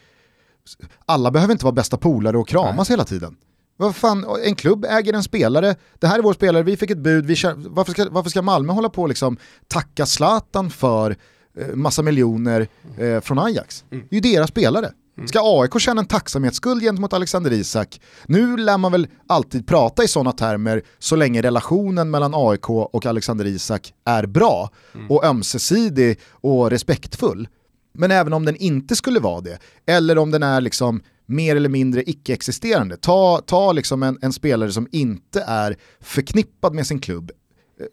alla 1.06 1.32
behöver 1.32 1.52
inte 1.52 1.66
vara 1.66 1.76
bästa 1.76 1.98
polare 1.98 2.38
och 2.38 2.48
kramas 2.48 2.92
hela 2.92 3.06
tiden. 3.06 3.36
Vad 3.82 3.96
fan, 3.96 4.26
en 4.44 4.56
klubb 4.56 4.86
äger 4.86 5.14
en 5.14 5.24
spelare, 5.24 5.76
det 6.00 6.08
här 6.08 6.18
är 6.20 6.24
vår 6.24 6.34
spelare, 6.34 6.64
vi 6.64 6.78
fick 6.78 6.92
ett 6.92 6.98
bud, 6.98 7.26
vi 7.26 7.36
känner, 7.36 7.70
varför, 7.70 7.92
ska, 7.92 8.08
varför 8.12 8.30
ska 8.30 8.42
Malmö 8.42 8.74
hålla 8.74 8.90
på 8.90 9.02
och 9.02 9.08
liksom 9.10 9.38
tacka 9.68 10.06
Zlatan 10.06 10.70
för 10.70 11.16
eh, 11.58 11.68
massa 11.76 12.02
miljoner 12.02 12.68
eh, 12.98 13.20
från 13.22 13.40
Ajax? 13.40 13.84
Det 13.90 13.96
är 13.96 14.06
ju 14.16 14.20
deras 14.20 14.50
spelare. 14.50 14.92
Ska 15.28 15.62
AIK 15.62 15.80
känna 15.80 16.02
en 16.02 16.08
tacksamhetsskuld 16.08 16.82
gentemot 16.82 17.14
Alexander 17.14 17.54
Isak? 17.54 18.02
Nu 18.26 18.58
lär 18.58 18.78
man 18.78 18.92
väl 18.92 19.08
alltid 19.28 19.68
prata 19.68 20.04
i 20.04 20.08
sådana 20.08 20.32
termer 20.32 20.82
så 21.00 21.16
länge 21.16 21.42
relationen 21.42 22.12
mellan 22.12 22.32
AIK 22.36 22.70
och 22.70 23.06
Alexander 23.06 23.46
Isak 23.46 23.94
är 24.06 24.26
bra 24.26 24.70
och 25.10 25.26
ömsesidig 25.26 26.20
och 26.32 26.70
respektfull. 26.70 27.48
Men 27.94 28.12
även 28.12 28.34
om 28.34 28.46
den 28.46 28.56
inte 28.56 28.96
skulle 28.96 29.20
vara 29.20 29.42
det, 29.42 29.60
eller 29.86 30.18
om 30.18 30.32
den 30.32 30.44
är 30.44 30.62
liksom 30.62 31.02
mer 31.30 31.56
eller 31.56 31.70
mindre 31.70 32.10
icke-existerande, 32.10 32.98
ta, 32.98 33.42
ta 33.46 33.72
liksom 33.72 34.04
en, 34.04 34.18
en 34.22 34.34
spelare 34.34 34.72
som 34.72 34.88
inte 34.92 35.42
är 35.42 35.78
förknippad 36.00 36.74
med 36.74 36.88
sin 36.88 37.00
klubb. 37.00 37.32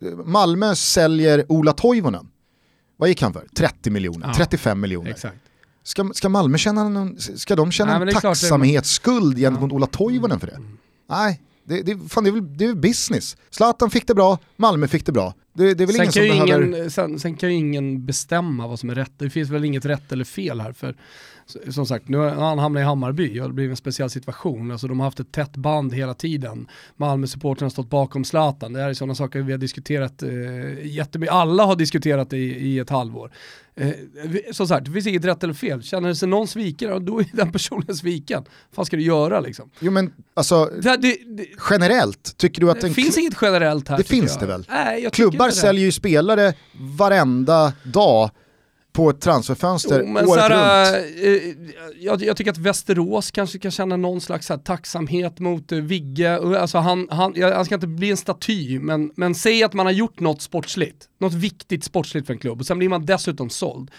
Eh, 0.02 0.16
Malmö 0.24 0.74
säljer 0.74 1.44
Ola 1.48 1.72
Toivonen. 1.72 2.28
Vad 2.96 3.08
gick 3.08 3.22
han 3.22 3.32
för? 3.32 3.46
30 3.56 3.90
miljoner, 3.90 4.26
Ja, 4.26 4.34
35 4.34 4.80
miljoner. 4.80 5.10
Exakt. 5.10 5.36
Ska, 5.82 6.10
ska 6.14 6.28
Malmö 6.28 6.58
känna 6.58 6.88
någon, 6.88 7.18
ska 7.18 7.56
de 7.56 7.72
känna 7.72 7.98
Nej, 7.98 8.08
en 8.14 8.20
tacksamhetsskuld 8.20 9.38
gentemot 9.38 9.72
Ola 9.72 9.86
Toivonen 9.86 10.40
för 10.40 10.46
det? 10.46 10.58
Nej, 11.08 11.40
det, 11.64 11.82
det, 11.82 12.08
fan, 12.08 12.24
det, 12.24 12.30
är 12.30 12.32
väl, 12.32 12.56
det 12.56 12.64
är 12.64 12.74
business. 12.74 13.36
Zlatan 13.50 13.90
fick 13.90 14.06
det 14.06 14.14
bra, 14.14 14.38
Malmö 14.56 14.88
fick 14.88 15.06
det 15.06 15.12
bra. 15.12 15.34
Det, 15.54 15.74
det 15.74 15.84
är 15.84 15.86
väl 15.86 15.96
Sen 15.96 16.02
ingen 16.02 16.12
kan, 16.12 16.38
som 16.38 16.46
behöver... 16.46 16.66
ingen, 16.66 16.90
sen, 16.90 17.18
sen 17.18 17.36
kan 17.36 17.48
ju 17.48 17.54
ingen 17.54 18.06
bestämma 18.06 18.66
vad 18.66 18.80
som 18.80 18.90
är 18.90 18.94
rätt. 18.94 19.12
Det 19.18 19.30
finns 19.30 19.50
väl 19.50 19.64
inget 19.64 19.84
rätt 19.84 20.12
eller 20.12 20.24
fel 20.24 20.60
här. 20.60 20.72
För 20.72 20.96
som 21.70 21.86
sagt, 21.86 22.08
nu 22.08 22.16
har 22.18 22.30
han 22.30 22.58
hamnat 22.58 22.80
i 22.80 22.84
Hammarby 22.84 23.40
och 23.40 23.48
det 23.48 23.54
blir 23.54 23.70
en 23.70 23.76
speciell 23.76 24.10
situation. 24.10 24.70
Alltså, 24.70 24.86
de 24.86 25.00
har 25.00 25.06
haft 25.06 25.20
ett 25.20 25.32
tätt 25.32 25.56
band 25.56 25.94
hela 25.94 26.14
tiden. 26.14 26.68
Malmö-supportrarna 26.96 27.64
har 27.64 27.70
stått 27.70 27.90
bakom 27.90 28.24
Zlatan. 28.24 28.72
Det 28.72 28.80
här 28.80 28.88
är 28.88 28.94
sådana 28.94 29.14
saker 29.14 29.40
vi 29.42 29.52
har 29.52 29.58
diskuterat 29.58 30.22
eh, 30.22 30.30
jättemycket. 30.86 31.34
Alla 31.34 31.64
har 31.64 31.76
diskuterat 31.76 32.30
det 32.30 32.36
i, 32.36 32.68
i 32.68 32.78
ett 32.78 32.90
halvår. 32.90 33.30
Eh, 33.74 33.90
som 34.52 34.68
sagt, 34.68 34.86
det 34.86 34.92
finns 34.92 35.06
inget 35.06 35.24
rätt 35.24 35.44
eller 35.44 35.54
fel. 35.54 35.82
Känner 35.82 36.14
sig 36.14 36.28
någon 36.28 36.48
sviken, 36.48 37.04
då 37.04 37.20
är 37.20 37.26
den 37.32 37.52
personen 37.52 37.96
sviken. 37.96 38.44
Vad 38.74 38.86
ska 38.86 38.96
du 38.96 39.02
göra 39.02 39.40
liksom? 39.40 39.70
Jo 39.80 39.90
men 39.92 40.12
alltså, 40.34 40.64
Det, 40.82 40.96
det, 40.96 41.18
det, 41.36 41.46
generellt, 41.70 42.36
tycker 42.36 42.60
du 42.60 42.70
att 42.70 42.80
det 42.80 42.86
en 42.86 42.94
finns 42.94 43.18
inget 43.18 43.34
generellt 43.42 43.88
här 43.88 43.96
Det 43.98 44.04
finns 44.04 44.30
jag. 44.32 44.40
det 44.40 44.46
väl? 44.46 44.66
Nej, 44.68 45.08
klubbar 45.12 45.50
säljer 45.50 45.84
ju 45.84 45.92
spelare 45.92 46.54
varenda 46.98 47.72
dag 47.82 48.30
på 48.96 49.10
ett 49.10 49.20
transferfönster 49.20 50.00
Jo, 50.00 50.12
men 50.12 50.28
året 50.28 50.44
såhär, 50.44 51.00
runt. 51.02 51.14
eh, 51.16 51.74
jag, 52.04 52.22
jag 52.22 52.36
tycker 52.36 52.50
att 52.50 52.58
Västerås 52.58 53.30
kanske 53.30 53.58
kan 53.58 53.70
känna 53.70 53.96
någon 53.96 54.20
slags 54.20 54.48
här, 54.48 54.58
tacksamhet 54.58 55.38
mot 55.38 55.72
eh, 55.72 55.78
Vigge. 55.78 56.58
Alltså, 56.60 56.78
han, 56.78 57.08
han, 57.10 57.32
ja, 57.36 57.54
han 57.54 57.64
ska 57.64 57.74
inte 57.74 57.86
bli 57.86 58.10
en 58.10 58.16
staty, 58.16 58.78
men, 58.78 59.12
men 59.16 59.34
säg 59.34 59.62
att 59.62 59.74
man 59.74 59.86
har 59.86 59.92
gjort 59.92 60.20
något 60.20 60.42
sportsligt, 60.42 61.08
något 61.18 61.34
viktigt 61.34 61.84
sportsligt 61.84 62.26
för 62.26 62.32
en 62.34 62.38
klubb 62.40 62.60
och 62.60 62.66
sen 62.66 62.78
blir 62.78 62.88
man 62.88 63.06
dessutom 63.06 63.50
såld. 63.50 63.90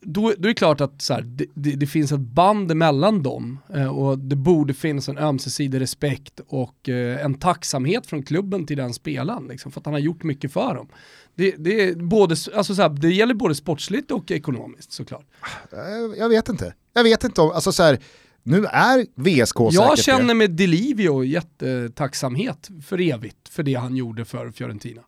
Då, 0.00 0.20
då 0.38 0.48
är 0.48 0.48
det 0.48 0.54
klart 0.54 0.80
att 0.80 1.02
så 1.02 1.14
här, 1.14 1.22
det, 1.22 1.46
det, 1.54 1.70
det 1.70 1.86
finns 1.86 2.12
ett 2.12 2.20
band 2.20 2.76
mellan 2.76 3.22
dem 3.22 3.58
eh, 3.74 3.96
och 3.98 4.18
det 4.18 4.36
borde 4.36 4.74
finnas 4.74 5.08
en 5.08 5.18
ömsesidig 5.18 5.80
respekt 5.80 6.40
och 6.48 6.88
eh, 6.88 7.24
en 7.24 7.34
tacksamhet 7.34 8.06
från 8.06 8.22
klubben 8.22 8.66
till 8.66 8.76
den 8.76 8.94
spelaren, 8.94 9.46
liksom, 9.48 9.72
för 9.72 9.80
att 9.80 9.86
han 9.86 9.94
har 9.94 10.00
gjort 10.00 10.22
mycket 10.22 10.52
för 10.52 10.74
dem. 10.74 10.88
Det, 11.36 11.54
det, 11.58 11.82
är 11.88 11.94
både, 11.94 12.36
alltså, 12.54 12.74
så 12.74 12.82
här, 12.82 12.88
det 12.88 13.10
gäller 13.10 13.34
både 13.34 13.54
sportsligt 13.54 14.10
och 14.10 14.30
ekonomiskt 14.30 14.92
såklart. 14.92 15.26
Eh, 15.72 16.18
Jag 16.18 16.28
vet 16.28 16.48
inte. 16.48 16.74
Jag 16.94 17.02
vet 17.04 17.24
inte 17.24 17.40
om, 17.40 17.50
alltså 17.50 17.72
så 17.72 17.82
här, 17.82 17.98
nu 18.42 18.64
är 18.64 19.06
VSK 19.14 19.56
Jag 19.60 19.74
säkert 19.74 20.04
känner 20.04 20.28
det. 20.28 20.34
med 20.34 20.50
Delivio 20.50 21.24
jättetacksamhet 21.24 22.68
för 22.86 23.00
evigt 23.00 23.48
för 23.48 23.62
det 23.62 23.74
han 23.74 23.96
gjorde 23.96 24.24
för 24.24 24.50
Fiorentina. 24.50 25.02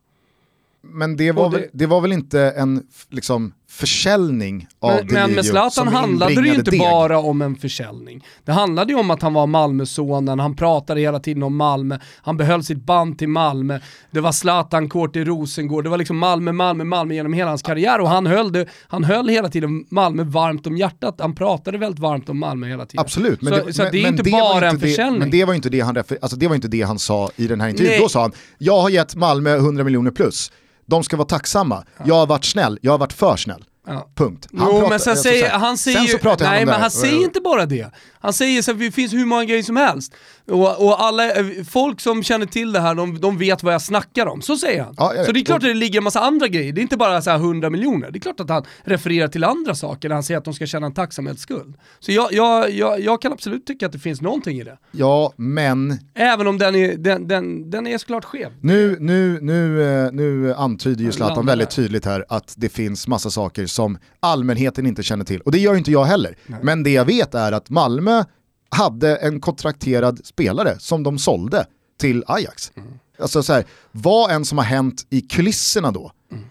Men 0.81 1.15
det 1.17 1.31
var, 1.31 1.51
det- 1.51 1.57
Väl, 1.57 1.67
det 1.73 1.85
var 1.85 2.01
väl 2.01 2.11
inte 2.11 2.41
en 2.41 2.87
liksom, 3.09 3.53
försäljning 3.69 4.67
av 4.79 4.89
Men, 4.89 4.97
men 4.97 5.15
Delivio 5.15 5.35
med 5.35 5.45
Zlatan 5.45 5.87
handlade 5.87 6.41
det 6.41 6.47
ju 6.47 6.55
inte 6.55 6.71
deg. 6.71 6.79
bara 6.79 7.19
om 7.19 7.41
en 7.41 7.55
försäljning. 7.55 8.25
Det 8.45 8.51
handlade 8.51 8.93
ju 8.93 8.99
om 8.99 9.11
att 9.11 9.21
han 9.21 9.33
var 9.33 9.47
Malmösonen, 9.47 10.39
han 10.39 10.55
pratade 10.55 11.01
hela 11.01 11.19
tiden 11.19 11.43
om 11.43 11.55
Malmö, 11.55 11.99
han 12.21 12.37
behöll 12.37 12.63
sitt 12.63 12.85
band 12.85 13.17
till 13.17 13.29
Malmö, 13.29 13.79
det 14.11 14.21
var 14.21 14.31
Zlatan-kort 14.31 15.15
i 15.15 15.23
Rosengård, 15.23 15.83
det 15.83 15.89
var 15.89 15.97
liksom 15.97 16.17
Malmö, 16.17 16.51
Malmö, 16.51 16.83
Malmö 16.83 17.13
genom 17.13 17.33
hela 17.33 17.49
hans 17.49 17.61
karriär 17.61 17.99
och 18.01 18.09
han 18.09 18.25
höll, 18.25 18.51
det, 18.51 18.65
han 18.87 19.03
höll 19.03 19.29
hela 19.29 19.49
tiden 19.49 19.85
Malmö 19.89 20.23
varmt 20.23 20.67
om 20.67 20.77
hjärtat, 20.77 21.15
han 21.19 21.35
pratade 21.35 21.77
väldigt 21.77 21.99
varmt 21.99 22.29
om 22.29 22.39
Malmö 22.39 22.67
hela 22.67 22.85
tiden. 22.85 23.01
Absolut, 23.01 23.41
men 23.41 23.53
så, 23.53 23.65
det, 23.65 23.73
så 23.73 23.83
men, 23.83 23.91
det 23.91 23.97
är 23.97 24.03
men 24.03 24.11
inte 24.11 24.23
det 24.23 24.31
bara 24.31 24.67
en 24.67 24.73
inte 24.73 24.85
det, 24.85 24.89
försäljning. 24.89 25.19
Men 25.19 25.31
det 25.31 25.45
var 25.45 25.53
inte 25.53 25.69
det 25.69 25.79
han, 25.79 25.97
alltså 25.97 26.37
det 26.37 26.47
var 26.47 26.55
inte 26.55 26.67
det 26.67 26.81
han 26.81 26.99
sa 26.99 27.29
i 27.35 27.47
den 27.47 27.61
här 27.61 27.69
intervjun. 27.69 27.91
Nej. 27.91 28.01
Då 28.01 28.09
sa 28.09 28.21
han, 28.21 28.31
jag 28.57 28.81
har 28.81 28.89
gett 28.89 29.15
Malmö 29.15 29.55
100 29.55 29.83
miljoner 29.83 30.11
plus, 30.11 30.51
de 30.89 31.03
ska 31.03 31.17
vara 31.17 31.27
tacksamma, 31.27 31.85
jag 32.05 32.15
har 32.15 32.27
varit 32.27 32.45
snäll, 32.45 32.79
jag 32.81 32.91
har 32.91 32.97
varit 32.97 33.13
för 33.13 33.35
snäll. 33.35 33.63
Ja. 33.93 34.09
Punkt. 34.15 34.47
Jo, 34.51 34.59
pratar- 34.59 34.89
men 34.89 34.99
sen 34.99 35.17
säger, 35.17 35.49
han 35.49 35.77
säger 35.77 35.97
sen 35.99 36.07
så 36.07 36.17
pratar 36.17 36.45
han 36.45 36.53
nej 36.53 36.61
om 36.61 36.65
det 36.67 36.71
men 36.71 36.81
han 36.81 36.91
säger 36.91 37.23
inte 37.23 37.41
bara 37.41 37.65
det. 37.65 37.91
Han 38.21 38.33
säger 38.33 38.61
så 38.61 38.71
att 38.71 38.79
det 38.79 38.91
finns 38.91 39.13
hur 39.13 39.25
många 39.25 39.45
grejer 39.45 39.63
som 39.63 39.75
helst. 39.75 40.13
Och, 40.47 40.85
och 40.85 41.03
alla, 41.03 41.31
eh, 41.31 41.45
folk 41.69 42.01
som 42.01 42.23
känner 42.23 42.45
till 42.45 42.71
det 42.71 42.79
här, 42.79 42.95
de, 42.95 43.19
de 43.19 43.37
vet 43.37 43.63
vad 43.63 43.73
jag 43.73 43.81
snackar 43.81 44.25
om. 44.25 44.41
Så 44.41 44.57
säger 44.57 44.83
han. 44.83 44.93
Ja, 44.97 45.13
så 45.25 45.31
det 45.31 45.39
är 45.39 45.45
klart 45.45 45.57
att 45.57 45.69
det 45.69 45.73
ligger 45.73 45.97
en 45.97 46.03
massa 46.03 46.19
andra 46.19 46.47
grejer. 46.47 46.73
Det 46.73 46.79
är 46.79 46.83
inte 46.83 46.97
bara 46.97 47.21
så 47.21 47.29
här 47.29 47.37
100 47.37 47.69
miljoner. 47.69 48.11
Det 48.11 48.17
är 48.17 48.21
klart 48.21 48.39
att 48.39 48.49
han 48.49 48.63
refererar 48.83 49.27
till 49.27 49.43
andra 49.43 49.75
saker 49.75 50.09
när 50.09 50.13
han 50.15 50.23
säger 50.23 50.37
att 50.37 50.45
de 50.45 50.53
ska 50.53 50.65
känna 50.65 50.85
en 50.85 50.93
tacksamhetsskuld. 50.93 51.75
Så 51.99 52.11
jag, 52.11 52.33
jag, 52.33 52.71
jag, 52.71 52.99
jag 52.99 53.21
kan 53.21 53.33
absolut 53.33 53.65
tycka 53.65 53.85
att 53.85 53.91
det 53.91 53.99
finns 53.99 54.21
någonting 54.21 54.59
i 54.59 54.63
det. 54.63 54.77
Ja, 54.91 55.33
men 55.35 55.99
Även 56.15 56.47
om 56.47 56.57
den 56.57 56.75
är, 56.75 56.97
den, 56.97 57.27
den, 57.27 57.69
den 57.71 57.87
är 57.87 57.97
såklart 57.97 58.25
skev. 58.25 58.51
Nu, 58.61 58.97
nu, 58.99 59.39
nu, 59.41 59.83
eh, 60.05 60.11
nu 60.11 60.53
antyder 60.53 60.99
ju 60.99 61.05
Han 61.05 61.13
Zlatan 61.13 61.45
väldigt 61.45 61.69
tydligt 61.69 62.05
här 62.05 62.25
att 62.29 62.53
det 62.57 62.69
finns 62.69 63.07
massa 63.07 63.29
saker 63.29 63.65
som 63.79 63.97
allmänheten 64.19 64.85
inte 64.87 65.03
känner 65.03 65.25
till. 65.25 65.41
Och 65.41 65.51
det 65.51 65.57
gör 65.59 65.75
inte 65.75 65.91
jag 65.91 66.05
heller. 66.05 66.35
Men 66.61 66.83
det 66.83 66.89
jag 66.89 67.05
vet 67.05 67.35
är 67.35 67.51
att 67.51 67.69
Malmö 67.69 68.23
hade 68.69 69.15
en 69.15 69.39
kontrakterad 69.41 70.25
spelare 70.25 70.79
som 70.79 71.03
de 71.03 71.19
sålde 71.19 71.65
till 71.99 72.23
Ajax. 72.27 72.71
Mm. 72.75 72.89
Alltså 73.19 73.43
så 73.43 73.53
här, 73.53 73.65
vad 73.91 74.31
än 74.31 74.45
som 74.45 74.57
har 74.57 74.65
hänt 74.65 75.05
i 75.09 75.21
kulisserna 75.21 75.91
då 75.91 76.11
Mm. 76.31 76.43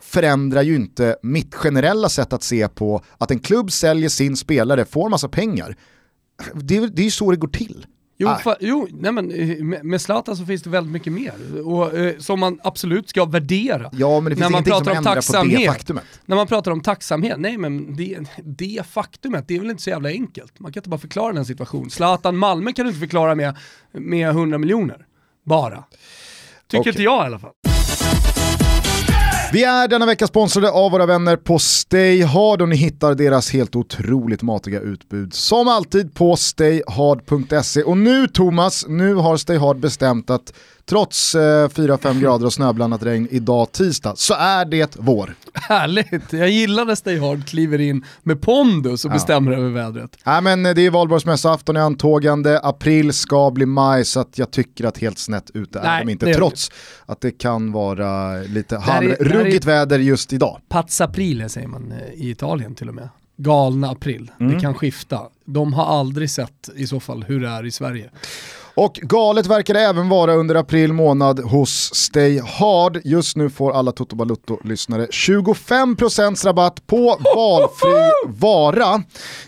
förändrar 0.00 0.62
ju 0.62 0.74
inte 0.76 1.16
mitt 1.22 1.54
generella 1.54 2.08
sätt 2.08 2.32
att 2.32 2.42
se 2.42 2.68
på 2.68 3.02
att 3.18 3.30
en 3.30 3.38
klubb 3.38 3.72
säljer 3.72 4.08
sin 4.08 4.36
spelare, 4.36 4.84
får 4.84 5.08
massa 5.08 5.28
pengar. 5.28 5.76
Det 6.54 6.76
är 6.76 7.00
ju 7.00 7.10
så 7.10 7.30
det 7.30 7.36
går 7.36 7.48
till. 7.48 7.86
Jo, 8.20 8.28
Nej. 8.28 8.42
fa, 8.42 8.56
jo 8.60 8.88
nej 8.90 9.12
men, 9.12 9.30
eh, 9.30 9.64
med, 9.64 9.84
med 9.84 10.00
Zlatan 10.00 10.36
så 10.36 10.44
finns 10.46 10.62
det 10.62 10.70
väldigt 10.70 10.92
mycket 10.92 11.12
mer. 11.12 11.32
Och, 11.64 11.94
eh, 11.98 12.18
som 12.18 12.40
man 12.40 12.60
absolut 12.62 13.08
ska 13.08 13.24
värdera. 13.24 13.90
Ja, 13.92 14.20
men 14.20 14.30
det 14.30 14.36
finns 14.36 14.40
När 14.40 14.50
man 14.50 14.52
ingenting 14.52 14.72
som 14.74 14.84
pratar 14.84 14.90
om 14.90 14.96
ändrar 14.96 15.12
på 15.12 15.16
det 15.20 15.22
tacksamhet. 15.22 15.66
faktumet. 15.72 16.04
När 16.26 16.36
man 16.36 16.46
pratar 16.46 16.70
om 16.70 16.80
tacksamhet, 16.80 17.38
nej 17.38 17.58
men 17.58 17.96
det, 17.96 18.18
det 18.44 18.86
faktumet, 18.90 19.44
det 19.48 19.56
är 19.56 19.60
väl 19.60 19.70
inte 19.70 19.82
så 19.82 19.90
jävla 19.90 20.08
enkelt. 20.08 20.60
Man 20.60 20.72
kan 20.72 20.80
inte 20.80 20.88
bara 20.88 21.00
förklara 21.00 21.32
den 21.32 21.44
situationen. 21.44 21.90
Zlatan 21.90 22.36
Malmö 22.36 22.72
kan 22.72 22.84
du 22.84 22.88
inte 22.90 23.00
förklara 23.00 23.34
med, 23.34 23.56
med 23.92 24.28
100 24.28 24.58
miljoner. 24.58 25.06
Bara. 25.44 25.84
Tycker 26.68 26.80
Okej. 26.82 26.90
inte 26.90 27.02
jag 27.02 27.22
i 27.24 27.26
alla 27.26 27.38
fall. 27.38 27.52
Vi 29.52 29.64
är 29.64 29.88
denna 29.88 30.06
vecka 30.06 30.26
sponsrade 30.26 30.70
av 30.70 30.90
våra 30.90 31.06
vänner 31.06 31.36
på 31.36 31.58
StayHard 31.58 32.62
och 32.62 32.68
ni 32.68 32.76
hittar 32.76 33.14
deras 33.14 33.50
helt 33.50 33.76
otroligt 33.76 34.42
matiga 34.42 34.80
utbud 34.80 35.34
som 35.34 35.68
alltid 35.68 36.14
på 36.14 36.36
stayhard.se. 36.36 37.82
Och 37.82 37.98
nu 37.98 38.28
Thomas, 38.28 38.84
nu 38.88 39.14
har 39.14 39.36
StayHard 39.36 39.80
bestämt 39.80 40.30
att 40.30 40.52
trots 40.88 41.34
eh, 41.34 41.68
4-5 41.68 42.20
grader 42.20 42.46
och 42.46 42.52
snöblandat 42.52 43.02
regn 43.02 43.28
idag 43.30 43.72
tisdag 43.72 44.14
så 44.16 44.34
är 44.34 44.64
det 44.64 44.96
vår. 44.98 45.34
Härligt, 45.54 46.32
jag 46.32 46.50
gillar 46.50 46.84
när 46.84 46.94
Stay 46.94 47.18
Hard 47.18 47.46
kliver 47.46 47.80
in 47.80 48.04
med 48.22 48.40
pondus 48.40 49.04
och 49.04 49.10
bestämmer 49.10 49.52
över 49.52 49.70
vädret. 49.70 50.16
Nej 50.24 50.42
men 50.42 50.66
eh, 50.66 50.74
det 50.74 50.86
är 50.86 50.90
valborgsmässoafton 50.90 51.76
i 51.76 51.80
antågande, 51.80 52.60
april 52.62 53.12
ska 53.12 53.50
bli 53.50 53.66
maj 53.66 54.04
så 54.04 54.20
att 54.20 54.38
jag 54.38 54.50
tycker 54.50 54.84
att 54.84 54.98
helt 54.98 55.18
snett 55.18 55.50
ute 55.54 55.78
är 55.78 55.82
Nej, 55.82 56.04
de 56.04 56.12
inte 56.12 56.26
det 56.26 56.30
är 56.30 56.32
det 56.32 56.38
trots 56.38 56.70
att 57.06 57.20
det 57.20 57.30
kan 57.30 57.72
vara 57.72 58.38
lite 58.42 58.74
det 58.74 58.80
halvruggigt 58.80 59.64
väder 59.64 59.98
just 59.98 60.32
idag. 60.32 60.60
Pazza 60.68 61.04
aprile 61.04 61.48
säger 61.48 61.68
man 61.68 61.92
eh, 61.92 62.24
i 62.24 62.30
Italien 62.30 62.74
till 62.74 62.88
och 62.88 62.94
med. 62.94 63.08
Galna 63.40 63.90
april. 63.90 64.30
Det 64.38 64.60
kan 64.60 64.74
skifta. 64.74 65.20
De 65.44 65.72
har 65.72 65.84
aldrig 65.84 66.30
sett 66.30 66.68
i 66.76 66.86
så 66.86 67.00
fall 67.00 67.24
hur 67.28 67.40
det 67.40 67.48
är 67.48 67.66
i 67.66 67.70
Sverige. 67.70 68.10
Och 68.78 68.94
galet 69.02 69.46
verkar 69.46 69.74
det 69.74 69.80
även 69.80 70.08
vara 70.08 70.34
under 70.34 70.54
april 70.54 70.92
månad 70.92 71.40
hos 71.40 71.94
Stay 71.94 72.40
Hard. 72.40 73.00
Just 73.04 73.36
nu 73.36 73.50
får 73.50 73.72
alla 73.72 73.92
Toto 73.92 74.16
Balutto-lyssnare 74.16 75.06
25% 75.06 76.46
rabatt 76.46 76.86
på 76.86 77.18
valfri 77.36 78.10
vara. 78.26 78.94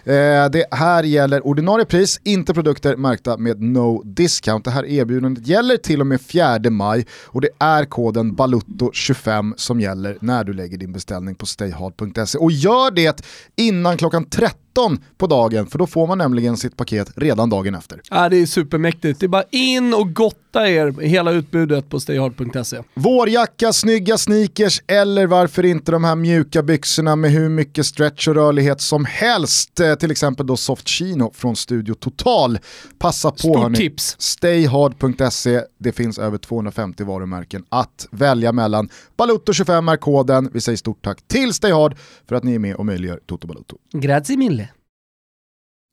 Eh, 0.04 0.50
det 0.50 0.64
här 0.70 1.02
gäller 1.02 1.46
ordinarie 1.46 1.84
pris, 1.84 2.20
inte 2.24 2.54
produkter 2.54 2.96
märkta 2.96 3.36
med 3.36 3.62
no 3.62 4.02
discount. 4.02 4.70
Det 4.70 4.74
här 4.74 4.86
erbjudandet 4.86 5.46
gäller 5.46 5.76
till 5.76 6.00
och 6.00 6.06
med 6.06 6.20
4 6.20 6.70
maj 6.70 7.06
och 7.26 7.40
det 7.40 7.50
är 7.58 7.84
koden 7.84 8.36
BALUTTO25 8.36 9.54
som 9.56 9.80
gäller 9.80 10.18
när 10.20 10.44
du 10.44 10.52
lägger 10.52 10.78
din 10.78 10.92
beställning 10.92 11.34
på 11.34 11.46
stayhard.se. 11.46 12.38
Och 12.38 12.52
gör 12.52 12.90
det 12.90 13.22
innan 13.56 13.96
klockan 13.96 14.24
13 14.24 14.69
på 15.16 15.26
dagen 15.26 15.66
för 15.66 15.78
då 15.78 15.86
får 15.86 16.06
man 16.06 16.18
nämligen 16.18 16.56
sitt 16.56 16.76
paket 16.76 17.12
redan 17.16 17.50
dagen 17.50 17.74
efter. 17.74 18.00
Ja, 18.10 18.28
det 18.28 18.36
är 18.36 18.46
supermäktigt. 18.46 19.20
Det 19.20 19.26
är 19.26 19.28
bara 19.28 19.44
in 19.50 19.94
och 19.94 20.14
gott 20.14 20.49
gotta 20.53 20.68
er 20.68 20.92
hela 21.01 21.30
utbudet 21.32 21.88
på 21.88 22.01
stayhard.se. 22.01 22.82
Vårjacka, 22.94 23.72
snygga 23.72 24.18
sneakers 24.18 24.82
eller 24.86 25.26
varför 25.26 25.64
inte 25.64 25.92
de 25.92 26.05
här 26.05 26.16
mjuka 26.16 26.62
byxorna 26.62 27.16
med 27.16 27.30
hur 27.30 27.48
mycket 27.48 27.86
stretch 27.86 28.28
och 28.28 28.34
rörlighet 28.34 28.80
som 28.80 29.05
helst. 29.05 29.80
Eh, 29.80 29.94
Till 29.94 30.11
exempel 30.11 30.46
då 30.46 30.57
Soft 30.57 30.88
Chino 30.88 31.32
från 31.34 31.57
Studio 31.57 31.94
Total. 31.94 32.59
Passa 32.98 33.30
på 33.30 33.38
Stort 33.38 33.59
hörni. 33.62 33.76
tips. 33.76 34.16
Stayhard.se, 34.18 35.62
det 35.78 35.92
finns 35.92 36.18
över 36.18 36.38
250 36.38 37.05
varumärken 37.05 37.64
att 37.68 38.09
välja 38.11 38.53
mellan. 38.53 38.88
Balutto25 39.18 39.92
är 39.92 39.96
koden. 39.96 40.51
Vi 40.53 40.61
säger 40.61 40.76
stort 40.76 41.05
tack 41.05 41.18
till 41.28 41.55
Stayhard 41.55 41.96
för 42.28 42.36
att 42.36 42.44
ni 42.44 42.55
är 42.55 42.59
med 42.59 42.74
och 42.76 42.86
möjliggör 42.86 43.20
Toto 43.26 43.46
Balutto. 43.46 43.76
Grazie 43.92 44.36
mille. 44.36 44.68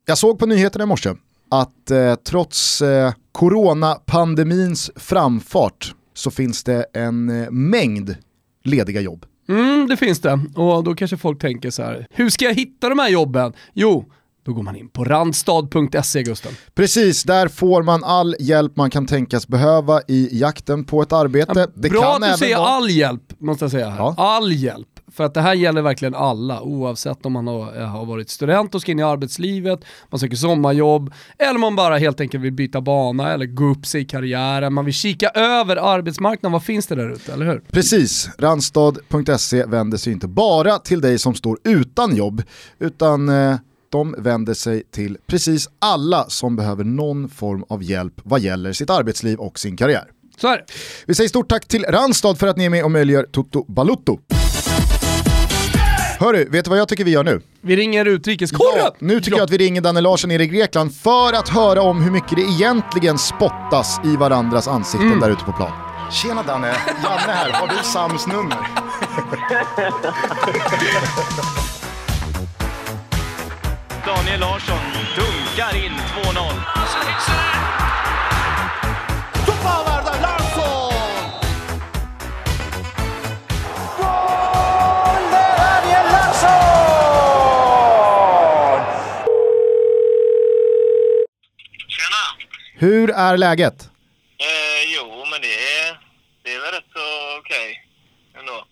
Jag 0.05 0.17
såg 0.17 0.39
på 0.39 0.45
nyheterna 0.45 0.83
i 0.83 0.87
morse 0.87 1.13
att 1.49 1.91
eh, 1.91 2.15
trots 2.15 2.81
eh, 2.81 3.13
coronapandemins 3.37 4.91
framfart 4.95 5.95
så 6.13 6.31
finns 6.31 6.63
det 6.63 6.85
en 6.93 7.41
eh, 7.41 7.51
mängd 7.51 8.15
lediga 8.63 9.01
jobb. 9.01 9.25
Mm, 9.49 9.87
det 9.87 9.97
finns 9.97 10.19
det. 10.19 10.39
Och 10.55 10.83
då 10.83 10.95
kanske 10.95 11.17
folk 11.17 11.41
tänker 11.41 11.69
så 11.69 11.83
här, 11.83 12.07
hur 12.09 12.29
ska 12.29 12.45
jag 12.45 12.53
hitta 12.53 12.89
de 12.89 12.99
här 12.99 13.09
jobben? 13.09 13.53
Jo, 13.73 14.05
då 14.47 14.53
går 14.53 14.63
man 14.63 14.75
in 14.75 14.89
på 14.89 15.03
randstad.se 15.03 16.23
Gusten. 16.23 16.51
Precis, 16.75 17.23
där 17.23 17.47
får 17.47 17.83
man 17.83 18.03
all 18.03 18.35
hjälp 18.39 18.75
man 18.75 18.89
kan 18.89 19.05
tänkas 19.05 19.47
behöva 19.47 20.01
i 20.07 20.39
jakten 20.39 20.83
på 20.83 21.01
ett 21.01 21.13
arbete. 21.13 21.67
Det 21.75 21.89
Bra 21.89 22.01
kan 22.01 22.23
att 22.23 22.31
du 22.31 22.37
säger 22.37 22.57
vara... 22.57 22.67
all 22.67 22.89
hjälp, 22.89 23.21
måste 23.37 23.63
jag 23.63 23.71
säga 23.71 23.89
här. 23.89 23.97
Ja. 23.97 24.15
All 24.17 24.51
hjälp. 24.51 24.87
För 25.11 25.23
att 25.23 25.33
det 25.33 25.41
här 25.41 25.53
gäller 25.53 25.81
verkligen 25.81 26.15
alla, 26.15 26.61
oavsett 26.61 27.25
om 27.25 27.33
man 27.33 27.47
har, 27.47 27.85
har 27.85 28.05
varit 28.05 28.29
student 28.29 28.75
och 28.75 28.81
ska 28.81 28.91
in 28.91 28.99
i 28.99 29.03
arbetslivet, 29.03 29.79
man 30.09 30.19
söker 30.19 30.35
sommarjobb, 30.35 31.13
eller 31.37 31.59
man 31.59 31.75
bara 31.75 31.97
helt 31.97 32.21
enkelt 32.21 32.43
vill 32.43 32.53
byta 32.53 32.81
bana 32.81 33.33
eller 33.33 33.45
gå 33.45 33.65
upp 33.65 33.85
sig 33.85 34.01
i 34.01 34.05
karriären, 34.05 34.73
man 34.73 34.85
vill 34.85 34.93
kika 34.93 35.29
över 35.29 35.75
arbetsmarknaden, 35.75 36.51
vad 36.51 36.63
finns 36.63 36.87
det 36.87 36.95
där 36.95 37.09
ute, 37.09 37.33
eller 37.33 37.45
hur? 37.45 37.63
Precis, 37.71 38.29
Randstad.se 38.37 39.65
vänder 39.65 39.97
sig 39.97 40.13
inte 40.13 40.27
bara 40.27 40.77
till 40.77 41.01
dig 41.01 41.19
som 41.19 41.35
står 41.35 41.57
utan 41.63 42.15
jobb, 42.15 42.43
utan 42.79 43.29
eh, 43.29 43.55
de 43.89 44.15
vänder 44.17 44.53
sig 44.53 44.83
till 44.83 45.17
precis 45.27 45.69
alla 45.79 46.29
som 46.29 46.55
behöver 46.55 46.83
någon 46.83 47.29
form 47.29 47.63
av 47.69 47.83
hjälp 47.83 48.13
vad 48.23 48.39
gäller 48.39 48.73
sitt 48.73 48.89
arbetsliv 48.89 49.39
och 49.39 49.59
sin 49.59 49.77
karriär. 49.77 50.05
Så 50.37 50.47
är 50.47 50.57
det. 50.57 50.65
Vi 51.05 51.15
säger 51.15 51.27
stort 51.29 51.49
tack 51.49 51.67
till 51.67 51.83
Randstad 51.83 52.35
för 52.35 52.47
att 52.47 52.57
ni 52.57 52.65
är 52.65 52.69
med 52.69 52.83
och 52.83 52.91
möjliggör 52.91 53.23
Toto 53.23 53.65
Balutto. 53.67 54.19
Hörru, 56.19 56.49
vet 56.49 56.65
du 56.65 56.69
vad 56.69 56.79
jag 56.79 56.87
tycker 56.87 57.03
vi 57.03 57.11
gör 57.11 57.23
nu? 57.23 57.41
Vi 57.61 57.75
ringer 57.75 58.05
utrikeskorren! 58.05 58.77
Ja, 58.77 58.95
nu 58.99 59.21
tycker 59.21 59.37
jag 59.37 59.43
att 59.43 59.51
vi 59.51 59.57
ringer 59.57 59.81
Danne 59.81 60.01
Larsson 60.01 60.29
nere 60.29 60.43
i 60.43 60.47
Grekland 60.47 60.95
för 60.95 61.33
att 61.33 61.49
höra 61.49 61.81
om 61.81 62.01
hur 62.01 62.11
mycket 62.11 62.35
det 62.35 62.41
egentligen 62.41 63.17
spottas 63.17 63.99
i 64.05 64.15
varandras 64.15 64.67
ansikten 64.67 65.19
där 65.19 65.29
ute 65.29 65.43
på 65.43 65.51
plan. 65.51 65.71
Tjena 66.11 66.43
Danne, 66.43 66.67
Janne 67.03 67.31
här. 67.31 67.51
Har 67.51 67.67
du 67.67 67.83
Sams 67.83 68.27
nummer? 68.27 68.57
Daniel 74.07 74.39
Larsson 74.39 74.79
dunkar 75.15 75.75
in 75.75 75.91
2-0. 75.91 76.77
Tjena! 91.87 92.23
Hur 92.75 93.09
är 93.09 93.37
läget? 93.37 93.89
Eh, 94.37 94.93
jo, 94.95 95.25
men 95.31 95.41
det 95.41 96.53
är 96.55 96.59
väl 96.59 96.71
rätt 96.71 96.83
så 96.93 97.37
okej 97.39 97.83
ändå. 98.39 98.65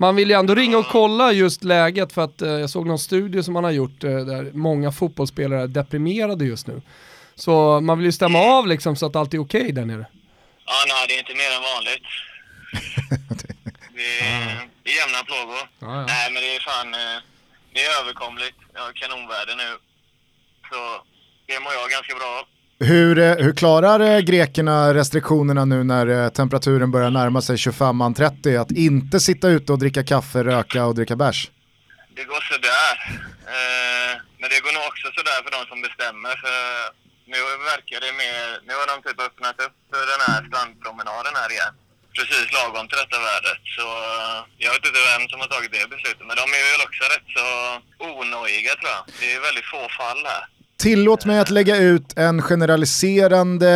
Man 0.00 0.16
vill 0.16 0.30
ju 0.30 0.36
ändå 0.36 0.54
ringa 0.54 0.78
och 0.78 0.86
kolla 0.86 1.32
just 1.32 1.64
läget 1.64 2.12
för 2.12 2.24
att 2.24 2.42
eh, 2.42 2.48
jag 2.48 2.70
såg 2.70 2.86
någon 2.86 2.98
studie 2.98 3.42
som 3.42 3.54
man 3.54 3.64
har 3.64 3.70
gjort 3.70 4.04
eh, 4.04 4.10
där 4.10 4.50
många 4.52 4.92
fotbollsspelare 4.92 5.62
är 5.62 5.66
deprimerade 5.66 6.44
just 6.44 6.66
nu. 6.66 6.82
Så 7.34 7.80
man 7.80 7.98
vill 7.98 8.06
ju 8.06 8.12
stämma 8.12 8.38
av 8.38 8.66
liksom 8.66 8.96
så 8.96 9.06
att 9.06 9.16
allt 9.16 9.34
är 9.34 9.38
okej 9.38 9.72
där 9.72 9.84
nere. 9.84 10.06
Ja, 10.66 10.78
nej, 10.88 11.06
det 11.08 11.14
är 11.14 11.18
inte 11.18 11.34
mer 11.42 11.50
än 11.56 11.64
vanligt. 11.74 12.06
Det 13.98 14.10
är, 14.20 14.68
det 14.82 14.90
är 14.90 14.96
jämna 15.02 15.22
plågor. 15.30 15.62
Ja, 15.84 15.90
ja. 16.00 16.06
Nej, 16.14 16.26
men 16.32 16.42
det 16.42 16.50
är 16.56 16.60
fan, 16.70 16.94
eh, 16.94 17.18
det 17.72 17.80
är 17.86 17.90
överkomligt. 18.00 18.58
Jag 18.74 18.82
har 18.86 18.92
kanonväder 18.92 19.56
nu. 19.64 19.70
Så 20.70 20.78
det 21.46 21.60
mår 21.64 21.72
jag 21.78 21.90
ganska 21.96 22.14
bra 22.20 22.30
av. 22.38 22.44
Hur, 22.84 23.18
eh, 23.18 23.36
hur 23.36 23.52
klarar 23.52 24.00
eh, 24.00 24.20
grekerna 24.20 24.94
restriktionerna 24.94 25.64
nu 25.64 25.84
när 25.84 26.06
eh, 26.06 26.28
temperaturen 26.28 26.90
börjar 26.90 27.10
närma 27.10 27.40
sig 27.42 27.56
25-30? 27.56 28.60
Att 28.60 28.70
inte 28.70 29.20
sitta 29.20 29.48
ute 29.48 29.72
och 29.72 29.78
dricka 29.78 30.02
kaffe, 30.04 30.44
röka 30.44 30.84
och 30.86 30.94
dricka 30.94 31.16
bärs? 31.16 31.50
det 32.16 32.24
går 32.32 32.42
sådär. 32.54 32.94
Eh, 33.56 34.12
men 34.40 34.46
det 34.52 34.60
går 34.64 34.72
nog 34.76 34.84
också 34.90 35.06
sådär 35.18 35.38
för 35.44 35.52
de 35.56 35.60
som 35.70 35.78
bestämmer. 35.86 36.34
För 36.44 36.56
nu 37.32 37.40
verkar 37.72 37.98
det 38.04 38.12
mer... 38.22 38.44
Nu 38.68 38.74
har 38.80 38.86
de 38.92 38.96
typ 39.06 39.18
öppnat 39.26 39.56
upp 39.66 39.76
för 39.90 40.02
den 40.12 40.22
här 40.26 40.40
strandpromenaden 40.48 41.34
här 41.40 41.50
igen. 41.56 41.74
Precis 42.16 42.46
lagom 42.56 42.86
till 42.88 43.02
detta 43.02 43.18
vädret. 43.28 43.62
Så 43.76 43.86
jag 44.64 44.70
vet 44.72 44.86
inte 44.86 45.02
vem 45.10 45.24
som 45.30 45.38
har 45.42 45.50
tagit 45.54 45.72
det 45.76 45.92
beslutet. 45.94 46.24
Men 46.28 46.36
de 46.42 46.46
är 46.58 46.64
väl 46.72 46.86
också 46.88 47.02
rätt 47.12 47.28
så 47.38 47.46
onojiga 48.10 48.72
tror 48.78 48.92
jag. 48.96 49.04
Det 49.20 49.28
är 49.34 49.46
väldigt 49.48 49.70
få 49.74 49.82
fall 50.00 50.22
här. 50.32 50.44
Tillåt 50.80 51.24
mig 51.24 51.38
att 51.38 51.50
lägga 51.50 51.76
ut 51.76 52.18
en 52.18 52.42
generaliserande 52.42 53.68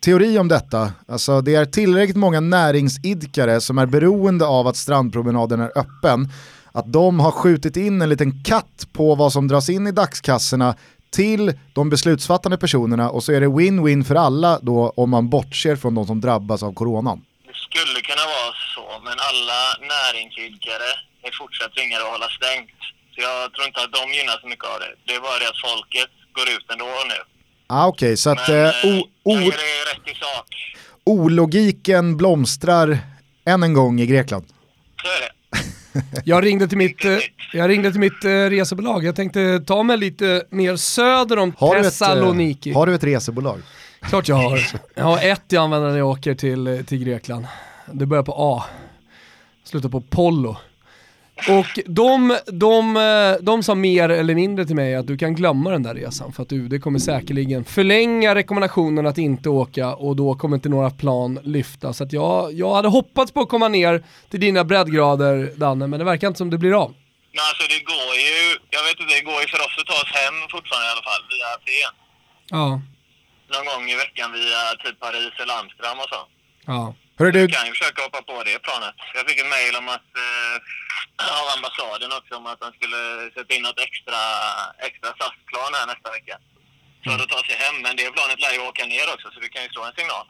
teori 0.00 0.38
om 0.38 0.48
detta. 0.48 0.92
Alltså 1.08 1.40
det 1.40 1.54
är 1.54 1.64
tillräckligt 1.64 2.16
många 2.16 2.40
näringsidkare 2.40 3.60
som 3.60 3.78
är 3.78 3.86
beroende 3.86 4.46
av 4.46 4.66
att 4.66 4.76
strandpromenaden 4.76 5.60
är 5.60 5.72
öppen. 5.78 6.28
Att 6.72 6.92
de 6.92 7.20
har 7.20 7.30
skjutit 7.30 7.76
in 7.76 8.02
en 8.02 8.08
liten 8.08 8.44
katt 8.44 8.86
på 8.92 9.14
vad 9.14 9.32
som 9.32 9.48
dras 9.48 9.68
in 9.68 9.86
i 9.86 9.92
dagskassorna 9.92 10.74
till 11.10 11.52
de 11.74 11.90
beslutsfattande 11.90 12.58
personerna 12.58 13.10
och 13.10 13.24
så 13.24 13.32
är 13.32 13.40
det 13.40 13.46
win-win 13.46 14.04
för 14.04 14.14
alla 14.14 14.58
då 14.62 14.92
om 14.96 15.10
man 15.10 15.30
bortser 15.30 15.76
från 15.76 15.94
de 15.94 16.06
som 16.06 16.20
drabbas 16.20 16.62
av 16.62 16.74
coronan. 16.74 17.24
Det 17.46 17.54
skulle 17.54 18.00
kunna 18.00 18.26
vara 18.36 18.52
så, 18.74 19.04
men 19.04 19.16
alla 19.30 19.60
näringsidkare 19.94 20.90
är 21.22 21.32
fortsatt 21.38 21.74
tvingade 21.74 22.04
att 22.04 22.10
hålla 22.10 22.28
stängt. 22.28 22.95
Så 23.16 23.22
jag 23.22 23.52
tror 23.54 23.66
inte 23.66 23.80
att 23.84 23.92
de 23.92 24.02
gynnar 24.16 24.36
så 24.42 24.46
mycket 24.52 24.64
av 24.64 24.78
det. 24.80 24.92
Det 25.06 25.12
är 25.18 25.20
bara 25.20 25.38
det 25.42 25.48
att 25.52 25.60
folket 25.68 26.10
går 26.32 26.46
ut 26.56 26.66
ändå 26.72 26.84
nu. 26.84 27.20
Ah, 27.66 27.86
Okej, 27.86 28.06
okay, 28.06 28.16
så 28.16 28.30
att 28.30 28.48
Men 28.48 28.64
eh, 28.64 28.84
eh, 28.84 28.98
o- 28.98 29.06
o- 29.22 29.32
jag 29.32 29.42
är 29.42 29.94
rätt 29.94 30.08
i 30.08 30.14
sak. 30.14 30.48
ologiken 31.04 32.16
blomstrar 32.16 32.98
än 33.46 33.62
en 33.62 33.72
gång 33.74 34.00
i 34.00 34.06
Grekland. 34.06 34.44
Så 35.02 35.08
är 35.08 35.20
det. 35.20 35.32
Jag 36.24 36.44
ringde 36.44 36.68
till 36.68 36.78
mitt, 36.78 37.04
eh, 37.04 37.18
jag 37.52 37.70
ringde 37.70 37.90
till 37.90 38.00
mitt 38.00 38.24
eh, 38.24 38.28
resebolag. 38.30 39.04
Jag 39.04 39.16
tänkte 39.16 39.60
ta 39.66 39.82
mig 39.82 39.96
lite 39.96 40.44
mer 40.50 40.76
söder 40.76 41.38
om 41.38 41.52
Har 41.58 41.74
du, 41.74 41.80
ett, 41.80 41.84
Thessaloniki. 41.86 42.70
eh, 42.70 42.76
har 42.76 42.86
du 42.86 42.94
ett 42.94 43.04
resebolag? 43.04 43.62
Klart 44.02 44.28
jag 44.28 44.36
har. 44.36 44.60
Jag 44.94 45.04
har 45.04 45.18
ett 45.22 45.42
jag 45.48 45.62
använder 45.64 45.90
när 45.90 45.98
jag 45.98 46.08
åker 46.08 46.34
till, 46.34 46.84
till 46.88 46.98
Grekland. 47.04 47.46
Det 47.92 48.06
börjar 48.06 48.22
på 48.22 48.34
A. 48.38 48.64
Slutar 49.64 49.88
på 49.88 50.00
Pollo. 50.00 50.56
Och 51.48 51.78
de, 51.86 52.38
de, 52.46 52.96
eh, 52.96 53.42
de 53.44 53.62
sa 53.62 53.74
mer 53.74 54.08
eller 54.08 54.34
mindre 54.34 54.64
till 54.66 54.76
mig 54.76 54.94
att 54.94 55.06
du 55.06 55.18
kan 55.18 55.34
glömma 55.34 55.70
den 55.70 55.82
där 55.82 55.94
resan 55.94 56.32
för 56.32 56.42
att 56.42 56.52
UD 56.52 56.82
kommer 56.82 56.98
säkerligen 56.98 57.64
förlänga 57.64 58.34
rekommendationen 58.34 59.06
att 59.06 59.18
inte 59.18 59.48
åka 59.48 59.94
och 59.94 60.16
då 60.16 60.34
kommer 60.34 60.56
inte 60.56 60.68
några 60.68 60.90
plan 60.90 61.38
lyfta. 61.42 61.92
Så 61.92 62.04
att 62.04 62.12
jag, 62.12 62.52
jag 62.52 62.74
hade 62.74 62.88
hoppats 62.88 63.32
på 63.32 63.40
att 63.40 63.48
komma 63.48 63.68
ner 63.68 64.04
till 64.30 64.40
dina 64.40 64.64
breddgrader 64.64 65.52
Danne, 65.56 65.86
men 65.86 65.98
det 65.98 66.04
verkar 66.04 66.26
inte 66.26 66.38
som 66.38 66.50
det 66.50 66.58
blir 66.58 66.82
av. 66.82 66.90
Men 67.36 67.44
alltså 67.50 67.64
det 67.74 67.80
går 67.92 68.12
ju, 68.26 68.36
jag 68.70 68.82
vet 68.86 69.00
inte, 69.00 69.14
det 69.14 69.24
går 69.30 69.40
ju 69.42 69.48
för 69.54 69.60
oss 69.66 69.74
att 69.80 69.86
ta 69.86 69.96
oss 70.04 70.12
hem 70.22 70.36
fortfarande 70.54 70.86
i 70.88 70.92
alla 70.94 71.06
fall 71.10 71.22
via 71.32 71.46
Aten. 71.54 71.94
Ja, 72.56 72.68
Någon 73.54 73.66
gång 73.70 73.84
i 73.94 73.96
veckan 74.04 74.28
via 74.32 74.60
typ 74.84 75.00
Paris 75.00 75.32
eller 75.42 75.54
Amsterdam 75.60 75.98
och 76.04 76.08
så. 76.14 76.20
ja. 76.72 76.94
Hörru 77.18 77.30
du, 77.32 77.42
Vi 77.46 77.52
kan 77.52 77.66
ju 77.68 77.72
försöka 77.76 77.98
hoppa 78.06 78.20
på 78.30 78.36
det 78.48 78.58
planet. 78.66 78.96
Jag 79.16 79.24
fick 79.28 79.38
ett 79.42 79.52
mejl 79.56 79.74
om 79.80 79.88
att, 79.96 80.10
eh, 80.24 80.56
av 81.40 81.46
ambassaden 81.56 82.10
också 82.18 82.32
om 82.40 82.46
att 82.52 82.60
de 82.64 82.68
skulle 82.78 83.00
sätta 83.36 83.50
in 83.56 83.62
något 83.68 83.80
extra, 83.88 84.20
extra 84.88 85.08
SAS-plan 85.18 85.70
här 85.78 85.86
nästa 85.92 86.08
vecka. 86.16 86.36
För 87.04 87.18
att 87.22 87.30
ta 87.34 87.40
sig 87.48 87.56
hem, 87.64 87.76
men 87.84 87.92
det 87.98 88.04
planet 88.16 88.38
lär 88.44 88.52
ju 88.56 88.60
åka 88.70 88.84
ner 88.94 89.06
också 89.14 89.26
så 89.32 89.38
vi 89.44 89.48
kan 89.54 89.62
ju 89.62 89.68
slå 89.68 89.82
en 89.88 89.96
signal. 90.00 90.26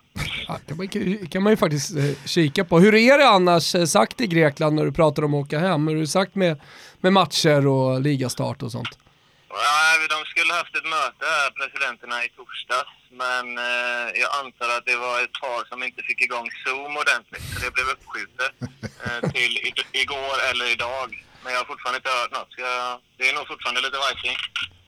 Ja, 0.49 0.55
kan, 0.67 0.77
man, 0.77 0.89
kan 1.33 1.43
man 1.43 1.53
ju 1.53 1.57
faktiskt 1.65 1.91
eh, 1.97 2.13
kika 2.35 2.63
på. 2.65 2.75
Hur 2.85 2.95
är 2.95 3.19
det 3.19 3.29
annars 3.29 3.75
eh, 3.75 3.85
sagt 3.85 4.21
i 4.21 4.27
Grekland 4.27 4.77
när 4.77 4.85
du 4.85 4.93
pratar 4.93 5.23
om 5.25 5.35
att 5.35 5.45
åka 5.45 5.59
hem? 5.59 5.89
Hur 5.89 5.97
är 5.97 6.01
det 6.01 6.07
sagt 6.21 6.35
med, 6.35 6.61
med 7.01 7.13
matcher 7.13 7.67
och 7.67 8.01
ligastart 8.01 8.63
och 8.63 8.73
sånt? 8.73 8.93
Ja, 9.49 10.07
de 10.15 10.19
skulle 10.33 10.53
haft 10.61 10.77
ett 10.77 10.89
möte 10.97 11.25
här, 11.37 11.51
presidenterna, 11.61 12.17
i 12.25 12.29
torsdags. 12.39 12.93
Men 13.23 13.45
eh, 13.69 14.07
jag 14.23 14.31
antar 14.43 14.69
att 14.77 14.87
det 14.91 14.97
var 15.07 15.17
ett 15.25 15.37
par 15.43 15.61
som 15.71 15.79
inte 15.89 16.03
fick 16.09 16.21
igång 16.27 16.49
Zoom 16.63 16.93
ordentligt. 17.03 17.45
Så 17.53 17.57
det 17.65 17.71
blev 17.77 17.87
uppskjutet 17.95 18.53
eh, 19.05 19.31
till 19.37 19.53
i- 19.69 19.87
igår 20.03 20.35
eller 20.51 20.67
idag. 20.77 21.09
Men 21.43 21.53
jag 21.53 21.61
har 21.61 21.67
fortfarande 21.73 21.97
inte 22.03 22.11
hört 22.21 22.33
något. 22.39 22.53
Jag, 22.57 22.99
det 23.19 23.25
är 23.29 23.35
nog 23.35 23.47
fortfarande 23.53 23.81
lite 23.81 23.99
vajsing. 24.07 24.37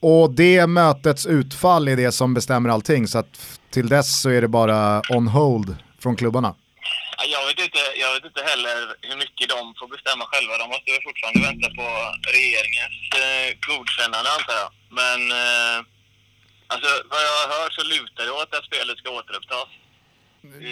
och 0.01 0.31
det 0.31 0.67
mötets 0.67 1.27
utfall 1.27 1.89
är 1.89 1.97
det 1.97 2.13
som 2.13 2.35
bestämmer 2.35 2.71
allting 2.71 3.09
så 3.09 3.19
att 3.19 3.59
till 3.71 3.89
dess 3.89 4.21
så 4.23 4.31
är 4.31 4.41
det 4.41 4.49
bara 4.49 5.03
on 5.11 5.29
hold 5.29 5.77
från 6.03 6.17
klubbarna. 6.17 6.55
Ja, 7.19 7.25
Jag 7.35 7.47
vet, 7.47 7.59
inte, 7.67 7.79
jag 8.03 8.11
vet 8.15 8.25
inte 8.25 8.43
heller 8.51 8.77
hur 9.09 9.17
mycket 9.17 9.49
de 9.49 9.75
får 9.79 9.89
bestämma 9.89 10.25
själva. 10.33 10.59
De 10.59 10.67
måste 10.75 10.91
väl 10.93 11.03
fortfarande 11.09 11.41
vänta 11.49 11.69
på 11.79 11.87
regeringens 12.37 12.99
eh, 13.25 13.49
godkännande 13.69 14.31
antar 14.37 14.55
jag. 14.63 14.71
Men 15.01 15.21
eh, 15.43 15.79
alltså, 16.73 16.91
vad 17.11 17.21
jag 17.29 17.35
har 17.43 17.49
hört 17.63 17.73
så 17.79 17.83
lutar 17.95 18.25
det 18.25 18.31
åt 18.31 18.55
att 18.55 18.65
spelet 18.71 18.99
ska 18.99 19.11
återupptas 19.11 19.69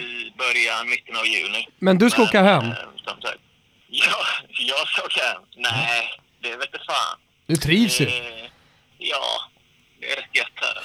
i 0.03 0.05
början, 0.42 0.88
mitten 0.88 1.16
av 1.16 1.26
juni. 1.26 1.68
Men 1.78 1.99
du 1.99 2.11
ska 2.11 2.22
åka 2.22 2.42
hem? 2.42 2.64
eh, 2.64 2.74
som 3.07 3.20
sagt, 3.20 3.42
ja, 3.88 4.16
jag 4.72 4.88
ska 4.88 5.03
åka 5.09 5.20
hem. 5.30 5.42
Nej, 5.57 6.12
det 6.42 6.57
vet 6.57 6.66
inte 6.74 6.84
fan. 6.86 7.16
Du 7.47 7.57
trivs 7.57 8.01
ju. 8.01 8.07
Eh, 8.07 8.44
ja, 8.99 9.26
det 10.01 10.12
är 10.12 10.16
rätt 10.16 10.34
gött 10.36 10.53
här. 10.55 10.78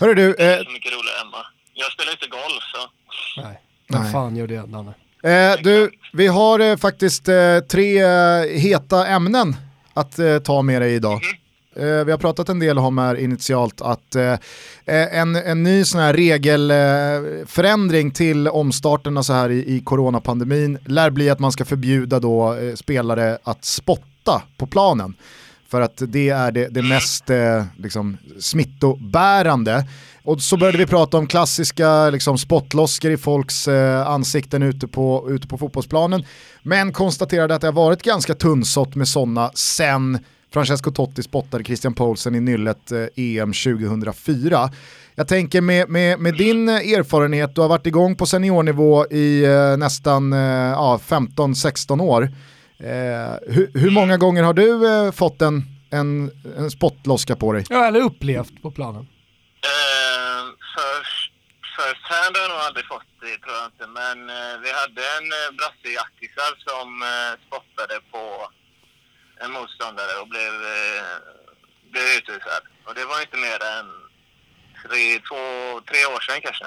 Hörru 0.00 0.14
du, 0.14 0.32
Det 0.32 0.44
är 0.44 0.58
eh, 0.58 0.64
så 0.64 0.70
mycket 0.70 0.92
roligare 0.92 1.18
hemma. 1.18 1.46
Jag 1.74 1.92
spelar 1.92 2.12
inte 2.12 2.26
golf 2.26 2.64
så. 2.74 2.90
Nej, 3.42 3.60
Nej. 3.88 4.12
fan 4.12 4.36
gör 4.36 4.46
det 4.46 4.70
Danne? 4.70 4.94
eh, 5.24 5.62
du 5.62 5.90
vi 6.12 6.26
har 6.26 6.60
eh, 6.60 6.76
faktiskt 6.76 7.28
eh, 7.28 7.58
tre 7.68 8.02
eh, 8.02 8.42
heta 8.50 9.06
ämnen 9.06 9.56
att 9.94 10.18
eh, 10.18 10.38
ta 10.38 10.62
med 10.62 10.82
dig 10.82 10.94
idag. 10.94 11.20
Eh, 11.76 12.04
vi 12.04 12.10
har 12.10 12.18
pratat 12.18 12.48
en 12.48 12.58
del 12.58 12.78
om 12.78 12.98
här 12.98 13.14
initialt 13.14 13.80
att 13.80 14.16
en, 14.86 15.36
en 15.36 15.62
ny 15.62 15.84
sån 15.84 16.00
här 16.00 16.12
regelförändring 16.14 17.46
förändring 17.46 18.10
till 18.10 18.48
omstarterna 18.48 19.22
så 19.22 19.32
här 19.32 19.50
i, 19.50 19.76
i 19.76 19.80
coronapandemin 19.80 20.78
lär 20.86 21.10
bli 21.10 21.30
att 21.30 21.38
man 21.38 21.52
ska 21.52 21.64
förbjuda 21.64 22.20
då 22.20 22.56
spelare 22.74 23.38
att 23.42 23.64
spotta 23.64 24.42
på 24.56 24.66
planen. 24.66 25.14
För 25.68 25.80
att 25.80 26.02
det 26.06 26.28
är 26.28 26.52
det, 26.52 26.68
det 26.68 26.82
mest 26.82 27.24
liksom, 27.76 28.16
smittobärande. 28.40 29.86
Och 30.24 30.40
så 30.40 30.56
började 30.56 30.78
vi 30.78 30.86
prata 30.86 31.18
om 31.18 31.26
klassiska 31.26 32.10
liksom, 32.10 32.38
spottloskor 32.38 33.10
i 33.10 33.16
folks 33.16 33.68
eh, 33.68 34.06
ansikten 34.06 34.62
ute 34.62 34.88
på, 34.88 35.26
ute 35.30 35.48
på 35.48 35.58
fotbollsplanen. 35.58 36.24
Men 36.62 36.92
konstaterade 36.92 37.54
att 37.54 37.60
det 37.60 37.66
har 37.66 37.72
varit 37.72 38.02
ganska 38.02 38.34
tunnsått 38.34 38.94
med 38.94 39.08
sådana 39.08 39.50
sen 39.54 40.18
Francesco 40.52 40.90
Totti 40.90 41.22
spottade 41.22 41.64
Christian 41.64 41.94
Poulsen 41.94 42.34
i 42.34 42.40
nyllet 42.40 42.92
eh, 42.92 43.06
EM 43.16 43.52
2004. 43.52 44.70
Jag 45.14 45.28
tänker 45.28 45.60
med, 45.60 45.88
med, 45.88 46.20
med 46.20 46.34
din 46.34 46.68
erfarenhet, 46.68 47.54
du 47.54 47.60
har 47.60 47.68
varit 47.68 47.86
igång 47.86 48.16
på 48.16 48.26
seniornivå 48.26 49.06
i 49.06 49.44
eh, 49.44 49.76
nästan 49.76 50.32
eh, 50.32 50.38
15-16 50.38 52.02
år. 52.02 52.22
Eh, 52.78 53.54
hur, 53.54 53.70
hur 53.74 53.90
många 53.90 54.16
gånger 54.16 54.42
har 54.42 54.54
du 54.54 54.88
eh, 55.06 55.12
fått 55.12 55.42
en, 55.42 55.62
en, 55.90 56.30
en 56.58 56.70
spottloska 56.70 57.36
på 57.36 57.52
dig? 57.52 57.64
Ja, 57.70 57.86
eller 57.86 58.00
upplevt 58.00 58.62
på 58.62 58.70
planen. 58.70 59.06
Eh, 59.70 60.42
first, 60.74 61.32
first 61.76 62.04
hand 62.12 62.32
har 62.36 62.42
jag 62.42 62.50
nog 62.50 62.60
aldrig 62.68 62.86
fått 62.94 63.10
det 63.24 63.36
tror 63.42 63.54
jag 63.60 63.66
inte. 63.72 63.86
Men 64.00 64.16
eh, 64.36 64.54
vi 64.64 64.70
hade 64.80 65.02
en 65.16 65.28
eh, 65.40 65.50
brasse 65.58 65.86
i 65.94 65.96
Akisar 66.04 66.52
som 66.68 66.88
eh, 67.12 67.32
spottade 67.46 67.96
på 68.12 68.22
en 69.42 69.50
motståndare 69.56 70.12
och 70.20 70.28
blev, 70.34 70.54
eh, 70.76 71.16
blev 71.92 72.06
utvisad. 72.18 72.62
Och 72.86 72.94
det 72.94 73.04
var 73.10 73.18
inte 73.20 73.38
mer 73.46 73.58
än 73.76 73.86
tre, 74.86 75.04
två, 75.28 75.42
tre 75.90 76.00
år 76.14 76.20
sedan 76.26 76.40
kanske. 76.46 76.66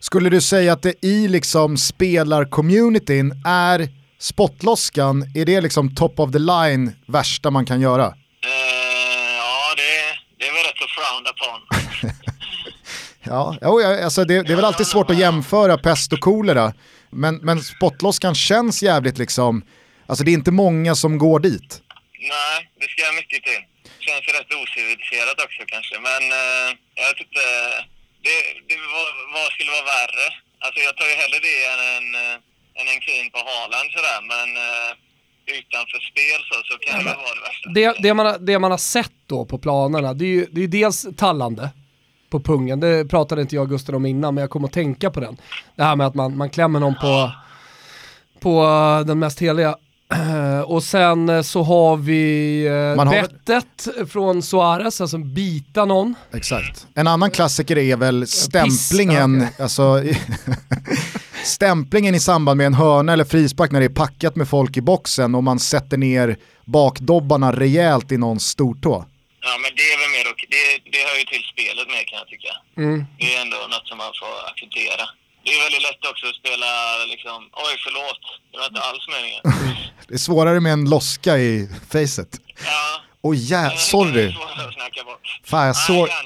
Skulle 0.00 0.28
du 0.30 0.40
säga 0.40 0.72
att 0.72 0.82
det 0.82 1.04
i 1.04 1.28
liksom 1.28 1.76
spelarcommunityn 1.76 3.32
är 3.46 3.88
spottloskan, 4.18 5.22
är 5.34 5.44
det 5.44 5.60
liksom 5.60 5.94
top 5.94 6.20
of 6.20 6.32
the 6.32 6.38
line 6.38 6.92
värsta 7.06 7.50
man 7.50 7.66
kan 7.66 7.80
göra? 7.80 8.06
Eh, 8.06 9.36
ja, 9.36 9.74
det, 9.76 9.92
det 10.38 10.44
är 10.48 10.52
väl 10.54 10.64
rätt 10.64 10.78
så 10.78 10.86
frowned 10.88 11.28
upon. 11.34 11.81
Ja, 13.24 13.56
jo, 13.62 13.80
ja, 13.80 14.04
alltså 14.04 14.24
det, 14.24 14.42
det 14.42 14.52
är 14.52 14.56
väl 14.56 14.64
alltid 14.64 14.86
svårt 14.86 15.10
att 15.10 15.18
jämföra 15.18 15.78
pest 15.78 16.12
och 16.12 16.20
kolera. 16.20 16.72
Men, 17.10 17.34
men 17.36 17.60
spottloskan 17.60 18.34
känns 18.34 18.82
jävligt 18.82 19.18
liksom, 19.18 19.64
alltså 20.06 20.24
det 20.24 20.30
är 20.30 20.38
inte 20.42 20.50
många 20.50 20.94
som 20.94 21.18
går 21.18 21.40
dit. 21.40 21.70
Nej, 22.34 22.56
det 22.80 22.86
ska 22.92 23.02
mycket 23.20 23.42
till. 23.48 23.62
Känns 24.06 24.22
ju 24.28 24.32
rätt 24.38 24.52
ociviliserat 24.62 25.36
också 25.46 25.62
kanske, 25.74 25.94
men 26.08 26.22
eh, 26.40 26.68
jag 26.98 27.04
vet 27.10 27.20
inte. 27.26 27.42
Det, 28.26 28.36
det, 28.68 28.76
vad, 28.96 29.08
vad 29.34 29.46
skulle 29.54 29.70
vara 29.78 29.86
värre? 29.98 30.26
Alltså 30.64 30.78
jag 30.86 30.92
tar 30.98 31.06
ju 31.12 31.16
hellre 31.22 31.38
det 31.48 31.56
än 31.72 31.80
en, 31.96 32.06
eh, 32.22 32.36
än 32.80 32.86
en 32.92 33.00
krin 33.06 33.26
på 33.34 33.38
Haaland 33.48 33.88
sådär, 33.96 34.20
men 34.32 34.48
eh, 34.66 34.90
utanför 35.58 36.00
spel 36.10 36.40
så, 36.48 36.54
så 36.68 36.74
kan 36.84 36.98
det 36.98 37.04
väl 37.10 37.20
vara 37.26 37.34
det 37.38 37.44
värsta. 37.48 37.66
Det, 37.78 37.88
det, 38.04 38.14
man, 38.18 38.26
har- 38.26 38.38
det 38.38 38.58
man 38.64 38.70
har 38.76 38.78
sett 38.96 39.16
då 39.32 39.44
på 39.52 39.56
planerna, 39.58 40.10
det 40.14 40.24
är 40.24 40.34
ju 40.38 40.46
det 40.52 40.58
är 40.60 40.66
ju 40.68 40.72
dels 40.80 41.06
tallande 41.16 41.70
på 42.32 42.40
pungen. 42.40 42.80
Det 42.80 43.08
pratade 43.08 43.42
inte 43.42 43.54
jag 43.54 43.62
och 43.62 43.68
Gustav 43.68 43.94
om 43.94 44.06
innan, 44.06 44.34
men 44.34 44.42
jag 44.42 44.50
kom 44.50 44.64
att 44.64 44.72
tänka 44.72 45.10
på 45.10 45.20
den. 45.20 45.36
Det 45.76 45.82
här 45.82 45.96
med 45.96 46.06
att 46.06 46.14
man, 46.14 46.36
man 46.36 46.50
klämmer 46.50 46.80
någon 46.80 46.94
på, 46.94 47.30
på 48.40 48.64
den 49.06 49.18
mest 49.18 49.42
heliga 49.42 49.76
Eh, 50.12 50.60
och 50.70 50.82
sen 50.82 51.28
eh, 51.28 51.42
så 51.42 51.62
har 51.62 51.96
vi 51.96 52.66
eh, 52.66 52.96
Man 52.96 53.06
har 53.06 53.14
bettet 53.22 54.10
från 54.10 54.42
Suarez, 54.42 55.00
alltså 55.00 55.18
bita 55.18 55.84
någon. 55.84 56.14
Exakt. 56.32 56.86
En 56.94 57.06
annan 57.06 57.30
klassiker 57.30 57.78
är 57.78 57.96
väl 57.96 58.26
stämplingen, 58.26 59.46
alltså, 59.58 60.02
stämplingen 61.44 62.14
i 62.14 62.20
samband 62.20 62.58
med 62.58 62.66
en 62.66 62.74
hörna 62.74 63.12
eller 63.12 63.24
frispark 63.24 63.70
när 63.70 63.80
det 63.80 63.86
är 63.86 63.94
packat 63.94 64.36
med 64.36 64.48
folk 64.48 64.76
i 64.76 64.80
boxen 64.80 65.34
och 65.34 65.44
man 65.44 65.58
sätter 65.58 65.96
ner 65.96 66.36
bakdobbarna 66.64 67.52
rejält 67.52 68.12
i 68.12 68.16
någons 68.16 68.46
stortå. 68.46 69.04
Ja, 69.46 69.52
men 69.62 69.70
det 69.78 69.86
är 69.92 69.96
väl 70.02 70.10
mer 70.16 70.26
okej. 70.32 70.48
Det, 70.56 70.64
det 70.92 71.00
hör 71.08 71.16
ju 71.20 71.24
till 71.32 71.44
spelet 71.52 71.86
mer 71.94 72.04
kan 72.08 72.16
jag 72.22 72.28
tycka. 72.34 72.52
Mm. 72.82 72.98
Det 73.18 73.28
är 73.34 73.38
ändå 73.44 73.58
något 73.74 73.86
som 73.90 73.96
man 74.04 74.12
får 74.20 74.34
acceptera. 74.50 75.04
Det 75.44 75.50
är 75.54 75.60
väldigt 75.66 75.84
lätt 75.88 76.02
också 76.12 76.24
att 76.30 76.38
spela 76.42 76.70
liksom, 77.12 77.38
oj 77.64 77.74
förlåt, 77.84 78.22
det 78.50 78.56
var 78.60 78.66
inte 78.72 78.82
alls 78.88 79.04
meningen. 79.16 79.42
Det 80.08 80.14
är 80.14 80.18
svårare 80.18 80.60
med 80.60 80.72
en 80.72 80.90
loska 80.90 81.38
i 81.38 81.68
facet. 81.92 82.30
Ja. 82.64 83.02
Ja, 83.22 83.30
det 83.30 83.54
är 83.54 83.76
sorry. 83.76 84.28
att 84.28 84.74
snacka 84.74 85.04
bort. 85.04 85.40
Fan 85.44 85.66
jag 85.66 85.76
såg... 85.76 86.08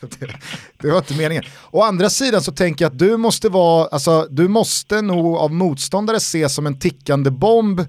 Det, 0.00 0.36
det 0.78 0.90
var 0.90 0.98
inte 0.98 1.14
meningen. 1.14 1.44
Å 1.70 1.82
andra 1.82 2.10
sidan 2.10 2.42
så 2.42 2.52
tänker 2.52 2.84
jag 2.84 2.92
att 2.92 2.98
du 2.98 3.16
måste 3.16 3.48
vara, 3.48 3.88
alltså 3.88 4.26
du 4.30 4.48
måste 4.48 5.02
nog 5.02 5.36
av 5.36 5.52
motståndare 5.52 6.16
ses 6.16 6.54
som 6.54 6.66
en 6.66 6.78
tickande 6.80 7.30
bomb 7.30 7.80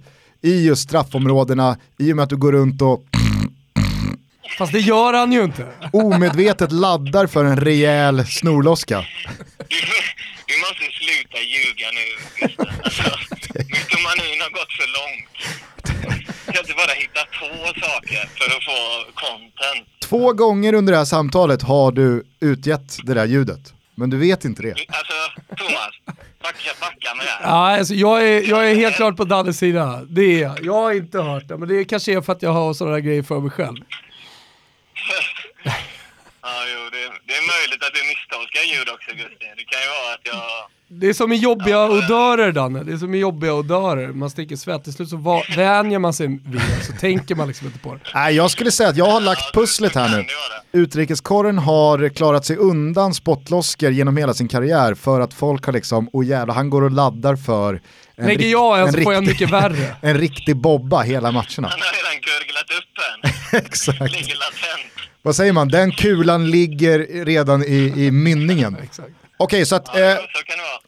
i 0.42 0.66
just 0.66 0.82
straffområdena 0.84 1.78
i 2.00 2.12
och 2.12 2.16
med 2.16 2.24
att 2.24 2.30
du 2.30 2.38
går 2.38 2.52
runt 2.52 2.82
och 2.82 3.04
Fast 4.58 4.72
det 4.74 4.80
gör 4.80 5.14
han 5.14 5.32
ju 5.32 5.44
inte. 5.44 5.68
omedvetet 5.94 6.72
laddar 6.72 7.28
för 7.28 7.46
en 7.46 7.58
rejäl 7.60 8.26
snorloska. 8.26 9.06
Du, 9.70 9.76
du 10.56 10.60
måste 10.60 10.86
sluta 11.00 11.38
ljuga 11.54 11.88
nu. 12.00 12.08
Alltså, 12.84 13.04
mytomanin 13.56 14.42
har 14.42 14.50
gått 14.50 14.72
för 14.80 14.88
långt. 14.98 15.30
Du 16.46 16.52
kan 16.52 16.62
inte 16.62 16.74
bara 16.74 16.94
hitta 16.94 17.20
på 17.40 17.80
saker 17.80 18.30
för 18.38 18.46
att 18.58 18.64
få 18.64 19.12
content. 19.14 19.88
Två 20.02 20.34
gånger 20.34 20.74
under 20.74 20.94
det 20.94 20.98
här 20.98 21.06
samtalet 21.06 21.62
har 21.62 21.92
du 21.92 22.24
utgett 22.40 22.98
det 23.04 23.14
där 23.14 23.26
ljudet. 23.26 23.74
Men 23.96 24.10
du 24.10 24.18
vet 24.18 24.46
inte 24.46 24.62
det. 24.62 24.72
Alltså, 24.88 25.14
Thomas, 25.58 26.18
backa. 26.82 27.24
Ja, 27.44 27.78
alltså, 27.78 27.94
jag, 27.94 28.28
är, 28.28 28.50
jag 28.50 28.72
är 28.72 28.76
helt 28.76 28.96
klart 28.96 29.18
på 29.18 29.24
Dannes 29.24 29.58
sida. 29.58 30.02
Det 30.10 30.22
är 30.22 30.42
jag. 30.42 30.66
Jag 30.66 30.74
har 30.74 30.94
inte 30.94 31.20
hört 31.20 31.48
det, 31.48 31.58
men 31.58 31.68
det 31.70 31.86
kanske 31.86 32.14
är 32.14 32.22
för 32.22 32.34
att 32.34 32.42
jag 32.42 32.52
har 32.52 32.74
sådana 32.74 32.96
där 32.96 33.02
grejer 33.02 33.24
för 33.24 33.40
mig 33.40 33.52
själv. 33.52 33.78
Jo, 36.74 36.80
det, 36.96 37.04
det 37.28 37.34
är 37.42 37.46
möjligt 37.54 37.82
att 37.86 37.94
du 37.94 38.02
misstolkar 38.12 38.64
ljud 38.72 38.90
också, 38.96 39.10
Gusti. 39.22 39.46
Det 39.60 39.66
kan 39.72 39.80
ju 39.86 39.88
vara 40.02 40.14
att 40.14 40.22
jag... 40.24 40.44
Det 40.92 41.10
är 41.10 41.14
som 41.14 41.32
i 41.32 41.36
jobbiga 41.36 41.86
odörer 41.90 42.52
Danne, 42.52 42.84
det 42.84 42.94
är 42.94 42.98
som 42.98 43.14
i 43.14 43.18
jobbiga 43.18 43.54
odörer. 43.54 44.08
Man 44.08 44.30
sticker 44.30 44.56
svett, 44.56 44.84
till 44.84 44.94
slut 44.94 45.10
så 45.10 45.18
va- 45.18 45.44
vänjer 45.56 46.00
man 46.00 46.14
sig 46.14 46.28
vid 46.28 46.40
det, 46.46 46.84
så 46.86 46.94
tänker 46.94 47.36
man 47.36 47.48
liksom 47.48 47.68
inte 47.68 47.80
på 47.80 47.94
det. 47.94 48.00
Nej, 48.14 48.36
jag 48.36 48.52
skulle 48.52 48.72
säga 48.72 48.90
att 48.90 48.98
jag 48.98 49.06
har 49.06 49.22
lagt 49.22 49.54
pusslet 49.54 49.96
här 49.96 50.10
nu. 50.18 50.26
Utrikeskorren 50.82 51.58
har 51.58 52.10
klarat 52.10 52.46
sig 52.46 52.58
undan 52.58 53.14
spottloskor 53.14 53.92
genom 53.92 54.18
hela 54.18 54.34
sin 54.34 54.48
karriär 54.48 54.94
för 54.96 55.20
att 55.22 55.34
folk 55.34 55.66
har 55.66 55.74
liksom, 55.74 56.10
åh 56.14 56.26
jävlar, 56.26 56.56
han 56.56 56.70
går 56.70 56.82
och 56.84 56.92
laddar 56.92 57.36
för 57.36 57.82
en, 58.16 58.26
Lägger 58.26 58.40
rikt- 58.40 58.52
jag 58.52 58.80
en 58.80 58.94
så 58.94 59.02
får 59.02 59.14
jag 59.14 59.22
riktig- 59.24 59.34
mycket 59.34 59.50
värre. 59.50 59.96
en 60.02 60.18
riktig 60.18 60.56
bobba 60.56 61.02
hela 61.02 61.32
matcherna. 61.32 61.68
Han 61.68 61.80
har 61.82 61.94
redan 61.98 62.22
gurglat 62.22 62.72
upp 62.80 62.94
en. 63.54 63.58
Exakt. 63.66 64.00
Ligger 64.00 64.36
latent. 64.36 64.92
Vad 65.22 65.36
säger 65.36 65.54
man? 65.54 65.68
Den 65.68 65.92
kulan 65.92 66.52
ligger 66.52 67.26
redan 67.26 67.64
i, 67.64 67.94
i 67.96 68.12
mynningen. 68.12 68.78
Exakt. 68.84 69.10
Okej, 69.38 69.66
så 69.66 69.76
att 69.76 69.96
eh, 69.96 70.16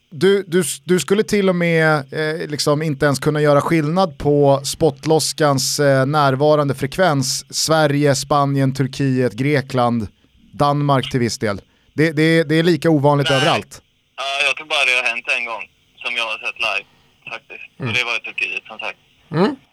du, 0.10 0.44
du, 0.48 0.64
du 0.84 1.00
skulle 1.00 1.24
till 1.24 1.50
och 1.50 1.56
med 1.56 2.14
eh, 2.14 2.48
liksom 2.48 2.82
inte 2.82 3.06
ens 3.06 3.20
kunna 3.20 3.42
göra 3.42 3.62
skillnad 3.62 4.18
på 4.18 4.62
spottloskans 4.64 5.80
eh, 5.80 6.06
närvarande 6.06 6.76
frekvens. 6.76 7.46
Sverige, 7.50 8.16
Spanien, 8.16 8.74
Turkiet, 8.74 9.34
Grekland, 9.34 10.08
Danmark 10.52 11.12
till 11.12 11.20
viss 11.20 11.38
del. 11.38 11.62
Det, 11.94 12.12
det, 12.12 12.44
det 12.44 12.56
är 12.56 12.64
lika 12.64 12.90
ovanligt 12.90 13.30
Nej. 13.30 13.38
överallt. 13.38 13.82
Ja, 14.18 14.24
jag 14.48 14.56
tror 14.58 14.68
bara 14.68 14.86
det 14.86 15.02
har 15.02 15.16
hänt 15.16 15.26
en 15.40 15.46
gång 15.46 15.64
som 15.98 16.16
jag 16.16 16.24
har 16.24 16.38
sett 16.38 16.60
live 16.60 16.86
faktiskt. 17.30 17.80
Och 17.80 17.94
det 17.94 18.04
var 18.04 18.16
i 18.16 18.20
Turkiet 18.20 18.64
som 18.68 18.80
sagt. 18.80 18.98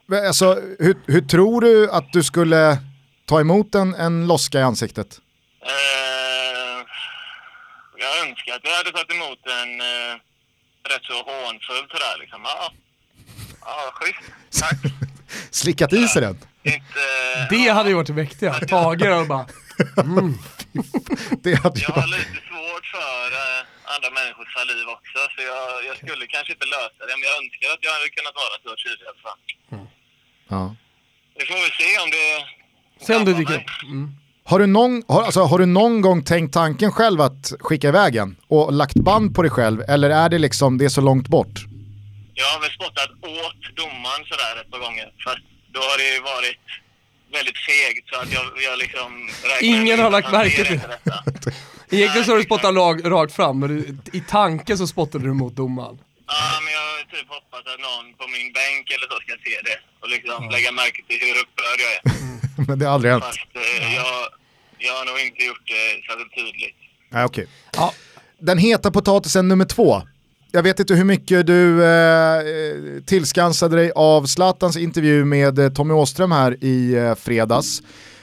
Men 0.07 0.27
Alltså, 0.27 0.59
hur, 0.79 0.97
hur 1.07 1.21
tror 1.21 1.61
du 1.61 1.91
att 1.91 2.13
du 2.13 2.23
skulle 2.23 2.79
ta 3.29 3.41
emot 3.41 3.75
en, 3.75 3.95
en 3.95 4.27
loska 4.27 4.59
i 4.59 4.63
ansiktet? 4.63 5.21
Eh, 5.63 6.79
jag 7.97 8.13
önskar 8.29 8.55
att 8.55 8.65
jag 8.65 8.77
hade 8.77 8.91
tagit 8.93 9.11
emot 9.13 9.39
en 9.47 9.81
eh, 9.81 10.15
rätt 10.91 11.05
så 11.11 11.17
hånfull 11.29 11.87
sådär 11.91 12.17
liksom. 12.21 12.41
Ja, 12.45 12.73
ja 13.65 13.91
schysst. 13.95 14.33
Tack. 14.61 14.79
Slickat 15.51 15.93
i 15.93 16.09
sig 16.09 16.23
den? 16.23 16.39
Inte, 16.63 17.01
Det 17.51 17.69
hade 17.69 17.89
ju 17.91 17.95
varit 17.95 18.07
det 18.07 18.13
mäktiga. 18.13 18.53
Tager 18.55 19.11
och 19.21 19.27
bara, 19.27 19.47
Det 21.45 21.55
hade 21.63 21.81
jag 21.81 21.91
jag. 21.91 22.03
har 22.03 22.09
lite 22.19 22.41
svårt 22.51 22.87
för 22.97 23.27
eh, 23.43 23.61
andra 23.95 24.11
människors 24.19 24.51
saliv 24.57 24.87
också, 24.97 25.19
så 25.35 25.41
jag, 25.53 25.85
jag 25.89 25.97
skulle 26.03 26.25
kanske 26.35 26.53
inte 26.57 26.67
lösa 26.77 27.01
det, 27.09 27.15
men 27.19 27.25
jag 27.31 27.37
önskar 27.43 27.69
att 27.75 27.83
jag 27.87 27.93
hade 27.97 28.09
kunnat 28.17 28.37
vara 28.43 28.57
så 28.65 28.71
tydlig 28.85 29.05
i 29.07 29.09
alla 29.11 29.23
fall. 29.29 29.41
Ja. 30.55 30.63
Vi 31.39 31.43
får 31.49 31.59
väl 31.65 31.75
se 31.83 31.91
om 32.05 32.11
det... 32.17 32.29
sen 33.07 33.25
du 33.25 33.35
dyker 33.35 33.55
upp. 33.55 33.63
Mm. 33.85 34.11
Har 34.45 34.59
du, 34.59 34.67
någon, 34.67 35.03
har, 35.09 35.23
alltså, 35.23 35.43
har 35.43 35.59
du 35.59 35.67
någon 35.67 36.01
gång 36.01 36.23
tänkt 36.25 36.55
tanken 36.55 36.93
själv 36.93 37.21
att 37.21 37.53
skicka 37.61 37.89
iväg 37.89 38.17
en 38.17 38.37
och 38.49 38.73
lagt 38.73 38.95
band 38.95 39.35
på 39.35 39.43
dig 39.43 39.51
själv 39.51 39.83
eller 39.89 40.11
är 40.11 40.29
det 40.29 40.39
liksom 40.39 40.79
det 40.79 40.85
är 40.85 40.89
så 40.89 41.01
långt 41.01 41.29
bort? 41.29 41.65
Jag 42.35 42.47
har 42.47 42.61
väl 42.61 42.71
spottat 42.71 43.11
åt 43.11 43.77
domaren 43.77 44.25
sådär 44.25 44.61
ett 44.61 44.71
par 44.71 44.79
gånger, 44.79 45.05
fast 45.25 45.45
då 45.73 45.81
har 45.81 45.99
det 45.99 46.15
ju 46.15 46.21
varit 46.21 46.65
väldigt 47.33 47.59
fegt 47.59 48.09
så 48.13 48.21
att 48.21 48.33
jag, 48.33 48.45
jag 48.71 48.79
liksom... 48.79 49.29
Ingen 49.61 49.99
har 49.99 50.11
lagt 50.11 50.33
märke 50.33 50.65
till 50.65 50.79
detta. 50.79 51.25
Egentligen 51.91 52.25
så 52.25 52.33
har 52.33 52.39
du 52.39 52.45
spottat 52.45 52.75
lag, 52.75 53.11
rakt 53.11 53.33
fram, 53.33 53.59
men 53.59 53.69
du, 53.69 53.99
i 54.19 54.21
tanken 54.21 54.79
så 54.79 54.87
spottade 54.87 55.25
du 55.25 55.33
mot 55.33 55.57
domaren. 55.57 55.99
Ja, 56.35 56.61
men 56.63 56.71
jag 56.77 56.85
har 56.91 56.99
typ 57.15 57.29
hoppats 57.37 57.67
att 57.73 57.81
någon 57.89 58.07
på 58.21 58.25
min 58.35 58.49
bänk 58.59 58.85
eller 58.95 59.07
så 59.13 59.17
ska 59.25 59.33
se 59.47 59.57
det 59.69 59.79
och 60.03 60.09
liksom 60.15 60.39
lägga 60.55 60.71
märke 60.81 61.01
till 61.09 61.21
hur 61.27 61.37
upprörd 61.43 61.79
jag 61.87 61.93
är. 61.97 62.03
Men 62.69 62.79
det 62.79 62.85
har 62.87 62.95
aldrig 62.95 63.13
hänt. 63.13 63.25
Fast 63.25 63.53
eh, 63.55 63.95
jag, 64.01 64.15
jag 64.87 64.93
har 64.99 65.05
nog 65.11 65.19
inte 65.27 65.41
gjort 65.49 65.65
det 65.73 65.85
särskilt 66.07 66.35
tydligt. 66.35 66.77
Nej, 67.09 67.25
okej. 67.25 67.47
Ja. 67.77 67.93
Den 68.39 68.59
heta 68.59 68.91
potatisen 68.91 69.49
nummer 69.49 69.65
två. 69.65 70.03
Jag 70.53 70.63
vet 70.63 70.81
inte 70.81 70.95
hur 70.95 71.05
mycket 71.05 71.47
du 71.47 71.85
eh, 71.85 72.43
tillskansade 73.07 73.77
dig 73.77 73.93
av 73.95 74.27
Zlatans 74.27 74.77
intervju 74.77 75.25
med 75.25 75.59
eh, 75.59 75.69
Tommy 75.73 75.95
Åström 75.95 76.33
här 76.33 76.65
i 76.65 76.95
eh, 76.95 77.15
fredags. 77.15 77.83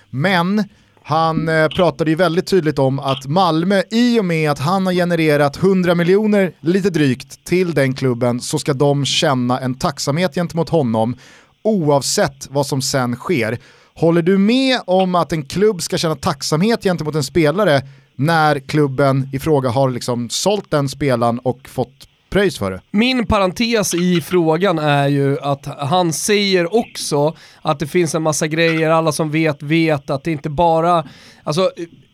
Men 0.10 0.70
han 1.08 1.50
eh, 1.50 1.68
pratade 1.68 2.10
ju 2.10 2.16
väldigt 2.16 2.48
tydligt 2.48 2.80
om 2.80 3.00
att 3.00 3.26
Malmö, 3.26 3.82
i 3.92 4.20
och 4.20 4.26
med 4.26 4.52
att 4.52 4.60
han 4.60 4.86
har 4.86 4.94
genererat 4.94 5.58
100 5.58 5.96
miljoner, 5.96 6.54
lite 6.60 6.90
drygt, 6.90 7.46
till 7.46 7.74
den 7.74 7.94
klubben 7.94 8.40
så 8.42 8.60
ska 8.60 8.74
de 8.74 9.06
känna 9.06 9.60
en 9.60 9.76
tacksamhet 9.76 10.36
gentemot 10.36 10.70
honom 10.70 11.16
oavsett 11.64 12.48
vad 12.50 12.66
som 12.66 12.82
sen 12.82 13.16
sker. 13.16 13.60
Håller 13.96 14.22
du 14.22 14.38
med 14.38 14.80
om 14.86 15.16
att 15.16 15.32
en 15.32 15.46
klubb 15.46 15.82
ska 15.82 15.98
känna 15.98 16.16
tacksamhet 16.16 16.84
gentemot 16.84 17.16
en 17.16 17.24
spelare 17.24 17.82
när 18.16 18.60
klubben 18.60 19.30
i 19.34 19.40
fråga 19.40 19.70
har 19.70 19.90
liksom 19.90 20.30
sålt 20.30 20.72
den 20.72 20.90
spelaren 20.90 21.40
och 21.40 21.70
fått 21.70 22.08
pröjs 22.36 22.60
för 22.60 22.72
det? 22.72 22.82
Min 22.92 23.28
parentes 23.28 23.94
i 23.94 24.22
frågan 24.22 24.80
är 24.80 25.08
ju 25.08 25.40
att 25.40 25.66
han 25.66 26.14
säger 26.14 26.76
också 26.76 27.36
att 27.62 27.80
det 27.80 27.88
finns 27.88 28.16
en 28.16 28.22
massa 28.22 28.48
grejer, 28.48 28.90
alla 28.90 29.12
som 29.12 29.32
vet 29.32 29.64
vet 29.64 30.10
att 30.10 30.24
det 30.24 30.32
inte 30.32 30.50
bara, 30.50 31.08
alltså 31.44 31.72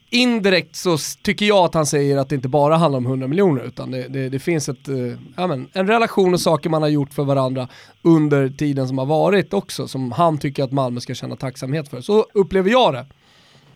indirekt 0.09 0.75
så 0.75 0.97
tycker 1.23 1.45
jag 1.45 1.65
att 1.65 1.73
han 1.73 1.85
säger 1.85 2.17
att 2.17 2.29
det 2.29 2.35
inte 2.35 2.47
bara 2.47 2.77
handlar 2.77 2.97
om 2.97 3.05
100 3.05 3.27
miljoner 3.27 3.63
utan 3.63 3.91
det, 3.91 4.07
det, 4.07 4.29
det 4.29 4.39
finns 4.39 4.69
ett, 4.69 4.87
eh, 4.87 4.95
ja, 5.37 5.47
men, 5.47 5.69
en 5.73 5.87
relation 5.87 6.33
och 6.33 6.41
saker 6.41 6.69
man 6.69 6.81
har 6.81 6.89
gjort 6.89 7.13
för 7.13 7.23
varandra 7.23 7.67
under 8.01 8.49
tiden 8.49 8.87
som 8.87 8.97
har 8.97 9.05
varit 9.05 9.53
också 9.53 9.87
som 9.87 10.11
han 10.11 10.37
tycker 10.37 10.63
att 10.63 10.71
Malmö 10.71 10.99
ska 10.99 11.15
känna 11.15 11.35
tacksamhet 11.35 11.89
för. 11.89 12.01
Så 12.01 12.25
upplever 12.33 12.69
jag 12.69 12.93
det. 12.93 13.05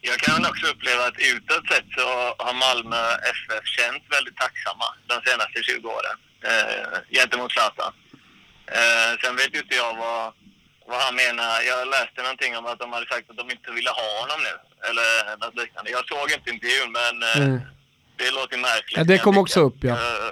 Jag 0.01 0.17
kan 0.17 0.45
också 0.45 0.65
uppleva 0.73 1.03
att 1.09 1.19
utåt 1.33 1.67
sett 1.71 1.87
så 1.97 2.05
har 2.45 2.53
Malmö 2.65 3.03
FF 3.37 3.65
känt 3.77 4.03
väldigt 4.15 4.37
tacksamma 4.43 4.87
de 5.07 5.15
senaste 5.29 5.59
20 5.63 5.87
åren 5.87 6.17
eh, 6.49 6.99
gentemot 7.17 7.51
Zlatan. 7.51 7.93
Eh, 8.77 9.11
sen 9.21 9.35
vet 9.35 9.55
ju 9.55 9.59
inte 9.59 9.75
jag 9.75 9.93
vad, 10.03 10.33
vad 10.87 10.99
han 11.01 11.15
menar. 11.15 11.61
Jag 11.71 11.87
läste 11.95 12.21
någonting 12.21 12.57
om 12.57 12.65
att 12.65 12.79
de 12.79 12.93
hade 12.93 13.05
sagt 13.13 13.29
att 13.29 13.37
de 13.37 13.51
inte 13.51 13.71
ville 13.71 13.89
ha 13.89 14.07
honom 14.21 14.39
nu. 14.47 14.53
Eller 14.89 15.37
något 15.37 15.55
liknande. 15.61 15.91
Jag 15.91 16.03
såg 16.07 16.31
inte 16.37 16.49
intervjun 16.49 16.91
men 16.99 17.13
eh, 17.29 17.37
Mm. 17.47 17.59
det 18.17 18.31
låter 18.31 18.57
märkligt. 18.57 18.97
Ja, 18.97 19.03
det 19.03 19.17
kom 19.17 19.37
också 19.37 19.59
upp, 19.59 19.77
ja. 19.81 19.93
Eh, 19.93 20.31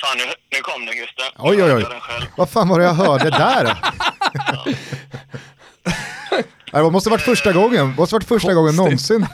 fan, 0.00 0.16
nu, 0.18 0.24
nu 0.52 0.60
kom 0.60 0.86
den 0.86 0.96
Gustav. 0.96 1.26
Oj, 1.38 1.62
oj, 1.64 1.72
oj. 1.74 1.84
Vad 2.36 2.50
fan 2.50 2.68
var 2.68 2.78
det 2.78 2.84
jag 2.84 2.94
hörde 2.94 3.30
där? 3.30 3.64
Nej, 6.72 6.82
Det 6.82 6.90
måste 6.90 7.10
varit 7.10 7.22
första 7.24 7.52
gången, 7.52 7.90
det 7.90 7.96
måste 7.96 8.14
varit 8.14 8.28
första 8.28 8.54
gången 8.54 8.76
någonsin. 8.76 9.26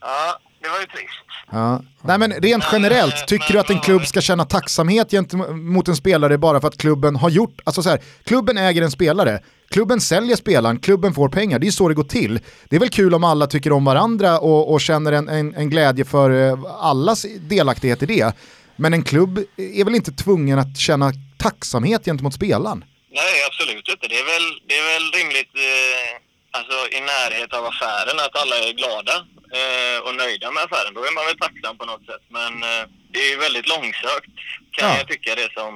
Ja, 0.00 0.38
det 0.62 0.68
var 0.68 0.80
ju 0.80 0.86
trist. 0.86 1.23
Ja. 1.50 1.82
Nej 2.02 2.18
men 2.18 2.32
rent 2.32 2.64
generellt, 2.72 3.26
tycker 3.26 3.52
du 3.52 3.58
att 3.58 3.70
en 3.70 3.80
klubb 3.80 4.06
ska 4.06 4.20
känna 4.20 4.44
tacksamhet 4.44 5.10
gentemot 5.10 5.88
en 5.88 5.96
spelare 5.96 6.38
bara 6.38 6.60
för 6.60 6.68
att 6.68 6.78
klubben 6.78 7.16
har 7.16 7.30
gjort, 7.30 7.60
alltså 7.64 7.82
så 7.82 7.90
här, 7.90 8.00
klubben 8.24 8.58
äger 8.58 8.82
en 8.82 8.90
spelare, 8.90 9.40
klubben 9.70 10.00
säljer 10.00 10.36
spelaren, 10.36 10.78
klubben 10.78 11.14
får 11.14 11.28
pengar, 11.28 11.58
det 11.58 11.66
är 11.66 11.70
så 11.70 11.88
det 11.88 11.94
går 11.94 12.04
till. 12.04 12.40
Det 12.68 12.76
är 12.76 12.80
väl 12.80 12.88
kul 12.88 13.14
om 13.14 13.24
alla 13.24 13.46
tycker 13.46 13.72
om 13.72 13.84
varandra 13.84 14.38
och, 14.38 14.72
och 14.72 14.80
känner 14.80 15.12
en, 15.12 15.28
en, 15.28 15.54
en, 15.54 15.70
glädje 15.70 16.04
för 16.04 16.30
eh, 16.30 16.58
allas 16.80 17.26
delaktighet 17.40 18.02
i 18.02 18.06
det. 18.06 18.32
Men 18.76 18.94
en 18.94 19.02
klubb 19.02 19.38
är 19.56 19.84
väl 19.84 19.94
inte 19.94 20.12
tvungen 20.12 20.58
att 20.58 20.78
känna 20.78 21.12
tacksamhet 21.38 22.04
gentemot 22.04 22.34
spelaren? 22.34 22.84
Nej, 23.10 23.34
absolut 23.46 23.88
inte. 23.88 24.08
Det 24.08 24.18
är 24.18 24.28
väl, 24.34 24.46
det 24.68 24.74
är 24.74 24.84
väl 24.94 25.06
rimligt 25.20 25.54
eh, 25.54 26.58
alltså, 26.58 26.76
i 26.96 27.00
närhet 27.00 27.52
av 27.54 27.64
affären 27.66 28.18
att 28.24 28.36
alla 28.42 28.56
är 28.56 28.72
glada 28.72 29.26
eh, 29.58 29.98
och 30.06 30.14
nöjda 30.22 30.50
med 30.50 30.62
affären. 30.66 30.94
Då 30.94 31.00
är 31.00 31.14
man 31.14 31.24
väl 31.28 31.38
tacksam 31.38 31.78
på 31.78 31.84
något 31.84 32.04
sätt. 32.10 32.24
Men 32.38 32.52
eh, 32.70 32.84
det 33.14 33.22
är 33.30 33.40
väldigt 33.46 33.68
långsökt 33.68 34.34
kan 34.76 34.88
ja. 34.88 34.96
jag 34.98 35.08
tycka 35.08 35.30
det 35.34 35.48
som, 35.58 35.72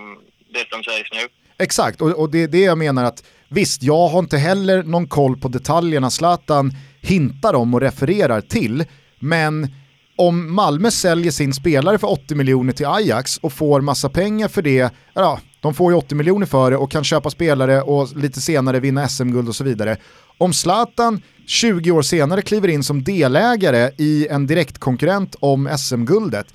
det 0.54 0.64
som 0.70 0.82
sägs 0.84 1.10
nu. 1.12 1.24
Exakt, 1.58 2.00
och, 2.00 2.10
och 2.10 2.30
det 2.30 2.42
är 2.42 2.48
det 2.48 2.60
jag 2.60 2.78
menar 2.78 3.04
att 3.04 3.24
visst, 3.48 3.82
jag 3.82 4.08
har 4.08 4.18
inte 4.18 4.38
heller 4.38 4.82
någon 4.82 5.08
koll 5.08 5.36
på 5.40 5.48
detaljerna 5.48 6.10
Zlatan 6.10 6.72
hintar 7.00 7.54
om 7.54 7.74
och 7.74 7.80
refererar 7.80 8.40
till, 8.40 8.84
men 9.18 9.74
om 10.16 10.54
Malmö 10.54 10.90
säljer 10.90 11.32
sin 11.32 11.54
spelare 11.54 11.98
för 11.98 12.10
80 12.10 12.34
miljoner 12.34 12.72
till 12.72 12.86
Ajax 12.86 13.38
och 13.38 13.52
får 13.52 13.80
massa 13.80 14.08
pengar 14.08 14.48
för 14.48 14.62
det, 14.62 14.94
ja, 15.14 15.40
de 15.60 15.74
får 15.74 15.92
ju 15.92 15.98
80 15.98 16.14
miljoner 16.14 16.46
för 16.46 16.70
det 16.70 16.76
och 16.76 16.90
kan 16.90 17.04
köpa 17.04 17.30
spelare 17.30 17.82
och 17.82 18.16
lite 18.16 18.40
senare 18.40 18.80
vinna 18.80 19.08
SM-guld 19.08 19.48
och 19.48 19.56
så 19.56 19.64
vidare. 19.64 19.96
Om 20.38 20.52
Zlatan 20.52 21.22
20 21.46 21.90
år 21.90 22.02
senare 22.02 22.42
kliver 22.42 22.68
in 22.68 22.84
som 22.84 23.02
delägare 23.02 23.90
i 23.98 24.28
en 24.28 24.46
direktkonkurrent 24.46 25.36
om 25.40 25.68
SM-guldet, 25.78 26.46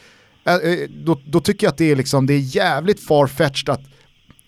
eh, 0.46 0.56
eh, 0.56 0.90
då, 0.90 1.22
då, 1.26 1.40
tycker 1.40 1.68
jag 1.68 1.72
att 1.72 1.78
det 1.78 1.92
är, 1.92 1.96
liksom, 1.96 2.26
det 2.26 2.34
är 2.34 2.56
jävligt 2.56 3.08
farfetched 3.08 3.70
att 3.70 3.82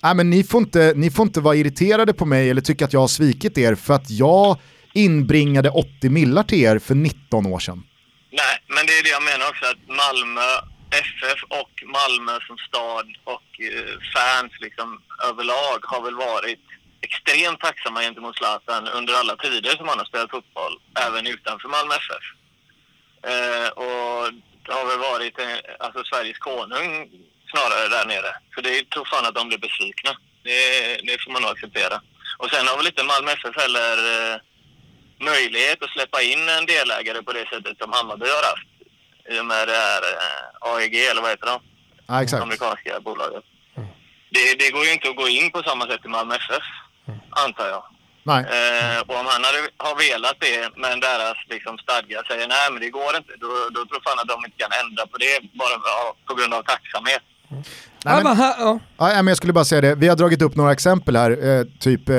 Nej, 0.03 0.15
men 0.15 0.29
ni, 0.29 0.43
får 0.43 0.61
inte, 0.61 0.93
ni 0.95 1.11
får 1.11 1.25
inte 1.25 1.41
vara 1.41 1.55
irriterade 1.55 2.13
på 2.13 2.25
mig 2.25 2.49
eller 2.49 2.61
tycka 2.61 2.85
att 2.85 2.93
jag 2.93 2.99
har 2.99 3.07
svikit 3.07 3.57
er 3.57 3.75
för 3.75 3.93
att 3.93 4.09
jag 4.09 4.57
inbringade 4.93 5.69
80 5.69 6.09
millar 6.09 6.43
till 6.43 6.63
er 6.63 6.79
för 6.79 6.95
19 6.95 7.45
år 7.45 7.59
sedan. 7.59 7.83
Nej, 8.31 8.55
men 8.67 8.85
det 8.85 8.91
är 8.91 9.03
det 9.03 9.09
jag 9.09 9.23
menar 9.23 9.49
också 9.49 9.65
att 9.65 9.81
Malmö 9.87 10.74
FF 10.95 11.39
och 11.59 11.73
Malmö 11.97 12.39
som 12.47 12.57
stad 12.57 13.07
och 13.23 13.49
eh, 13.59 13.95
fans 14.15 14.51
liksom 14.59 15.01
överlag 15.29 15.79
har 15.81 16.01
väl 16.01 16.15
varit 16.15 16.65
extremt 17.01 17.59
tacksamma 17.59 18.01
gentemot 18.01 18.37
Zlatan 18.37 18.87
under 18.87 19.13
alla 19.13 19.35
tider 19.35 19.75
som 19.75 19.87
han 19.87 19.97
har 19.97 20.05
spelat 20.05 20.31
fotboll, 20.31 20.75
även 21.07 21.27
utanför 21.27 21.69
Malmö 21.69 21.93
FF. 21.95 22.25
Eh, 23.31 23.69
och 23.83 24.33
det 24.65 24.73
har 24.73 24.85
väl 24.91 24.99
varit 25.11 25.39
eh, 25.39 25.57
alltså 25.79 26.03
Sveriges 26.03 26.37
konung 26.37 26.91
snarare 27.51 27.87
där 27.87 28.05
nere. 28.05 28.31
För 28.53 28.61
det 28.61 28.89
tror 28.89 29.05
fan 29.05 29.25
att 29.25 29.35
de 29.35 29.47
blir 29.47 29.57
besvikna. 29.57 30.11
Det, 30.43 30.59
det 31.07 31.21
får 31.23 31.31
man 31.31 31.41
nog 31.41 31.51
acceptera. 31.51 32.01
Och 32.37 32.49
sen 32.49 32.67
har 32.67 32.77
väl 32.77 32.87
inte 32.87 33.03
Malmö 33.03 33.31
FF 33.31 33.55
heller 33.63 33.97
eh, 34.13 34.37
möjlighet 35.19 35.83
att 35.83 35.89
släppa 35.89 36.21
in 36.21 36.49
en 36.49 36.65
delägare 36.65 37.21
på 37.23 37.33
det 37.33 37.49
sättet 37.49 37.77
som 37.77 37.91
Hammarby 37.93 38.25
har 38.25 38.43
haft. 38.51 38.67
I 39.29 39.39
och 39.39 39.45
med 39.45 39.67
det 39.67 39.73
här 39.73 40.01
eh, 40.01 40.73
AEG, 40.73 40.95
eller 41.09 41.21
vad 41.21 41.31
heter 41.31 41.45
de? 41.45 41.59
Ja, 42.07 42.23
exakt. 42.23 42.43
Amerikanska 42.43 42.99
bolaget. 42.99 43.43
Mm. 43.77 43.89
Det, 44.29 44.55
det, 44.59 44.71
går 44.71 44.85
ju 44.85 44.93
inte 44.93 45.09
att 45.09 45.15
gå 45.15 45.27
in 45.27 45.51
på 45.51 45.63
samma 45.63 45.87
sätt 45.87 46.05
i 46.05 46.07
Malmö 46.07 46.35
FF, 46.35 46.63
mm. 47.07 47.19
antar 47.29 47.67
jag. 47.67 47.83
Nej. 48.23 48.41
Eh, 48.55 48.99
och 49.07 49.15
om 49.19 49.25
han 49.25 49.43
hade, 49.43 49.59
har 49.77 49.95
velat 49.95 50.37
det, 50.39 50.71
men 50.75 50.99
deras 50.99 51.37
liksom, 51.47 51.77
stadga 51.77 52.23
säger 52.23 52.47
nej 52.47 52.71
men 52.71 52.81
det 52.81 52.89
går 52.89 53.15
inte, 53.17 53.33
då, 53.43 53.47
då 53.75 53.85
tror 53.85 54.01
fan 54.05 54.19
att 54.19 54.27
de 54.27 54.45
inte 54.45 54.57
kan 54.63 54.73
ändra 54.81 55.07
på 55.07 55.17
det 55.17 55.35
bara 55.61 55.75
på 56.27 56.33
grund 56.35 56.53
av 56.53 56.61
tacksamhet. 56.63 57.23
Nej, 58.05 58.23
men, 58.23 58.37
ja. 58.37 58.79
Ja, 58.97 59.13
men 59.15 59.27
jag 59.27 59.37
skulle 59.37 59.53
bara 59.53 59.65
säga 59.65 59.81
det, 59.81 59.95
vi 59.95 60.07
har 60.07 60.15
dragit 60.15 60.41
upp 60.41 60.55
några 60.55 60.71
exempel 60.71 61.15
här, 61.15 61.59
eh, 61.59 61.65
typ 61.79 62.09
eh, 62.09 62.15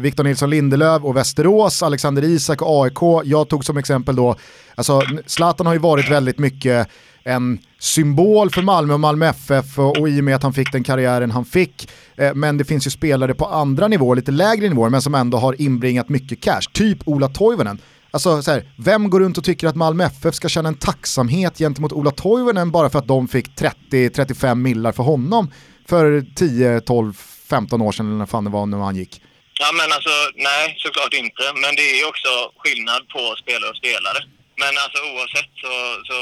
Victor 0.00 0.24
Nilsson 0.24 0.50
Lindelöf 0.50 1.04
och 1.04 1.16
Västerås, 1.16 1.82
Alexander 1.82 2.24
Isak 2.24 2.62
och 2.62 2.84
AIK. 2.84 3.24
Jag 3.24 3.48
tog 3.48 3.64
som 3.64 3.76
exempel 3.76 4.16
då, 4.16 4.36
alltså 4.74 5.02
Zlatan 5.26 5.66
har 5.66 5.72
ju 5.72 5.78
varit 5.78 6.10
väldigt 6.10 6.38
mycket 6.38 6.88
en 7.24 7.58
symbol 7.78 8.50
för 8.50 8.62
Malmö 8.62 8.94
och 8.94 9.00
Malmö 9.00 9.26
FF 9.26 9.78
och, 9.78 10.00
och 10.00 10.08
i 10.08 10.20
och 10.20 10.24
med 10.24 10.36
att 10.36 10.42
han 10.42 10.52
fick 10.52 10.72
den 10.72 10.84
karriären 10.84 11.30
han 11.30 11.44
fick. 11.44 11.90
Eh, 12.16 12.34
men 12.34 12.58
det 12.58 12.64
finns 12.64 12.86
ju 12.86 12.90
spelare 12.90 13.34
på 13.34 13.46
andra 13.46 13.88
nivåer, 13.88 14.16
lite 14.16 14.32
lägre 14.32 14.68
nivåer, 14.68 14.90
men 14.90 15.02
som 15.02 15.14
ändå 15.14 15.38
har 15.38 15.60
inbringat 15.60 16.08
mycket 16.08 16.40
cash. 16.40 16.60
Typ 16.72 16.98
Ola 17.04 17.28
Toivonen. 17.28 17.78
Alltså 18.10 18.42
så 18.42 18.50
här, 18.50 18.72
vem 18.78 19.10
går 19.10 19.20
runt 19.20 19.38
och 19.38 19.44
tycker 19.44 19.66
att 19.66 19.76
Malmö 19.76 20.04
FF 20.04 20.34
ska 20.34 20.48
känna 20.48 20.68
en 20.68 20.78
tacksamhet 20.78 21.58
gentemot 21.58 21.92
Ola 21.92 22.10
Toivonen 22.10 22.70
bara 22.70 22.90
för 22.90 22.98
att 22.98 23.08
de 23.08 23.28
fick 23.28 23.46
30-35 23.48 24.54
millar 24.54 24.92
för 24.92 25.02
honom 25.02 25.52
för 25.88 26.26
10, 26.34 26.80
12, 26.80 27.12
15 27.50 27.82
år 27.82 27.92
sedan 27.92 28.06
eller 28.06 28.18
när 28.18 28.26
fan 28.26 28.44
det 28.44 28.50
var 28.50 28.66
när 28.66 28.78
han 28.78 28.96
gick? 28.96 29.22
Ja 29.60 29.68
men 29.72 29.92
alltså, 29.96 30.14
nej 30.34 30.64
såklart 30.78 31.14
inte. 31.14 31.42
Men 31.62 31.72
det 31.76 31.86
är 32.00 32.08
också 32.08 32.32
skillnad 32.62 33.02
på 33.08 33.22
spelare 33.42 33.70
och 33.70 33.76
spelare. 33.82 34.20
Men 34.62 34.72
alltså 34.82 34.98
oavsett 35.12 35.50
så, 35.64 35.74
så 36.08 36.18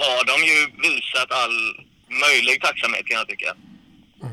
har 0.00 0.20
de 0.32 0.36
ju 0.50 0.58
visat 0.88 1.30
all 1.42 1.56
möjlig 2.24 2.56
tacksamhet 2.62 3.06
kan 3.06 3.16
jag 3.22 3.28
tycka. 3.28 3.50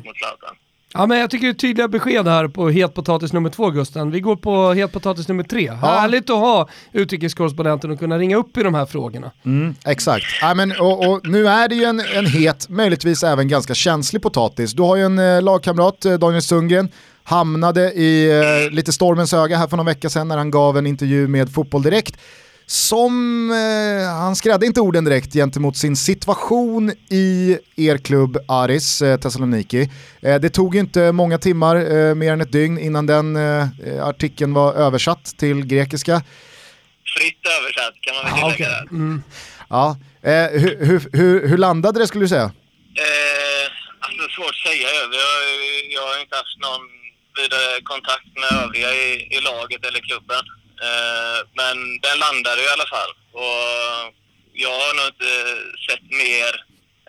Mot 0.05 0.17
Zlatan. 0.17 0.55
Ja 0.97 1.05
men 1.07 1.19
jag 1.19 1.29
tycker 1.29 1.47
det 1.47 1.51
är 1.51 1.53
tydliga 1.53 1.87
besked 1.87 2.27
här 2.27 2.47
på 2.47 2.69
het 2.69 2.93
potatis 2.93 3.33
nummer 3.33 3.49
två 3.49 3.69
Gusten. 3.69 4.11
Vi 4.11 4.19
går 4.19 4.35
på 4.35 4.73
het 4.73 4.91
potatis 4.91 5.27
nummer 5.27 5.43
tre. 5.43 5.63
Ja. 5.63 5.73
Härligt 5.73 6.29
att 6.29 6.35
ha 6.35 6.69
utrikeskorrespondenten 6.91 7.91
och 7.91 7.99
kunna 7.99 8.17
ringa 8.17 8.37
upp 8.37 8.57
i 8.57 8.63
de 8.63 8.73
här 8.73 8.85
frågorna. 8.85 9.31
Mm, 9.45 9.75
exakt. 9.85 10.25
Ja, 10.41 10.53
men, 10.53 10.71
och, 10.71 11.09
och, 11.09 11.27
nu 11.27 11.47
är 11.47 11.67
det 11.67 11.75
ju 11.75 11.83
en, 11.83 11.99
en 11.99 12.25
het, 12.25 12.69
möjligtvis 12.69 13.23
även 13.23 13.47
ganska 13.47 13.73
känslig 13.73 14.21
potatis. 14.21 14.73
Du 14.73 14.83
har 14.83 14.95
ju 14.95 15.03
en 15.03 15.19
eh, 15.19 15.41
lagkamrat, 15.41 16.05
eh, 16.05 16.13
Daniel 16.13 16.41
Sundgren, 16.41 16.89
hamnade 17.23 17.91
i 17.91 18.39
eh, 18.39 18.73
lite 18.73 18.91
stormens 18.91 19.33
öga 19.33 19.57
här 19.57 19.67
för 19.67 19.77
någon 19.77 19.85
vecka 19.85 20.09
sedan 20.09 20.27
när 20.27 20.37
han 20.37 20.51
gav 20.51 20.77
en 20.77 20.87
intervju 20.87 21.27
med 21.27 21.53
Fotboll 21.53 21.81
Direkt 21.81 22.17
som, 22.67 23.51
eh, 23.51 24.09
han 24.09 24.35
skrädde 24.35 24.65
inte 24.65 24.81
orden 24.81 25.05
direkt 25.05 25.33
gentemot 25.33 25.77
sin 25.77 25.95
situation 25.95 26.91
i 27.09 27.57
er 27.75 27.97
klubb 27.97 28.37
Aris 28.47 29.01
eh, 29.01 29.19
Thessaloniki. 29.19 29.89
Eh, 30.21 30.39
det 30.39 30.49
tog 30.49 30.75
inte 30.75 31.11
många 31.11 31.37
timmar, 31.37 31.75
eh, 31.75 32.15
mer 32.15 32.33
än 32.33 32.41
ett 32.41 32.51
dygn, 32.51 32.79
innan 32.79 33.05
den 33.05 33.35
eh, 33.35 34.07
artikeln 34.07 34.53
var 34.53 34.73
översatt 34.73 35.25
till 35.37 35.65
grekiska. 35.65 36.21
Fritt 37.17 37.41
översatt 37.59 37.95
kan 38.01 38.15
man 38.15 38.23
väl 38.25 38.43
ah, 38.43 38.53
okay. 38.53 38.87
mm. 38.91 39.23
Ja, 39.69 39.97
eh, 40.23 40.47
hur, 40.61 40.85
hur, 40.85 41.09
hur, 41.13 41.47
hur, 41.47 41.57
landade 41.57 41.99
det 41.99 42.07
skulle 42.07 42.23
du 42.23 42.29
säga? 42.29 42.51
Eh, 43.05 43.65
alltså 43.99 44.23
svårt 44.35 44.49
att 44.49 44.71
säga. 44.71 44.87
Jag, 44.99 45.09
jag 45.95 46.03
har 46.09 46.21
inte 46.21 46.35
haft 46.35 46.57
någon 46.67 46.83
vidare 47.39 47.81
kontakt 47.83 48.29
med 48.41 48.63
övriga 48.63 48.89
i, 48.93 49.09
i 49.37 49.39
laget 49.49 49.85
eller 49.85 49.99
klubben. 49.99 50.43
Eh, 50.87 51.39
men 51.59 51.75
den 52.05 52.17
landade 52.25 52.61
i 52.61 52.73
alla 52.75 52.89
fall. 52.95 53.11
Och 53.43 53.65
jag 54.63 54.75
har 54.81 54.93
nog 54.97 55.07
inte 55.13 55.31
sett 55.87 56.05
mer 56.23 56.51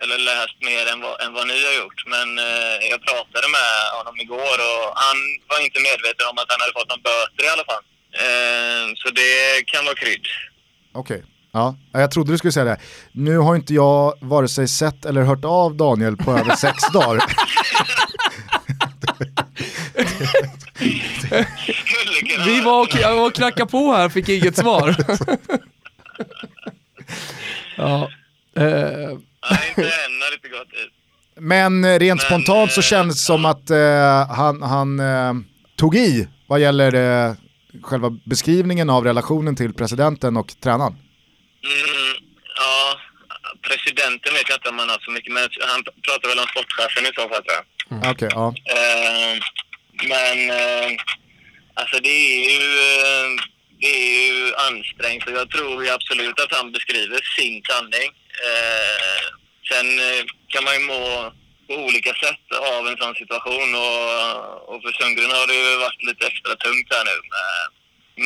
eller 0.01 0.17
läst 0.17 0.57
mer 0.69 0.85
än 0.91 0.99
vad, 1.05 1.15
än 1.23 1.33
vad 1.33 1.47
ni 1.47 1.59
har 1.67 1.75
gjort. 1.81 1.99
Men 2.13 2.27
eh, 2.39 2.75
jag 2.91 2.99
pratade 3.09 3.47
med 3.57 3.71
honom 3.97 4.15
igår 4.25 4.57
och 4.69 4.85
han 5.05 5.17
var 5.49 5.59
inte 5.65 5.79
medveten 5.89 6.25
om 6.31 6.37
att 6.41 6.51
han 6.51 6.61
hade 6.61 6.77
fått 6.79 6.91
någon 6.91 7.07
böter 7.11 7.43
i 7.47 7.53
alla 7.53 7.67
fall. 7.71 7.83
Eh, 8.23 8.85
så 9.01 9.07
det 9.19 9.33
kan 9.71 9.85
vara 9.85 9.95
krydd. 9.95 10.25
Okej. 10.93 11.17
Okay. 11.17 11.29
Ja, 11.51 11.75
jag 11.91 12.11
trodde 12.11 12.31
du 12.31 12.37
skulle 12.37 12.51
säga 12.51 12.65
det. 12.65 12.79
Nu 13.11 13.37
har 13.37 13.55
inte 13.55 13.73
jag 13.73 14.17
vare 14.21 14.47
sig 14.47 14.67
sett 14.67 15.05
eller 15.05 15.21
hört 15.21 15.45
av 15.45 15.75
Daniel 15.75 16.17
på 16.17 16.31
över 16.31 16.55
sex 16.55 16.77
dagar. 16.93 17.23
Vi 22.45 22.61
var 22.61 22.81
och, 22.81 22.95
jag 23.01 23.15
var 23.15 23.27
och 23.27 23.33
knackade 23.33 23.71
på 23.71 23.93
här, 23.93 24.09
fick 24.09 24.29
inget 24.29 24.57
svar. 24.57 24.95
ja. 27.75 28.09
Eh. 28.55 28.63
Nej, 29.49 29.69
inte 29.69 29.81
än 29.81 30.21
har 30.21 30.29
det 30.29 30.35
inte 30.35 30.47
gått 30.47 30.73
ut. 30.73 30.93
Men 31.39 31.83
eh, 31.85 31.99
rent 31.99 32.21
Men, 32.21 32.25
spontant 32.25 32.71
så 32.71 32.79
eh, 32.79 32.83
känns 32.83 33.15
det 33.15 33.25
som 33.25 33.45
att 33.45 33.69
eh, 33.69 34.35
han, 34.35 34.61
han 34.61 34.99
eh, 34.99 35.33
tog 35.75 35.95
i 35.95 36.27
vad 36.47 36.59
gäller 36.59 36.95
eh, 36.95 37.35
själva 37.83 38.09
beskrivningen 38.25 38.89
av 38.89 39.03
relationen 39.03 39.55
till 39.55 39.73
presidenten 39.73 40.37
och 40.37 40.53
tränaren. 40.63 40.93
Mm, 40.93 42.15
ja, 42.57 42.99
presidenten 43.61 44.33
vet 44.33 44.49
jag 44.49 44.57
inte 44.57 44.69
om 44.69 44.79
han 44.79 44.89
har 44.89 44.99
så 44.99 45.11
mycket, 45.11 45.33
men 45.33 45.49
han 45.73 45.83
pratar 45.83 46.29
väl 46.29 46.39
om 46.39 46.45
sportchefen 46.47 47.03
i 47.03 47.11
så 47.15 47.21
fall 47.21 47.43
tror 47.43 47.57
jag. 47.57 47.65
Mm. 47.91 48.11
Okej, 48.11 48.27
okay, 48.27 48.29
ja 48.35 48.53
men 50.03 50.49
eh, 50.49 50.97
Alltså 51.79 51.99
det 51.99 52.09
är 52.09 52.49
ju, 52.61 52.71
eh, 53.07 53.29
det 53.81 53.87
är 53.87 54.27
ju 54.33 54.55
ansträngt 54.55 55.27
och 55.27 55.31
jag 55.31 55.49
tror 55.49 55.83
ju 55.83 55.89
absolut 55.89 56.39
att 56.39 56.53
han 56.57 56.71
beskriver 56.71 57.19
sin 57.35 57.63
sanning. 57.69 58.09
Eh, 58.47 59.25
sen 59.69 59.99
eh, 59.99 60.23
kan 60.47 60.63
man 60.63 60.73
ju 60.73 60.79
må 60.79 61.33
på 61.67 61.73
olika 61.75 62.13
sätt 62.13 62.45
av 62.75 62.87
en 62.87 62.97
sån 62.97 63.15
situation 63.15 63.69
och, 63.75 64.05
och 64.69 64.81
för 64.81 64.91
Sundgren 64.91 65.31
har 65.31 65.47
det 65.47 65.55
ju 65.55 65.77
varit 65.77 66.03
lite 66.03 66.27
extra 66.27 66.55
tungt 66.55 66.87
här 66.93 67.05
nu 67.11 67.17
med, 67.33 67.59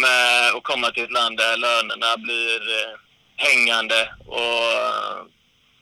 med 0.01 0.55
att 0.55 0.63
komma 0.63 0.91
till 0.91 1.03
ett 1.03 1.17
land 1.19 1.38
där 1.38 1.57
lönerna 1.57 2.17
blir 2.17 2.59
eh, 2.78 2.93
hängande 3.36 4.09
och 4.28 4.67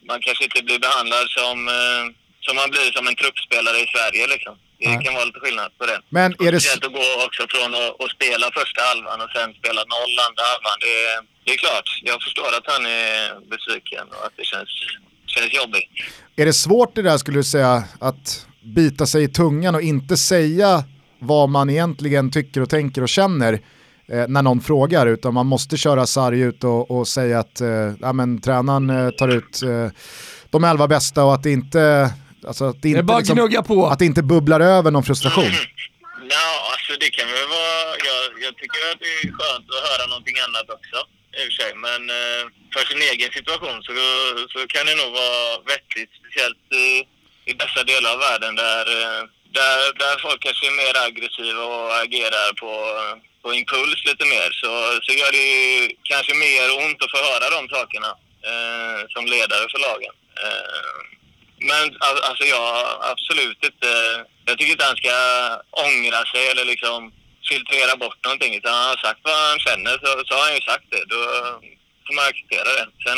man 0.09 0.21
kanske 0.21 0.43
inte 0.43 0.63
blir 0.63 0.79
behandlad 0.79 1.25
som, 1.29 1.67
eh, 1.67 2.03
som 2.39 2.55
man 2.55 2.69
blir 2.69 2.91
som 2.91 3.07
en 3.07 3.15
truppspelare 3.15 3.79
i 3.79 3.87
Sverige 3.87 4.27
liksom. 4.27 4.57
Det 4.80 4.89
Nej. 4.89 5.05
kan 5.05 5.13
vara 5.17 5.25
lite 5.30 5.39
skillnad 5.43 5.69
på 5.80 5.86
det. 5.91 5.99
Men 6.17 6.30
är 6.45 6.51
det... 6.51 6.59
Speciellt 6.59 6.86
att 6.86 6.93
gå 6.99 7.05
också 7.27 7.41
från 7.53 7.69
att, 7.80 7.91
att 8.03 8.11
spela 8.17 8.45
första 8.59 8.82
halvan 8.89 9.17
och 9.23 9.32
sen 9.36 9.49
spela 9.61 9.82
noll 9.93 10.13
andra 10.27 10.43
halvan. 10.51 10.77
Det, 10.86 10.93
är- 11.09 11.21
det 11.45 11.51
är 11.55 11.57
klart, 11.65 11.89
jag 12.09 12.17
förstår 12.25 12.49
att 12.57 12.67
han 12.73 12.84
är 12.86 13.15
besviken 13.53 14.05
och 14.15 14.25
att 14.27 14.34
det 14.39 14.45
känns, 14.51 14.69
känns 15.34 15.53
jobbigt. 15.61 15.89
Är 16.36 16.45
det 16.45 16.53
svårt 16.53 16.95
det 16.95 17.01
där 17.01 17.17
skulle 17.17 17.39
du 17.39 17.43
säga, 17.43 17.84
att 17.99 18.45
bita 18.75 19.05
sig 19.05 19.23
i 19.23 19.27
tungan 19.27 19.75
och 19.75 19.82
inte 19.82 20.17
säga 20.17 20.84
vad 21.19 21.49
man 21.49 21.69
egentligen 21.69 22.32
tycker 22.32 22.61
och 22.61 22.69
tänker 22.69 23.01
och 23.01 23.09
känner 23.09 23.53
eh, 24.11 24.27
när 24.27 24.41
någon 24.41 24.61
frågar, 24.61 25.07
utan 25.07 25.34
man 25.34 25.45
måste 25.45 25.77
köra 25.77 26.07
sarg 26.07 26.39
ut 26.41 26.63
och, 26.63 26.91
och 26.91 27.07
säga 27.07 27.39
att 27.39 27.61
eh, 27.61 27.67
ja, 28.01 28.13
men, 28.13 28.41
tränaren 28.41 28.89
eh, 28.89 29.09
tar 29.09 29.27
ut 29.27 29.61
eh, 29.63 29.88
de 30.49 30.63
elva 30.63 30.88
bästa 30.88 31.23
och 31.23 31.34
att 31.34 31.43
det 31.43 31.51
inte, 31.51 32.13
alltså, 32.47 32.63
att 32.69 32.75
det 32.81 32.81
Det 32.81 32.87
är 32.87 32.91
inte, 32.91 33.03
bara 33.03 33.17
liksom, 33.17 33.35
gnugga 33.35 33.61
på. 33.63 33.87
att 33.87 33.99
det 33.99 34.05
inte 34.05 34.23
bubblar 34.23 34.59
över 34.75 34.91
någon 34.91 35.03
frustration. 35.09 35.51
Ja, 36.35 36.49
alltså 36.73 36.91
det 37.03 37.09
kan 37.17 37.27
väl 37.35 37.47
vara... 37.57 37.81
Jag, 38.09 38.21
jag 38.45 38.53
tycker 38.61 38.79
att 38.91 38.99
det 39.05 39.11
är 39.27 39.31
skönt 39.37 39.65
att 39.75 39.83
höra 39.89 40.03
någonting 40.13 40.37
annat 40.47 40.67
också. 40.77 40.97
I 41.37 41.41
och 41.41 41.47
för 41.49 41.55
sig. 41.61 41.71
Men 41.87 42.01
eh, 42.19 42.43
för 42.73 42.83
sin 42.89 43.01
egen 43.11 43.31
situation 43.37 43.77
så, 43.87 43.91
så 44.53 44.59
kan 44.73 44.83
det 44.89 44.95
nog 45.01 45.11
vara 45.21 45.43
vettigt. 45.73 46.11
Speciellt 46.19 46.63
i, 46.87 46.89
i 47.51 47.53
dessa 47.61 47.81
delar 47.91 48.09
av 48.15 48.19
världen 48.27 48.53
där, 48.65 48.85
eh, 48.97 49.21
där, 49.59 49.77
där 50.03 50.15
folk 50.25 50.39
kanske 50.47 50.63
är 50.71 50.75
mer 50.83 50.95
aggressiva 51.07 51.63
och 51.75 51.89
agerar 52.03 52.49
på, 52.61 52.71
på 53.43 53.47
impuls 53.59 53.99
lite 54.09 54.25
mer. 54.33 54.49
Så, 54.61 54.69
så 55.05 55.11
gör 55.19 55.31
det 55.37 55.45
ju 55.55 55.65
kanske 56.11 56.33
mer 56.45 56.65
ont 56.83 56.99
att 57.03 57.13
få 57.15 57.19
höra 57.29 57.47
de 57.57 57.61
sakerna 57.75 58.11
eh, 58.49 58.99
som 59.13 59.23
ledare 59.33 59.65
för 59.73 59.79
lagen. 59.87 60.13
Eh, 60.45 60.99
men 61.70 61.84
al- 62.07 62.24
alltså 62.30 62.43
jag 62.55 62.68
absolut 63.12 63.60
inte... 63.70 63.89
Jag 64.47 64.57
tycker 64.57 64.72
inte 64.76 64.89
han 64.91 65.01
ska 65.03 65.16
ångra 65.86 66.22
sig 66.32 66.43
eller 66.51 66.66
liksom 66.74 66.99
filtrera 67.49 67.93
bort 68.03 68.20
någonting. 68.26 68.51
Utan 68.60 68.74
han 68.80 68.89
har 68.93 68.99
sagt 69.07 69.22
vad 69.24 69.38
han 69.49 69.60
känner 69.68 69.93
så, 70.03 70.10
så 70.28 70.32
har 70.38 70.43
han 70.47 70.55
ju 70.60 70.64
sagt 70.72 70.88
det. 70.93 71.03
Då 71.14 71.20
får 72.05 72.14
man 72.18 72.26
acceptera 72.32 72.70
det. 72.80 72.86
Sen 73.05 73.18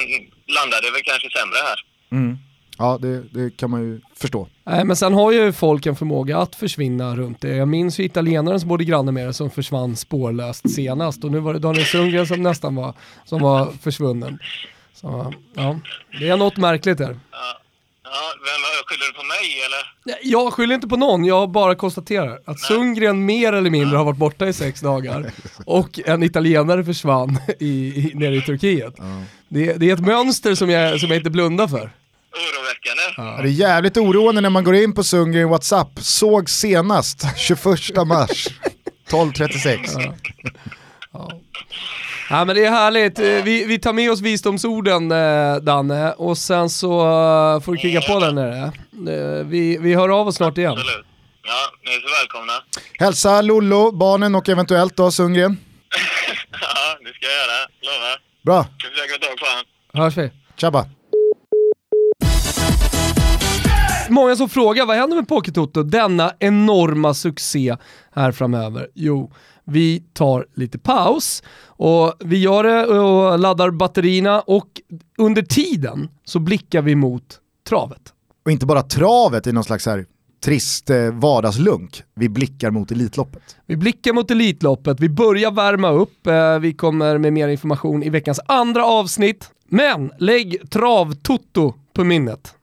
landar 0.57 0.79
det 0.83 0.91
väl 0.95 1.03
kanske 1.11 1.27
sämre 1.37 1.59
här. 1.69 1.79
Mm. 2.17 2.37
Ja, 2.77 2.97
det, 3.01 3.15
det 3.37 3.57
kan 3.57 3.69
man 3.69 3.81
ju 3.81 4.01
förstå. 4.15 4.47
Nej, 4.63 4.85
men 4.85 4.95
sen 4.95 5.13
har 5.13 5.31
ju 5.31 5.53
folk 5.53 5.85
en 5.85 5.95
förmåga 5.95 6.37
att 6.37 6.55
försvinna 6.55 7.15
runt 7.15 7.41
det. 7.41 7.55
Jag 7.55 7.67
minns 7.67 7.99
ju 7.99 8.03
italienaren 8.03 8.59
som 8.59 8.69
bodde 8.69 8.83
granne 8.83 9.11
med 9.11 9.27
det 9.27 9.33
som 9.33 9.51
försvann 9.51 9.95
spårlöst 9.95 10.75
senast 10.75 11.23
och 11.23 11.31
nu 11.31 11.39
var 11.39 11.53
det 11.53 11.59
Daniel 11.59 11.85
Sundgren 11.85 12.27
som 12.27 12.43
nästan 12.43 12.75
var, 12.75 12.93
som 13.25 13.41
var 13.41 13.73
försvunnen. 13.83 14.39
Så, 14.93 15.33
ja, 15.55 15.79
det 16.19 16.29
är 16.29 16.37
något 16.37 16.57
märkligt 16.57 16.97
där. 16.97 17.19
Ja, 17.31 17.60
ja 18.11 18.33
vem 18.47 18.61
skyller 18.85 19.07
du 19.07 19.13
på 19.13 19.23
mig 19.23 19.61
eller? 19.65 20.19
Jag 20.23 20.53
skyller 20.53 20.75
inte 20.75 20.87
på 20.87 20.97
någon, 20.97 21.25
jag 21.25 21.51
bara 21.51 21.75
konstaterar 21.75 22.39
att 22.45 22.59
Sundgren 22.59 23.25
mer 23.25 23.53
eller 23.53 23.69
mindre 23.69 23.97
har 23.97 24.05
varit 24.05 24.17
borta 24.17 24.47
i 24.47 24.53
sex 24.53 24.81
dagar 24.81 25.31
och 25.65 25.99
en 26.05 26.23
italienare 26.23 26.85
försvann 26.85 27.39
i, 27.59 27.65
i, 27.67 28.11
nere 28.15 28.35
i 28.35 28.41
Turkiet. 28.41 28.95
Det, 29.47 29.73
det 29.73 29.89
är 29.89 29.93
ett 29.93 29.99
mönster 30.05 30.55
som 30.55 30.69
jag, 30.69 30.99
som 30.99 31.09
jag 31.09 31.17
inte 31.17 31.29
blundar 31.29 31.67
för. 31.67 31.91
Oroväckande. 32.33 33.01
Ja, 33.17 33.41
det 33.41 33.49
är 33.49 33.51
jävligt 33.51 33.97
oroande 33.97 34.41
när 34.41 34.49
man 34.49 34.63
går 34.63 34.75
in 34.75 34.93
på 34.93 35.03
Sundgren 35.03 35.49
WhatsApp, 35.49 35.91
såg 35.99 36.49
senast 36.49 37.25
21 37.37 38.07
mars 38.07 38.47
12.36. 39.09 40.13
Ja 41.13 41.31
men 42.45 42.55
det 42.55 42.65
är 42.65 42.71
härligt, 42.71 43.19
Eh, 43.19 43.25
vi, 43.25 43.65
vi 43.65 43.79
tar 43.79 43.93
med 43.93 44.11
oss 44.11 44.21
visdomsorden 44.21 45.11
eh, 45.11 45.55
Danne 45.55 46.11
och 46.13 46.37
sen 46.37 46.69
så 46.69 46.99
eh, 46.99 47.61
får 47.61 47.71
du 47.71 47.77
kriga 47.77 48.01
på 48.01 48.19
där 48.19 48.31
nere. 48.31 48.71
Vi, 49.43 49.77
vi 49.77 49.93
hör 49.95 50.09
av 50.09 50.27
oss 50.27 50.35
snart 50.35 50.57
igen. 50.57 50.71
Absolut. 50.71 51.05
Ja, 51.43 51.71
ni 51.85 51.91
är 51.95 51.99
så 51.99 52.07
välkomna. 52.21 52.53
Hälsa 52.99 53.41
Lollo, 53.41 53.91
barnen 53.91 54.35
och 54.35 54.49
eventuellt 54.49 54.95
då 54.97 55.11
Sundgren. 55.11 55.57
Ja, 56.51 56.97
det 57.03 57.13
ska 57.13 57.25
jag 57.25 57.33
göra. 57.33 57.67
Lovar. 57.81 58.17
Bra, 58.45 58.63
Ska 58.79 58.89
försöka 58.89 59.27
tag 59.27 59.37
på 59.37 59.45
honom. 59.45 59.65
Hörs 59.93 60.17
vi. 60.17 60.31
tjabba. 60.57 60.85
Många 64.11 64.35
som 64.35 64.49
frågar 64.49 64.85
vad 64.85 64.97
händer 64.97 65.15
med 65.15 65.27
Pokétoto, 65.27 65.83
denna 65.83 66.33
enorma 66.39 67.13
succé 67.13 67.75
här 68.11 68.31
framöver? 68.31 68.87
Jo, 68.93 69.31
vi 69.63 70.03
tar 70.13 70.45
lite 70.55 70.79
paus 70.79 71.43
och 71.65 72.13
vi 72.19 72.37
gör 72.37 72.63
det 72.63 72.85
och 72.85 73.39
laddar 73.39 73.71
batterierna 73.71 74.41
och 74.41 74.67
under 75.17 75.41
tiden 75.41 76.09
så 76.25 76.39
blickar 76.39 76.81
vi 76.81 76.95
mot 76.95 77.39
travet. 77.67 78.01
Och 78.45 78.51
inte 78.51 78.65
bara 78.65 78.81
travet 78.81 79.47
i 79.47 79.51
någon 79.51 79.63
slags 79.63 79.85
här 79.85 80.05
trist 80.43 80.89
eh, 80.89 81.11
vardagslunk, 81.11 82.03
vi 82.15 82.29
blickar 82.29 82.71
mot 82.71 82.91
Elitloppet. 82.91 83.57
Vi 83.65 83.75
blickar 83.75 84.13
mot 84.13 84.31
Elitloppet, 84.31 84.99
vi 84.99 85.09
börjar 85.09 85.51
värma 85.51 85.89
upp, 85.89 86.27
eh, 86.27 86.59
vi 86.59 86.73
kommer 86.73 87.17
med 87.17 87.33
mer 87.33 87.47
information 87.47 88.03
i 88.03 88.09
veckans 88.09 88.39
andra 88.45 88.85
avsnitt. 88.85 89.49
Men 89.67 90.11
lägg 90.17 90.69
travtoto 90.69 91.73
på 91.93 92.03
minnet. 92.03 92.55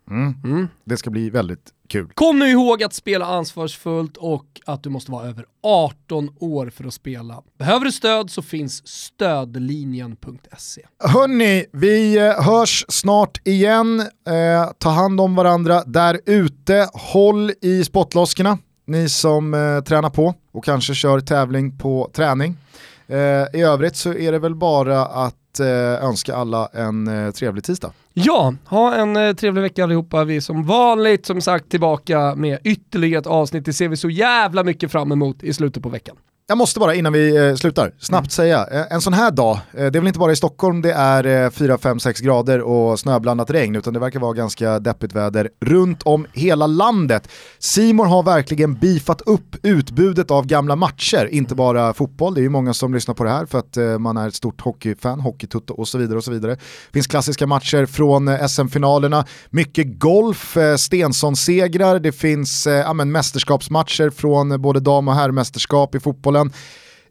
Det 0.85 0.97
ska 0.97 1.11
bli 1.11 1.31
väldigt 1.31 1.73
kul. 1.89 2.11
Kom 2.15 2.39
nu 2.39 2.47
ihåg 2.51 2.83
att 2.83 2.95
spela 2.95 3.27
ansvarsfullt 3.27 4.17
och 4.17 4.61
att 4.67 4.83
du 4.83 4.91
måste 4.91 5.13
vara 5.13 5.29
över 5.29 5.45
18 5.63 6.31
år 6.41 6.71
för 6.71 6.85
att 6.85 6.95
spela. 6.95 7.43
Behöver 7.59 7.85
du 7.85 7.93
stöd 7.93 8.31
så 8.31 8.43
finns 8.43 8.87
stödlinjen.se. 8.89 10.83
Hörni, 11.05 11.65
vi 11.73 12.17
eh, 12.17 12.43
hörs 12.43 12.85
snart 12.89 13.47
igen. 13.47 14.01
Eh, 14.01 14.73
ta 14.79 14.91
hand 14.91 15.21
om 15.21 15.35
varandra 15.35 15.83
där 15.85 16.21
ute. 16.27 16.89
Håll 16.93 17.53
i 17.63 17.85
spottloskorna, 17.85 18.59
ni 18.87 19.09
som 19.09 19.55
eh, 19.55 19.81
tränar 19.81 20.11
på 20.11 20.35
och 20.53 20.65
kanske 20.65 20.95
kör 20.95 21.21
tävling 21.21 21.79
på 21.79 22.11
träning. 22.13 22.57
Eh, 23.07 23.61
I 23.61 23.63
övrigt 23.63 23.97
så 23.97 24.15
är 24.15 24.33
det 24.33 24.39
väl 24.39 24.55
bara 24.55 25.07
att 25.07 25.61
eh, 25.61 26.05
önska 26.05 26.35
alla 26.35 26.69
en 26.73 27.09
eh, 27.09 27.31
trevlig 27.31 27.65
tisdag. 27.65 27.93
Ja, 28.25 28.55
ha 28.65 28.95
en 28.95 29.17
eh, 29.17 29.33
trevlig 29.33 29.63
vecka 29.63 29.85
allihopa. 29.85 30.25
Vi 30.25 30.37
är 30.37 30.41
som 30.41 30.65
vanligt 30.65 31.27
som 31.27 31.41
sagt 31.41 31.69
tillbaka 31.71 32.35
med 32.35 32.59
ytterligare 32.65 33.21
ett 33.21 33.27
avsnitt. 33.27 33.65
Det 33.65 33.73
ser 33.73 33.89
vi 33.89 33.97
så 33.97 34.11
jävla 34.11 34.65
mycket 34.65 34.93
fram 34.93 35.13
emot 35.13 35.43
i 35.43 35.53
slutet 35.53 35.83
på 35.83 35.89
veckan. 35.89 36.17
Jag 36.51 36.59
måste 36.59 36.81
bara 36.81 36.95
innan 36.95 37.13
vi 37.13 37.37
eh, 37.37 37.55
slutar 37.55 37.95
snabbt 37.99 38.33
säga, 38.33 38.67
eh, 38.73 38.93
en 38.93 39.01
sån 39.01 39.13
här 39.13 39.31
dag, 39.31 39.59
eh, 39.73 39.79
det 39.79 39.85
är 39.85 40.01
väl 40.01 40.07
inte 40.07 40.19
bara 40.19 40.33
i 40.33 40.37
Stockholm 40.37 40.83
det 40.83 40.93
är 40.93 41.45
eh, 41.45 41.51
4, 41.51 41.79
5, 41.79 42.01
6 42.01 42.21
grader 42.21 42.61
och 42.61 43.01
snöblandat 43.01 43.51
regn 43.51 43.77
utan 43.77 43.95
det 43.95 44.01
verkar 44.01 44.21
vara 44.21 44.33
ganska 44.33 44.79
deppigt 44.79 45.13
väder 45.13 45.49
runt 45.61 46.03
om 46.03 46.27
hela 46.33 46.67
landet. 46.67 47.29
Simor 47.59 48.05
har 48.05 48.23
verkligen 48.23 48.75
beefat 48.75 49.21
upp 49.21 49.57
utbudet 49.63 50.31
av 50.31 50.47
gamla 50.47 50.77
matcher, 50.77 51.29
inte 51.33 51.55
bara 51.55 51.95
fotboll, 51.95 52.35
det 52.35 52.41
är 52.41 52.43
ju 52.43 52.49
många 52.49 52.75
som 52.75 52.95
lyssnar 52.95 53.15
på 53.15 53.25
det 53.25 53.31
här 53.31 53.47
för 53.47 53.59
att 53.59 54.01
man 54.01 54.17
är 54.17 54.29
ett 54.29 54.35
stort 54.35 54.61
hockeyfan, 54.61 55.21
hockeytutto 55.21 55.75
och 55.75 55.89
så 55.89 55.99
vidare 55.99 56.19
och 56.19 56.25
så 56.25 56.31
vidare. 56.31 56.55
Det 56.55 56.93
finns 56.93 57.07
klassiska 57.07 57.47
matcher 57.47 57.87
från 57.87 58.49
SM-finalerna, 58.49 59.25
mycket 59.51 59.99
golf, 59.99 60.57
Stensson-segrar, 60.77 61.99
det 61.99 62.13
finns 62.13 62.67
ja, 62.67 62.93
men, 62.93 63.13
mästerskapsmatcher 63.13 64.11
från 64.11 64.63
både 64.63 64.81
dam 64.81 65.09
och 65.09 65.15
herrmästerskap 65.15 65.95
i 65.95 66.01
fotbollen. 66.01 66.38
Um. 66.39 66.53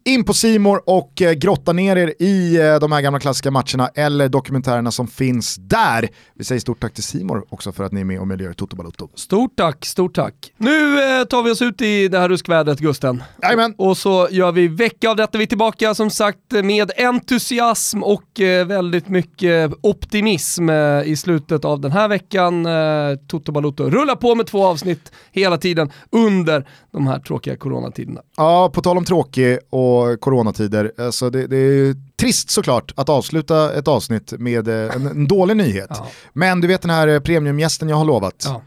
In 0.08 0.24
på 0.24 0.34
Simor 0.34 0.82
och 0.86 1.22
eh, 1.22 1.34
grotta 1.34 1.74
ner 1.74 1.96
er 1.96 2.14
i 2.20 2.58
eh, 2.58 2.80
de 2.80 2.92
här 2.92 3.02
gamla 3.02 3.20
klassiska 3.20 3.52
matcherna 3.52 3.90
eller 3.96 4.30
dokumentärerna 4.30 4.92
som 4.92 5.08
finns 5.08 5.56
där. 5.56 6.10
Vi 6.36 6.44
säger 6.44 6.60
stort 6.60 6.82
tack 6.82 6.94
till 6.94 7.04
Simor 7.04 7.46
också 7.50 7.72
för 7.72 7.84
att 7.84 7.92
ni 7.92 8.02
är 8.02 8.06
med 8.06 8.20
och 8.20 8.28
möjliggör 8.28 8.54
Toto 8.54 8.76
Balotto. 8.76 9.10
Stort 9.16 9.56
tack, 9.58 9.86
stort 9.86 10.16
tack. 10.16 10.34
Nu 10.58 11.04
eh, 11.04 11.24
tar 11.24 11.44
vi 11.44 11.52
oss 11.52 11.62
ut 11.62 11.82
i 11.82 12.08
det 12.08 12.20
här 12.20 12.30
ruskvädret 12.30 12.80
Gusten. 12.80 13.24
Jajamän. 13.42 13.74
Och 13.78 13.98
så 13.98 14.28
gör 14.32 14.52
vi 14.52 14.68
vecka 14.68 15.10
av 15.10 15.16
detta. 15.16 15.38
Vi 15.38 15.44
är 15.44 15.48
tillbaka 15.48 15.96
som 15.96 16.10
sagt 16.10 16.52
med 16.52 16.92
entusiasm 16.98 18.04
och 18.04 18.42
eh, 18.42 18.66
väldigt 18.66 19.10
mycket 19.10 19.72
optimism 19.82 20.70
eh, 20.70 21.04
i 21.04 21.16
slutet 21.16 21.66
av 21.66 21.82
den 21.82 21.92
här 21.92 22.08
veckan. 22.08 22.66
Eh, 22.66 23.18
Toto 23.28 23.52
Balotto 23.52 23.90
rullar 23.90 24.16
på 24.16 24.36
med 24.36 24.48
två 24.48 24.66
avsnitt 24.66 25.12
hela 25.32 25.58
tiden 25.58 25.92
under 26.12 26.68
de 26.92 27.08
här 27.08 27.20
tråkiga 27.20 27.58
coronatiderna. 27.58 28.22
Ja, 28.38 28.72
på 28.74 28.82
tal 28.82 28.98
om 28.98 29.06
tråkig 29.06 29.58
och 29.70 29.97
coronatider, 30.20 30.92
alltså 30.98 31.30
det, 31.30 31.48
det 31.48 31.58
är 31.58 31.96
trist 32.20 32.50
såklart 32.50 32.94
att 32.96 33.10
avsluta 33.10 33.74
ett 33.74 33.88
avsnitt 33.88 34.34
med 34.40 34.68
eh, 34.68 34.96
en, 34.96 35.08
en 35.08 35.28
dålig 35.28 35.58
nyhet. 35.58 35.90
Ja. 35.90 36.08
Men 36.34 36.62
du 36.62 36.68
vet 36.68 36.82
den 36.82 36.92
här 36.92 37.08
eh, 37.08 37.20
premiumgästen 37.20 37.90
jag 37.90 37.98
har 37.98 38.06
lovat. 38.06 38.44
Ja. 38.46 38.62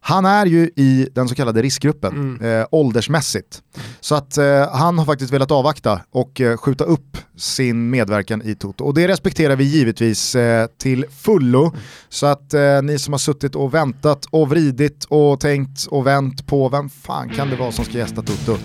Han 0.00 0.24
är 0.24 0.46
ju 0.46 0.70
i 0.76 1.08
den 1.12 1.28
så 1.28 1.34
kallade 1.34 1.62
riskgruppen, 1.62 2.40
eh, 2.42 2.66
åldersmässigt. 2.70 3.62
Så 4.00 4.14
att 4.14 4.38
eh, 4.38 4.68
han 4.72 4.98
har 4.98 5.04
faktiskt 5.04 5.32
velat 5.32 5.50
avvakta 5.50 6.00
och 6.10 6.40
eh, 6.40 6.56
skjuta 6.56 6.84
upp 6.84 7.18
sin 7.36 7.90
medverkan 7.90 8.42
i 8.42 8.54
Toto. 8.54 8.84
Och 8.84 8.94
det 8.94 9.08
respekterar 9.08 9.56
vi 9.56 9.64
givetvis 9.64 10.34
eh, 10.34 10.66
till 10.78 11.06
fullo. 11.10 11.72
Så 12.08 12.26
att 12.26 12.54
ni 12.82 12.98
som 12.98 13.12
har 13.12 13.18
suttit 13.18 13.54
och 13.54 13.74
väntat 13.74 14.26
och 14.30 14.48
vridit 14.48 15.04
och 15.04 15.40
tänkt 15.40 15.86
och 15.86 16.06
vänt 16.06 16.46
på 16.46 16.68
vem 16.68 16.88
fan 16.88 17.28
kan 17.28 17.50
det 17.50 17.56
vara 17.56 17.72
som 17.72 17.84
ska 17.84 17.98
gästa 17.98 18.22
Toto? 18.22 18.58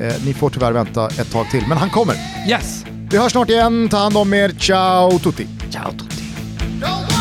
Eh, 0.00 0.14
ni 0.24 0.34
får 0.34 0.50
tyvärr 0.50 0.72
vänta 0.72 1.06
ett 1.06 1.32
tag 1.32 1.50
till, 1.50 1.66
men 1.68 1.78
han 1.78 1.90
kommer. 1.90 2.14
Yes! 2.48 2.84
Vi 3.10 3.18
hörs 3.18 3.32
snart 3.32 3.50
igen, 3.50 3.88
ta 3.88 3.96
hand 3.96 4.16
om 4.16 4.34
er, 4.34 4.48
ciao 4.48 5.18
tutti! 5.18 5.46
Ciao 5.70 5.92
tutti! 5.92 7.19